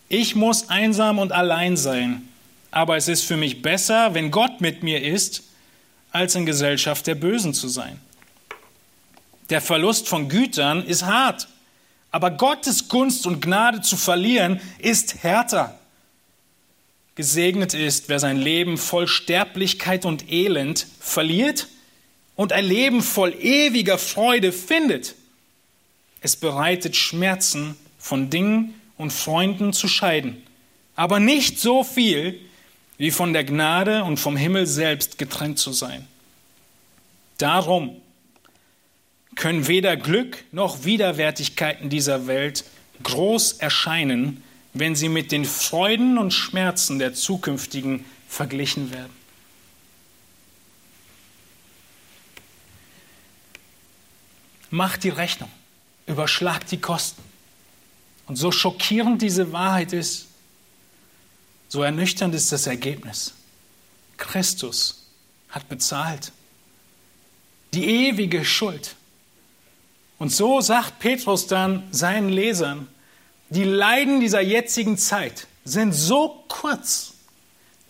Ich 0.08 0.34
muss 0.34 0.68
einsam 0.68 1.20
und 1.20 1.30
allein 1.30 1.76
sein, 1.76 2.28
aber 2.72 2.96
es 2.96 3.06
ist 3.06 3.22
für 3.22 3.36
mich 3.36 3.62
besser, 3.62 4.12
wenn 4.12 4.32
Gott 4.32 4.60
mit 4.60 4.82
mir 4.82 5.04
ist, 5.04 5.44
als 6.10 6.34
in 6.34 6.46
Gesellschaft 6.46 7.06
der 7.06 7.14
Bösen 7.14 7.54
zu 7.54 7.68
sein. 7.68 8.00
Der 9.50 9.60
Verlust 9.60 10.08
von 10.08 10.28
Gütern 10.28 10.84
ist 10.84 11.04
hart, 11.04 11.46
aber 12.10 12.32
Gottes 12.32 12.88
Gunst 12.88 13.28
und 13.28 13.40
Gnade 13.40 13.82
zu 13.82 13.96
verlieren 13.96 14.60
ist 14.80 15.22
härter. 15.22 15.78
Gesegnet 17.14 17.72
ist, 17.72 18.08
wer 18.08 18.18
sein 18.18 18.36
Leben 18.36 18.78
voll 18.78 19.06
Sterblichkeit 19.06 20.04
und 20.04 20.32
Elend 20.32 20.88
verliert 20.98 21.68
und 22.40 22.54
ein 22.54 22.64
Leben 22.64 23.02
voll 23.02 23.34
ewiger 23.38 23.98
Freude 23.98 24.50
findet. 24.50 25.14
Es 26.22 26.36
bereitet 26.36 26.96
Schmerzen, 26.96 27.76
von 27.98 28.30
Dingen 28.30 28.80
und 28.96 29.12
Freunden 29.12 29.74
zu 29.74 29.88
scheiden, 29.88 30.42
aber 30.96 31.20
nicht 31.20 31.60
so 31.60 31.84
viel, 31.84 32.40
wie 32.96 33.10
von 33.10 33.34
der 33.34 33.44
Gnade 33.44 34.04
und 34.04 34.16
vom 34.16 34.38
Himmel 34.38 34.64
selbst 34.64 35.18
getrennt 35.18 35.58
zu 35.58 35.74
sein. 35.74 36.08
Darum 37.36 38.00
können 39.34 39.68
weder 39.68 39.98
Glück 39.98 40.42
noch 40.50 40.84
Widerwärtigkeiten 40.84 41.90
dieser 41.90 42.26
Welt 42.26 42.64
groß 43.02 43.58
erscheinen, 43.58 44.42
wenn 44.72 44.96
sie 44.96 45.10
mit 45.10 45.30
den 45.30 45.44
Freuden 45.44 46.16
und 46.16 46.32
Schmerzen 46.32 46.98
der 46.98 47.12
zukünftigen 47.12 48.06
verglichen 48.28 48.92
werden. 48.92 49.19
Macht 54.70 55.04
die 55.04 55.08
Rechnung, 55.08 55.50
überschlagt 56.06 56.70
die 56.70 56.80
Kosten. 56.80 57.22
Und 58.26 58.36
so 58.36 58.52
schockierend 58.52 59.22
diese 59.22 59.52
Wahrheit 59.52 59.92
ist, 59.92 60.26
so 61.68 61.82
ernüchternd 61.82 62.34
ist 62.34 62.52
das 62.52 62.66
Ergebnis. 62.66 63.34
Christus 64.16 65.04
hat 65.48 65.68
bezahlt. 65.68 66.32
Die 67.74 68.08
ewige 68.08 68.44
Schuld. 68.44 68.96
Und 70.18 70.30
so 70.30 70.60
sagt 70.60 70.98
Petrus 70.98 71.46
dann 71.46 71.88
seinen 71.92 72.28
Lesern, 72.28 72.88
die 73.48 73.64
Leiden 73.64 74.20
dieser 74.20 74.40
jetzigen 74.40 74.98
Zeit 74.98 75.46
sind 75.64 75.92
so 75.92 76.44
kurz 76.48 77.14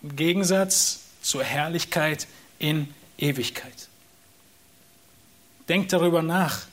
im 0.01 0.15
Gegensatz 0.15 1.01
zur 1.21 1.43
Herrlichkeit 1.43 2.27
in 2.57 2.93
Ewigkeit. 3.17 3.89
Denkt 5.69 5.93
darüber 5.93 6.21
nach. 6.21 6.65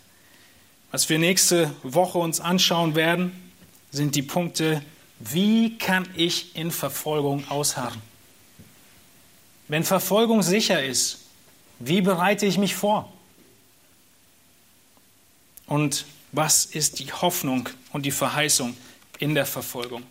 Was 0.90 1.08
wir 1.10 1.18
nächste 1.18 1.74
Woche 1.82 2.18
uns 2.18 2.40
anschauen 2.40 2.94
werden, 2.94 3.52
sind 3.90 4.14
die 4.14 4.22
Punkte, 4.22 4.82
wie 5.18 5.76
kann 5.76 6.08
ich 6.16 6.56
in 6.56 6.70
Verfolgung 6.70 7.46
ausharren? 7.48 8.00
Wenn 9.68 9.84
Verfolgung 9.84 10.42
sicher 10.42 10.82
ist, 10.82 11.26
wie 11.78 12.00
bereite 12.00 12.46
ich 12.46 12.56
mich 12.56 12.74
vor? 12.74 13.12
Und 15.66 16.06
was 16.32 16.64
ist 16.64 16.98
die 17.00 17.12
Hoffnung 17.12 17.68
und 17.92 18.06
die 18.06 18.10
Verheißung 18.10 18.74
in 19.18 19.34
der 19.34 19.44
Verfolgung? 19.44 20.02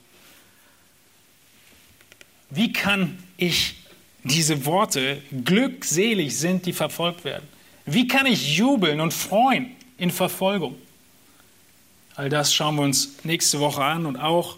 Wie 2.52 2.72
kann 2.72 3.22
ich 3.36 3.76
diese 4.24 4.66
Worte, 4.66 5.22
glückselig 5.44 6.38
sind, 6.38 6.66
die 6.66 6.74
verfolgt 6.74 7.24
werden? 7.24 7.48
Wie 7.86 8.08
kann 8.08 8.26
ich 8.28 8.58
jubeln 8.58 9.02
und 9.02 9.14
freuen 9.14 9.77
in 9.98 10.12
Verfolgung? 10.12 10.76
All 12.16 12.30
das 12.30 12.54
schauen 12.54 12.76
wir 12.76 12.84
uns 12.84 13.24
nächste 13.24 13.60
Woche 13.60 13.84
an 13.84 14.06
und 14.06 14.18
auch 14.18 14.58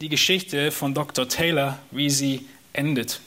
die 0.00 0.08
Geschichte 0.08 0.70
von 0.70 0.94
Dr. 0.94 1.28
Taylor, 1.28 1.78
wie 1.90 2.10
sie 2.10 2.46
endet. 2.72 3.20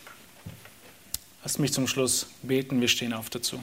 Lasst 1.43 1.59
mich 1.59 1.73
zum 1.73 1.87
Schluss 1.87 2.27
beten, 2.41 2.79
wir 2.79 2.87
stehen 2.87 3.13
auf 3.13 3.29
dazu. 3.29 3.59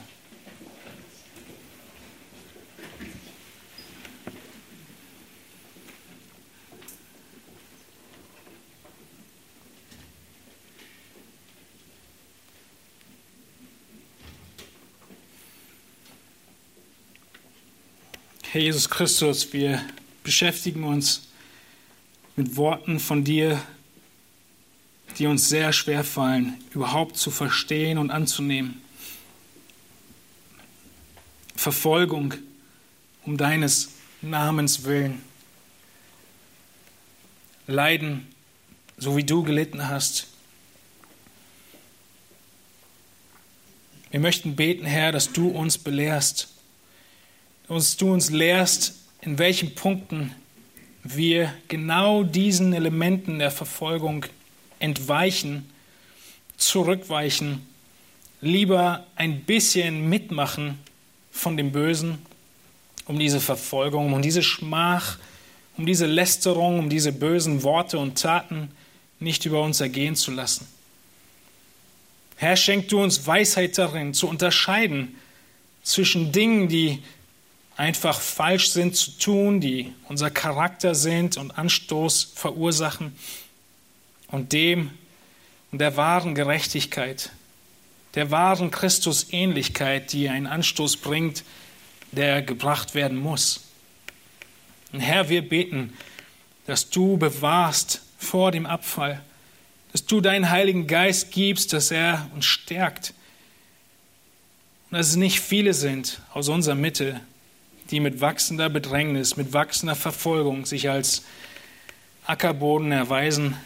Herr 18.53 18.59
Jesus 18.59 18.89
Christus, 18.89 19.53
wir 19.53 19.81
beschäftigen 20.25 20.83
uns 20.83 21.29
mit 22.35 22.57
Worten 22.57 22.99
von 22.99 23.23
dir, 23.23 23.61
die 25.17 25.25
uns 25.25 25.47
sehr 25.47 25.71
schwer 25.71 26.03
fallen, 26.03 26.61
überhaupt 26.71 27.15
zu 27.15 27.31
verstehen 27.31 27.97
und 27.97 28.11
anzunehmen. 28.11 28.81
Verfolgung 31.55 32.33
um 33.23 33.37
deines 33.37 33.91
Namens 34.21 34.83
willen. 34.83 35.21
Leiden, 37.67 38.27
so 38.97 39.15
wie 39.15 39.23
du 39.23 39.43
gelitten 39.43 39.87
hast. 39.87 40.27
Wir 44.09 44.19
möchten 44.19 44.57
beten, 44.57 44.83
Herr, 44.83 45.13
dass 45.13 45.31
du 45.31 45.47
uns 45.47 45.77
belehrst 45.77 46.49
dass 47.75 47.95
du 47.95 48.11
uns 48.11 48.29
lehrst, 48.29 48.95
in 49.21 49.37
welchen 49.37 49.75
Punkten 49.75 50.35
wir 51.03 51.53
genau 51.69 52.23
diesen 52.23 52.73
Elementen 52.73 53.39
der 53.39 53.49
Verfolgung 53.49 54.25
entweichen, 54.79 55.69
zurückweichen, 56.57 57.65
lieber 58.41 59.05
ein 59.15 59.41
bisschen 59.41 60.09
mitmachen 60.09 60.79
von 61.31 61.55
dem 61.55 61.71
Bösen, 61.71 62.17
um 63.05 63.17
diese 63.17 63.39
Verfolgung, 63.39 64.11
um 64.11 64.21
diese 64.21 64.43
Schmach, 64.43 65.17
um 65.77 65.85
diese 65.85 66.07
Lästerung, 66.07 66.77
um 66.77 66.89
diese 66.89 67.13
bösen 67.13 67.63
Worte 67.63 67.99
und 67.99 68.19
Taten 68.19 68.71
nicht 69.19 69.45
über 69.45 69.61
uns 69.61 69.79
ergehen 69.79 70.17
zu 70.17 70.31
lassen. 70.31 70.67
Herr, 72.35 72.57
schenk 72.57 72.89
du 72.89 73.01
uns 73.01 73.25
Weisheit 73.25 73.77
darin, 73.77 74.13
zu 74.13 74.27
unterscheiden 74.27 75.15
zwischen 75.83 76.31
Dingen, 76.31 76.67
die 76.67 77.01
einfach 77.77 78.19
falsch 78.19 78.69
sind 78.69 78.95
zu 78.95 79.11
tun, 79.11 79.61
die 79.61 79.93
unser 80.07 80.29
Charakter 80.29 80.95
sind 80.95 81.37
und 81.37 81.57
Anstoß 81.57 82.33
verursachen 82.35 83.15
und 84.27 84.53
dem 84.53 84.91
und 85.71 85.79
der 85.79 85.95
wahren 85.97 86.35
Gerechtigkeit, 86.35 87.31
der 88.15 88.29
wahren 88.29 88.71
Christusähnlichkeit, 88.71 90.11
die 90.11 90.29
einen 90.29 90.47
Anstoß 90.47 90.97
bringt, 90.97 91.43
der 92.11 92.41
gebracht 92.41 92.93
werden 92.93 93.17
muss. 93.17 93.61
Und 94.91 94.99
Herr, 94.99 95.29
wir 95.29 95.47
beten, 95.47 95.93
dass 96.65 96.89
du 96.89 97.17
bewahrst 97.17 98.01
vor 98.17 98.51
dem 98.51 98.65
Abfall, 98.65 99.21
dass 99.93 100.05
du 100.05 100.21
deinen 100.21 100.49
Heiligen 100.49 100.87
Geist 100.87 101.31
gibst, 101.31 101.73
dass 101.73 101.91
er 101.91 102.29
uns 102.33 102.45
stärkt. 102.45 103.13
Und 104.89 104.97
dass 104.97 105.07
es 105.07 105.15
nicht 105.15 105.39
viele 105.39 105.73
sind 105.73 106.21
aus 106.33 106.49
unserer 106.49 106.75
Mitte, 106.75 107.21
die 107.91 107.99
mit 107.99 108.21
wachsender 108.21 108.69
Bedrängnis, 108.69 109.35
mit 109.35 109.53
wachsender 109.53 109.95
Verfolgung 109.95 110.65
sich 110.65 110.89
als 110.89 111.23
Ackerboden 112.25 112.91
erweisen, 112.91 113.57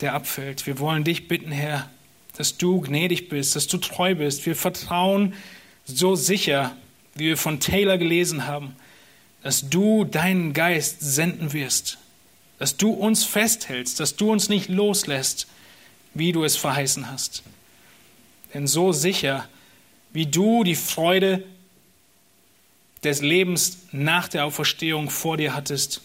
der 0.00 0.14
abfällt. 0.14 0.66
Wir 0.66 0.80
wollen 0.80 1.04
dich 1.04 1.28
bitten, 1.28 1.52
Herr, 1.52 1.88
dass 2.36 2.58
du 2.58 2.80
gnädig 2.80 3.28
bist, 3.28 3.54
dass 3.54 3.68
du 3.68 3.78
treu 3.78 4.16
bist. 4.16 4.46
Wir 4.46 4.56
vertrauen 4.56 5.34
so 5.84 6.16
sicher, 6.16 6.76
wie 7.14 7.26
wir 7.26 7.36
von 7.36 7.60
Taylor 7.60 7.98
gelesen 7.98 8.46
haben, 8.46 8.74
dass 9.42 9.68
du 9.68 10.04
deinen 10.04 10.52
Geist 10.52 10.96
senden 11.00 11.52
wirst, 11.52 11.98
dass 12.58 12.76
du 12.76 12.90
uns 12.90 13.24
festhältst, 13.24 14.00
dass 14.00 14.16
du 14.16 14.32
uns 14.32 14.48
nicht 14.48 14.68
loslässt, 14.68 15.46
wie 16.14 16.32
du 16.32 16.42
es 16.42 16.56
verheißen 16.56 17.10
hast. 17.10 17.42
Denn 18.54 18.66
so 18.66 18.92
sicher, 18.92 19.48
wie 20.12 20.26
du 20.26 20.64
die 20.64 20.74
Freude 20.74 21.44
des 23.04 23.20
Lebens 23.20 23.86
nach 23.92 24.28
der 24.28 24.44
Auferstehung 24.44 25.10
vor 25.10 25.36
dir 25.36 25.54
hattest, 25.54 26.00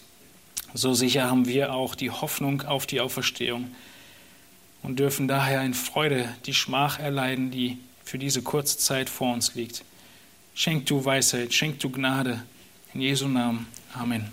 so 0.74 0.94
sicher 0.94 1.30
haben 1.30 1.46
wir 1.46 1.74
auch 1.74 1.96
die 1.96 2.12
Hoffnung 2.12 2.62
auf 2.64 2.86
die 2.86 3.02
Auferstehung 3.02 3.74
und 4.84 5.00
dürfen 5.00 5.28
daher 5.28 5.64
in 5.64 5.74
Freude 5.74 6.34
die 6.46 6.54
Schmach 6.54 7.00
erleiden, 7.00 7.52
die 7.52 7.78
für 8.04 8.18
diese 8.18 8.42
kurze 8.42 8.78
Zeit 8.78 9.10
vor 9.10 9.34
uns 9.34 9.56
liegt. 9.56 9.84
Schenk 10.54 10.86
du 10.86 11.04
Weisheit, 11.04 11.54
schenk 11.54 11.80
du 11.80 11.90
Gnade 11.90 12.44
in 12.94 13.02
Jesu 13.02 13.28
Namen. 13.28 13.68
Amen. 13.94 14.32